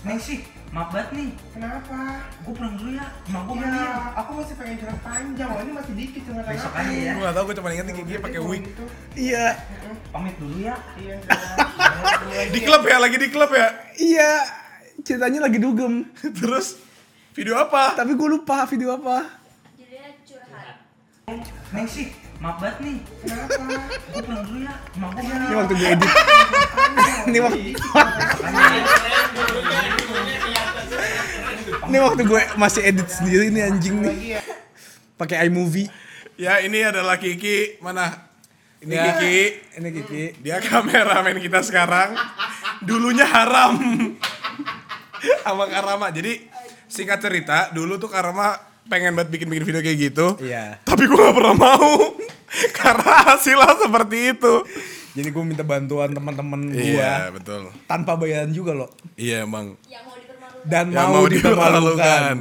Neng 0.00 0.16
sih, 0.16 0.40
maaf 0.72 0.88
banget 0.88 1.12
nih. 1.12 1.30
Kenapa? 1.52 2.24
Gue 2.40 2.52
pulang 2.56 2.74
dulu 2.80 2.90
ya. 2.96 3.06
Emak 3.28 3.42
gue 3.44 3.56
Ya, 3.60 3.84
aku 4.16 4.30
masih 4.40 4.54
pengen 4.56 4.76
curhat 4.80 5.00
panjang 5.04 5.48
loh. 5.52 5.60
Ini 5.60 5.72
masih 5.76 5.92
dikit 5.92 6.22
curhatan. 6.24 6.52
Besok 6.56 6.72
aja 6.72 6.94
ya. 6.96 7.12
Gue 7.12 7.24
gak 7.28 7.34
tau, 7.36 7.44
gue 7.44 7.54
cuma 7.60 7.68
inget 7.68 7.86
Kiki 7.92 8.14
pakai 8.16 8.40
wig. 8.40 8.62
Gitu. 8.64 8.84
Iya, 9.12 9.46
Pamit 10.08 10.34
dulu 10.40 10.56
ya. 10.56 10.76
Iya, 10.96 11.14
curhat. 11.24 12.48
Di 12.48 12.60
klub 12.64 12.82
ya, 12.88 12.96
lagi 12.96 13.16
di 13.20 13.28
klub 13.28 13.50
ya. 13.52 13.68
iya. 14.00 14.30
Ceritanya 15.00 15.40
lagi 15.44 15.58
dugem. 15.60 16.08
Terus 16.40 16.80
video 17.36 17.60
apa? 17.60 17.92
Tapi 17.92 18.16
gue 18.16 18.28
lupa 18.32 18.64
video 18.64 18.96
apa. 18.96 19.28
Jadinya 19.76 20.08
curhat. 20.24 20.76
Neng 21.76 21.86
sih, 21.88 22.08
maaf 22.40 22.56
banget 22.56 22.76
nih. 22.80 22.96
Kenapa? 23.28 23.62
Gue 24.16 24.22
pulang 24.24 24.44
dulu 24.48 24.58
ya. 24.64 24.74
Emak 24.96 25.10
gue. 25.12 25.28
Ini 25.28 25.54
waktu 25.60 25.74
gue 25.76 25.88
edit. 25.92 26.10
Ini 27.28 27.38
waktu. 27.44 27.60
Ini 31.90 31.98
waktu 31.98 32.22
gue 32.22 32.42
masih 32.54 32.86
edit 32.86 33.10
sendiri 33.10 33.50
nih 33.50 33.66
anjing 33.66 33.98
nih. 33.98 34.38
Pakai 35.18 35.50
iMovie. 35.50 35.90
Ya 36.38 36.62
ini 36.62 36.86
adalah 36.86 37.18
Kiki. 37.18 37.82
Mana? 37.82 38.30
Ini 38.78 38.94
Ya, 38.94 39.04
Kiki. 39.18 39.38
Ini 39.74 39.88
Kiki. 39.90 40.22
Dia 40.38 40.62
kameramen 40.62 41.42
kita 41.42 41.66
sekarang. 41.66 42.14
Dulunya 42.80 43.26
haram. 43.26 43.74
Sama 45.42 45.66
Karama. 45.66 46.14
Jadi 46.14 46.46
singkat 46.86 47.18
cerita, 47.18 47.74
dulu 47.74 47.98
tuh 47.98 48.06
Karama 48.06 48.54
pengen 48.86 49.18
banget 49.18 49.34
bikin-bikin 49.34 49.66
video 49.66 49.82
kayak 49.82 49.98
gitu. 50.00 50.26
Iya. 50.38 50.78
Tapi 50.86 51.10
gue 51.10 51.18
gak 51.18 51.34
pernah 51.34 51.56
mau. 51.58 52.14
Karena 52.72 53.34
hasilnya 53.34 53.74
seperti 53.76 54.38
itu. 54.38 54.54
Jadi 55.10 55.26
gue 55.26 55.42
minta 55.42 55.66
bantuan 55.66 56.14
teman-teman 56.14 56.70
gue 56.70 56.94
Iya, 56.94 57.34
betul. 57.34 57.74
tanpa 57.90 58.14
bayaran 58.14 58.54
juga 58.54 58.78
loh. 58.78 58.94
Iya, 59.18 59.42
Bang. 59.42 59.74
yang 59.90 60.06
Dan 60.62 60.90
Yang 60.90 61.08
mau, 61.08 61.24
dipermalukan. 61.24 62.34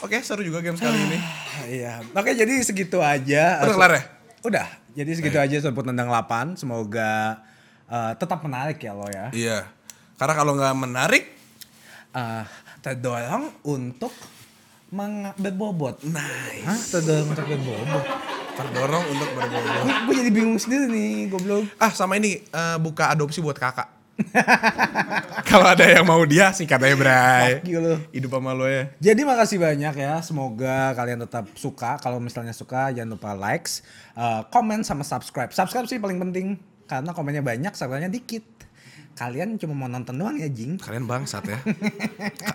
Oke, 0.00 0.18
seru 0.20 0.42
juga 0.42 0.58
game 0.58 0.74
kali 0.74 0.98
ini. 1.06 1.18
Iya. 1.62 2.02
Oke, 2.10 2.32
jadi 2.32 2.58
segitu 2.58 2.98
aja. 2.98 3.62
Udah 3.62 3.76
kelar 3.76 3.92
ya? 3.92 4.02
Udah. 4.42 4.66
Jadi 4.92 5.10
segitu 5.14 5.36
aja 5.36 5.56
sebut 5.62 5.84
tendang 5.84 6.08
8. 6.08 6.56
Semoga 6.56 7.38
eh, 7.86 8.12
tetap 8.16 8.40
menarik 8.40 8.76
ya 8.76 8.92
lo 8.92 9.06
ya. 9.06 9.28
Iya. 9.30 9.58
Karena 10.16 10.34
kalau 10.34 10.52
nggak 10.54 10.76
menarik, 10.76 11.24
Eh, 12.12 12.44
terdorong 12.80 13.48
untuk 13.64 14.12
meng- 14.90 15.32
berbobot. 15.34 15.96
nice. 16.02 16.60
Hah? 16.62 16.76
Terdorong 16.90 17.28
untuk 17.30 17.46
berbobot. 17.46 18.04
Terdorong 18.52 19.04
untuk 19.08 19.28
berbobot. 19.32 19.82
gue 20.04 20.14
jadi 20.18 20.30
bingung 20.30 20.58
sendiri 20.58 20.88
nih, 20.88 21.30
goblok. 21.30 21.64
Ah, 21.78 21.88
sama 21.88 22.16
ini 22.16 22.36
eh, 22.42 22.76
buka 22.76 23.08
adopsi 23.08 23.40
buat 23.40 23.56
kakak. 23.56 23.88
kalau 25.50 25.66
ada 25.66 25.84
yang 25.88 26.04
mau 26.04 26.20
dia, 26.28 26.52
singkat 26.52 26.78
aja, 26.78 26.96
Bray. 26.96 27.50
Fuck 27.60 27.68
you 27.68 27.80
lu. 27.80 27.94
Hidup 28.12 28.32
sama 28.36 28.52
lo 28.52 28.68
ya. 28.68 28.92
Jadi 29.00 29.20
makasih 29.24 29.58
banyak 29.58 29.94
ya. 29.98 30.20
Semoga 30.20 30.92
kalian 30.92 31.24
tetap 31.24 31.48
suka. 31.56 31.96
Kalau 31.98 32.20
misalnya 32.20 32.52
suka 32.52 32.92
jangan 32.92 33.16
lupa 33.16 33.32
likes, 33.32 33.82
eh, 34.14 34.42
komen 34.52 34.84
sama 34.84 35.02
subscribe. 35.02 35.50
Subscribe 35.50 35.88
sih 35.88 35.98
paling 35.98 36.20
penting 36.20 36.60
karena 36.84 37.10
komennya 37.16 37.42
banyak, 37.42 37.72
subscribe-nya 37.72 38.12
dikit. 38.12 38.44
Kalian 39.12 39.60
cuma 39.60 39.76
mau 39.76 39.88
nonton 39.92 40.16
doang 40.16 40.40
ya, 40.40 40.48
Jing. 40.48 40.80
Kalian 40.80 41.04
bangsat 41.04 41.44
ya. 41.44 41.58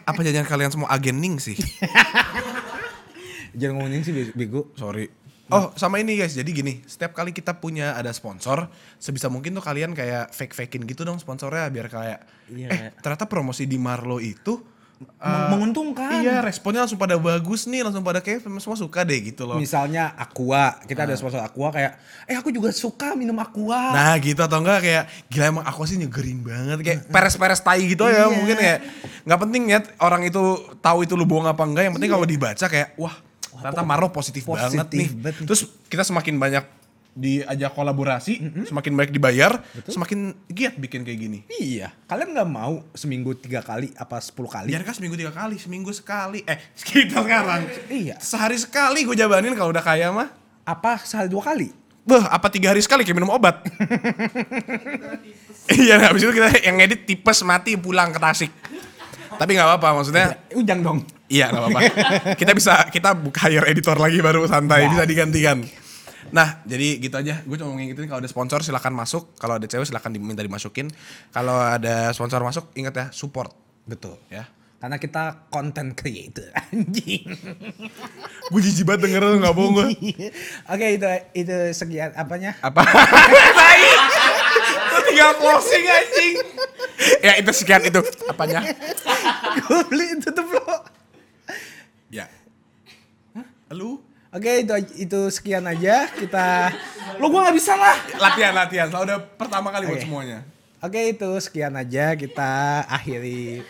Apa 0.09 0.25
jangan 0.25 0.49
kalian 0.49 0.71
semua 0.73 0.89
agen 0.89 1.21
ning 1.21 1.37
sih? 1.37 1.57
Jangan 3.57 3.81
ngomongin 3.81 4.05
sih 4.05 4.13
bego. 4.37 4.69
Sorry. 4.77 5.09
Oh, 5.49 5.71
sama 5.73 5.97
ini 5.97 6.15
guys. 6.15 6.31
Jadi 6.31 6.51
gini, 6.51 6.83
setiap 6.83 7.11
kali 7.11 7.31
kita 7.31 7.55
punya 7.55 7.93
ada 7.93 8.11
sponsor, 8.11 8.67
sebisa 8.95 9.27
mungkin 9.27 9.51
tuh 9.51 9.61
kalian 9.61 9.91
kayak 9.91 10.29
fake-fakein 10.29 10.83
gitu 10.83 11.01
dong 11.01 11.17
sponsornya 11.17 11.67
biar 11.67 11.87
kayak 11.87 12.19
Iya. 12.47 12.67
eh 12.67 12.79
ternyata 12.97 13.23
promosi 13.25 13.63
di 13.63 13.75
Marlo 13.75 14.17
itu 14.17 14.59
Meng- 14.97 15.53
menguntungkan. 15.53 16.19
Iya, 16.19 16.41
responnya 16.41 16.81
langsung 16.81 16.97
pada 16.97 17.15
bagus 17.15 17.63
nih, 17.63 17.85
langsung 17.85 18.01
pada 18.01 18.17
kayak 18.17 18.41
semua 18.57 18.73
suka 18.75 19.05
deh 19.05 19.21
gitu 19.23 19.45
loh. 19.45 19.55
Misalnya 19.55 20.09
Aqua, 20.11 20.81
kita 20.81 21.05
ada 21.05 21.13
sponsor 21.13 21.37
Aqua 21.37 21.69
kayak, 21.69 21.95
eh 22.25 22.33
aku 22.33 22.49
juga 22.49 22.73
suka 22.73 23.13
minum 23.13 23.37
Aqua. 23.37 23.93
Nah 23.93 24.17
gitu 24.17 24.41
atau 24.41 24.57
enggak 24.57 24.81
kayak 24.81 25.03
gila 25.27 25.45
emang 25.47 25.63
aku 25.63 25.85
sih 25.85 25.95
nyegerin 25.95 26.41
banget 26.41 26.77
kayak 26.81 26.99
peres-peres 27.07 27.61
tai 27.61 27.85
gitu 27.85 28.03
ya 28.03 28.25
Iya. 28.25 28.33
mungkin 28.33 28.57
kayak 28.57 28.79
nggak 29.21 29.39
penting 29.39 29.63
ya 29.67 29.79
orang 29.99 30.21
itu 30.23 30.41
tahu 30.77 31.03
itu 31.03 31.13
lu 31.13 31.23
bohong 31.23 31.45
apa 31.45 31.61
enggak 31.61 31.83
yang 31.85 31.93
penting 31.93 32.09
kalau 32.09 32.25
dibaca 32.25 32.65
kayak 32.65 32.97
wah 32.97 33.13
ternyata 33.49 33.83
Marlo 33.83 34.11
positif, 34.11 34.43
positif 34.43 34.77
banget 34.77 34.87
nih. 34.91 35.09
banget 35.19 35.35
nih. 35.43 35.47
Terus 35.47 35.61
kita 35.87 36.03
semakin 36.03 36.35
banyak 36.35 36.65
diajak 37.17 37.73
kolaborasi, 37.73 38.33
semakin 38.69 38.93
banyak 38.93 39.11
dibayar, 39.11 39.57
semakin 39.89 40.37
giat 40.53 40.77
bikin 40.77 41.01
kayak 41.01 41.17
gini. 41.17 41.39
Iya, 41.49 41.89
kalian 42.05 42.37
nggak 42.37 42.49
mau 42.49 42.85
seminggu 42.93 43.33
tiga 43.33 43.65
kali 43.65 43.89
apa 43.97 44.21
sepuluh 44.21 44.45
kali? 44.45 44.69
Biar 44.69 44.85
kan 44.85 44.93
seminggu 44.93 45.17
tiga 45.17 45.33
kali, 45.33 45.57
seminggu 45.57 45.89
sekali. 45.89 46.45
Eh 46.45 46.61
kita 46.87 47.25
sekarang. 47.25 47.65
Iya. 47.89 48.21
Sehari 48.21 48.61
sekali 48.61 49.01
gue 49.01 49.17
jabanin 49.17 49.57
kalau 49.57 49.73
udah 49.73 49.81
kaya 49.81 50.13
mah. 50.13 50.29
Apa 50.61 51.01
sehari 51.01 51.25
dua 51.31 51.41
kali? 51.41 51.73
Beh, 52.07 52.23
apa 52.23 52.47
tiga 52.47 52.71
hari 52.71 52.79
sekali 52.79 53.03
kayak 53.03 53.17
minum 53.17 53.33
obat? 53.33 53.59
Iya, 55.67 55.99
habis 55.99 56.23
itu 56.23 56.31
kita 56.31 56.63
yang 56.63 56.79
ngedit 56.79 57.03
tipes 57.03 57.43
mati 57.43 57.75
pulang 57.75 58.15
ke 58.15 58.19
Tasik. 58.23 58.47
Tapi 59.35 59.51
nggak 59.51 59.67
apa-apa, 59.67 59.99
maksudnya 59.99 60.39
Ujang 60.55 60.79
dong. 60.79 60.99
Iya 61.27 61.51
nggak 61.51 61.61
apa-apa. 61.63 61.81
Kita 62.39 62.51
bisa 62.55 62.73
kita 62.91 63.15
buka 63.15 63.47
hire 63.51 63.67
editor 63.71 63.99
lagi 63.99 64.19
baru 64.19 64.47
santai, 64.47 64.87
bisa 64.91 65.03
digantikan. 65.03 65.63
Nah, 66.31 66.59
jadi 66.67 66.99
gitu 66.99 67.15
aja. 67.15 67.39
Gue 67.47 67.55
cuma 67.55 67.71
mau 67.71 67.79
ngingetin 67.79 68.07
kalau 68.07 68.19
ada 68.19 68.29
sponsor 68.29 68.59
silakan 68.63 68.93
masuk. 68.95 69.31
Kalau 69.39 69.55
ada 69.55 69.65
cewek 69.67 69.87
silakan 69.87 70.11
diminta 70.11 70.43
dimasukin. 70.43 70.91
Kalau 71.31 71.55
ada 71.55 72.11
sponsor 72.11 72.43
masuk, 72.43 72.71
ingat 72.75 72.93
ya 72.95 73.05
support. 73.15 73.55
Betul. 73.87 74.19
Ya. 74.27 74.47
Karena 74.77 75.01
kita 75.01 75.49
content 75.49 75.97
creator 75.97 76.53
anjing. 76.69 77.25
Gue 78.53 78.59
jijik 78.61 78.85
banget 78.85 79.09
denger 79.09 79.21
lu 79.25 79.37
nggak 79.41 79.55
bohong 79.55 79.73
gue. 79.73 79.87
Oke 80.73 80.85
itu 80.99 81.07
itu 81.33 81.55
sekian 81.73 82.13
apanya? 82.13 82.53
Apa? 82.61 82.85
Tai. 83.57 83.81
Lu 84.93 84.99
tinggal 85.07 85.31
closing 85.41 85.85
anjing. 85.87 86.35
ya 87.23 87.33
itu 87.41 87.51
sekian 87.55 87.81
itu 87.89 88.03
apanya? 88.29 88.61
Gue 89.65 89.81
beli 89.89 90.21
tutup 90.21 90.45
lo. 90.45 90.96
Ya. 92.07 92.25
Lu 93.69 93.99
Oke 94.27 94.59
itu 94.59 94.73
itu 94.99 95.19
sekian 95.31 95.63
aja 95.63 96.11
kita. 96.11 96.69
Lo 97.17 97.31
gua 97.31 97.47
nggak 97.47 97.55
bisa 97.55 97.73
lah. 97.73 97.95
latihan 98.19 98.53
latihan. 98.53 98.87
Selalu 98.91 99.05
udah 99.07 99.19
pertama 99.39 99.67
kali 99.71 99.87
buat 99.87 99.97
Oke. 99.97 100.03
semuanya. 100.03 100.39
Oke 100.77 100.99
itu 101.09 101.29
sekian 101.39 101.73
aja 101.73 102.13
kita 102.13 102.51
akhiri 102.85 103.63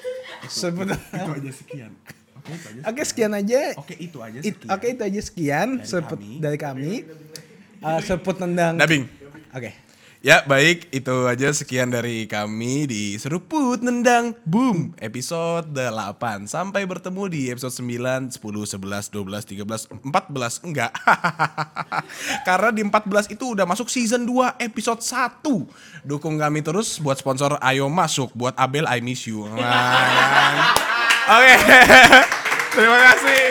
sebenarnya. 0.46 0.98
Itu 1.14 1.32
aja 1.32 1.52
sekian. 1.54 1.92
Oke, 2.36 2.52
itu 2.52 2.68
aja. 2.68 2.82
Oke 2.90 3.02
sekian 3.06 3.32
aja. 3.32 3.60
Oke, 3.78 3.94
itu 3.96 4.18
aja 4.20 4.38
It- 4.40 4.58
sekian. 4.58 4.70
Oke 4.74 4.86
itu 4.90 5.02
aja 5.04 5.22
sekian 5.22 5.68
Dari 5.78 5.88
seput 5.88 6.20
kami. 6.20 6.32
dari 6.42 6.58
kami. 6.58 6.94
Eh, 7.78 8.00
seput 8.02 8.36
tendang. 8.36 8.74
Dabing. 8.76 9.04
Oke. 9.54 9.72
Ya 10.28 10.44
baik, 10.44 10.92
itu 10.92 11.24
aja 11.24 11.56
sekian 11.56 11.88
dari 11.88 12.28
kami 12.28 12.84
di 12.84 13.16
Seruput 13.16 13.80
Nendang 13.80 14.36
Boom 14.44 14.92
episode 15.00 15.72
8. 15.72 16.52
Sampai 16.52 16.84
bertemu 16.84 17.32
di 17.32 17.48
episode 17.48 17.72
9, 17.72 18.36
10, 18.36 18.36
11, 18.36 19.08
12, 19.08 19.88
13, 19.88 19.88
14. 20.04 20.68
Enggak. 20.68 20.92
Karena 22.52 22.76
di 22.76 22.84
14 22.84 23.40
itu 23.40 23.56
udah 23.56 23.64
masuk 23.64 23.88
season 23.88 24.28
2 24.28 24.60
episode 24.68 25.00
1. 25.00 25.48
Dukung 26.04 26.36
kami 26.36 26.60
terus 26.60 27.00
buat 27.00 27.16
sponsor 27.16 27.56
Ayo 27.64 27.88
Masuk, 27.88 28.36
buat 28.36 28.52
Abel 28.60 28.84
I 28.84 29.00
Miss 29.00 29.32
You. 29.32 29.48
Oke. 31.40 31.56
Terima 32.76 33.00
kasih. 33.00 33.44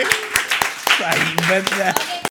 Baik 1.01 1.29
banget 1.41 1.64
ya. 1.72 1.91
Oke, 1.97 2.15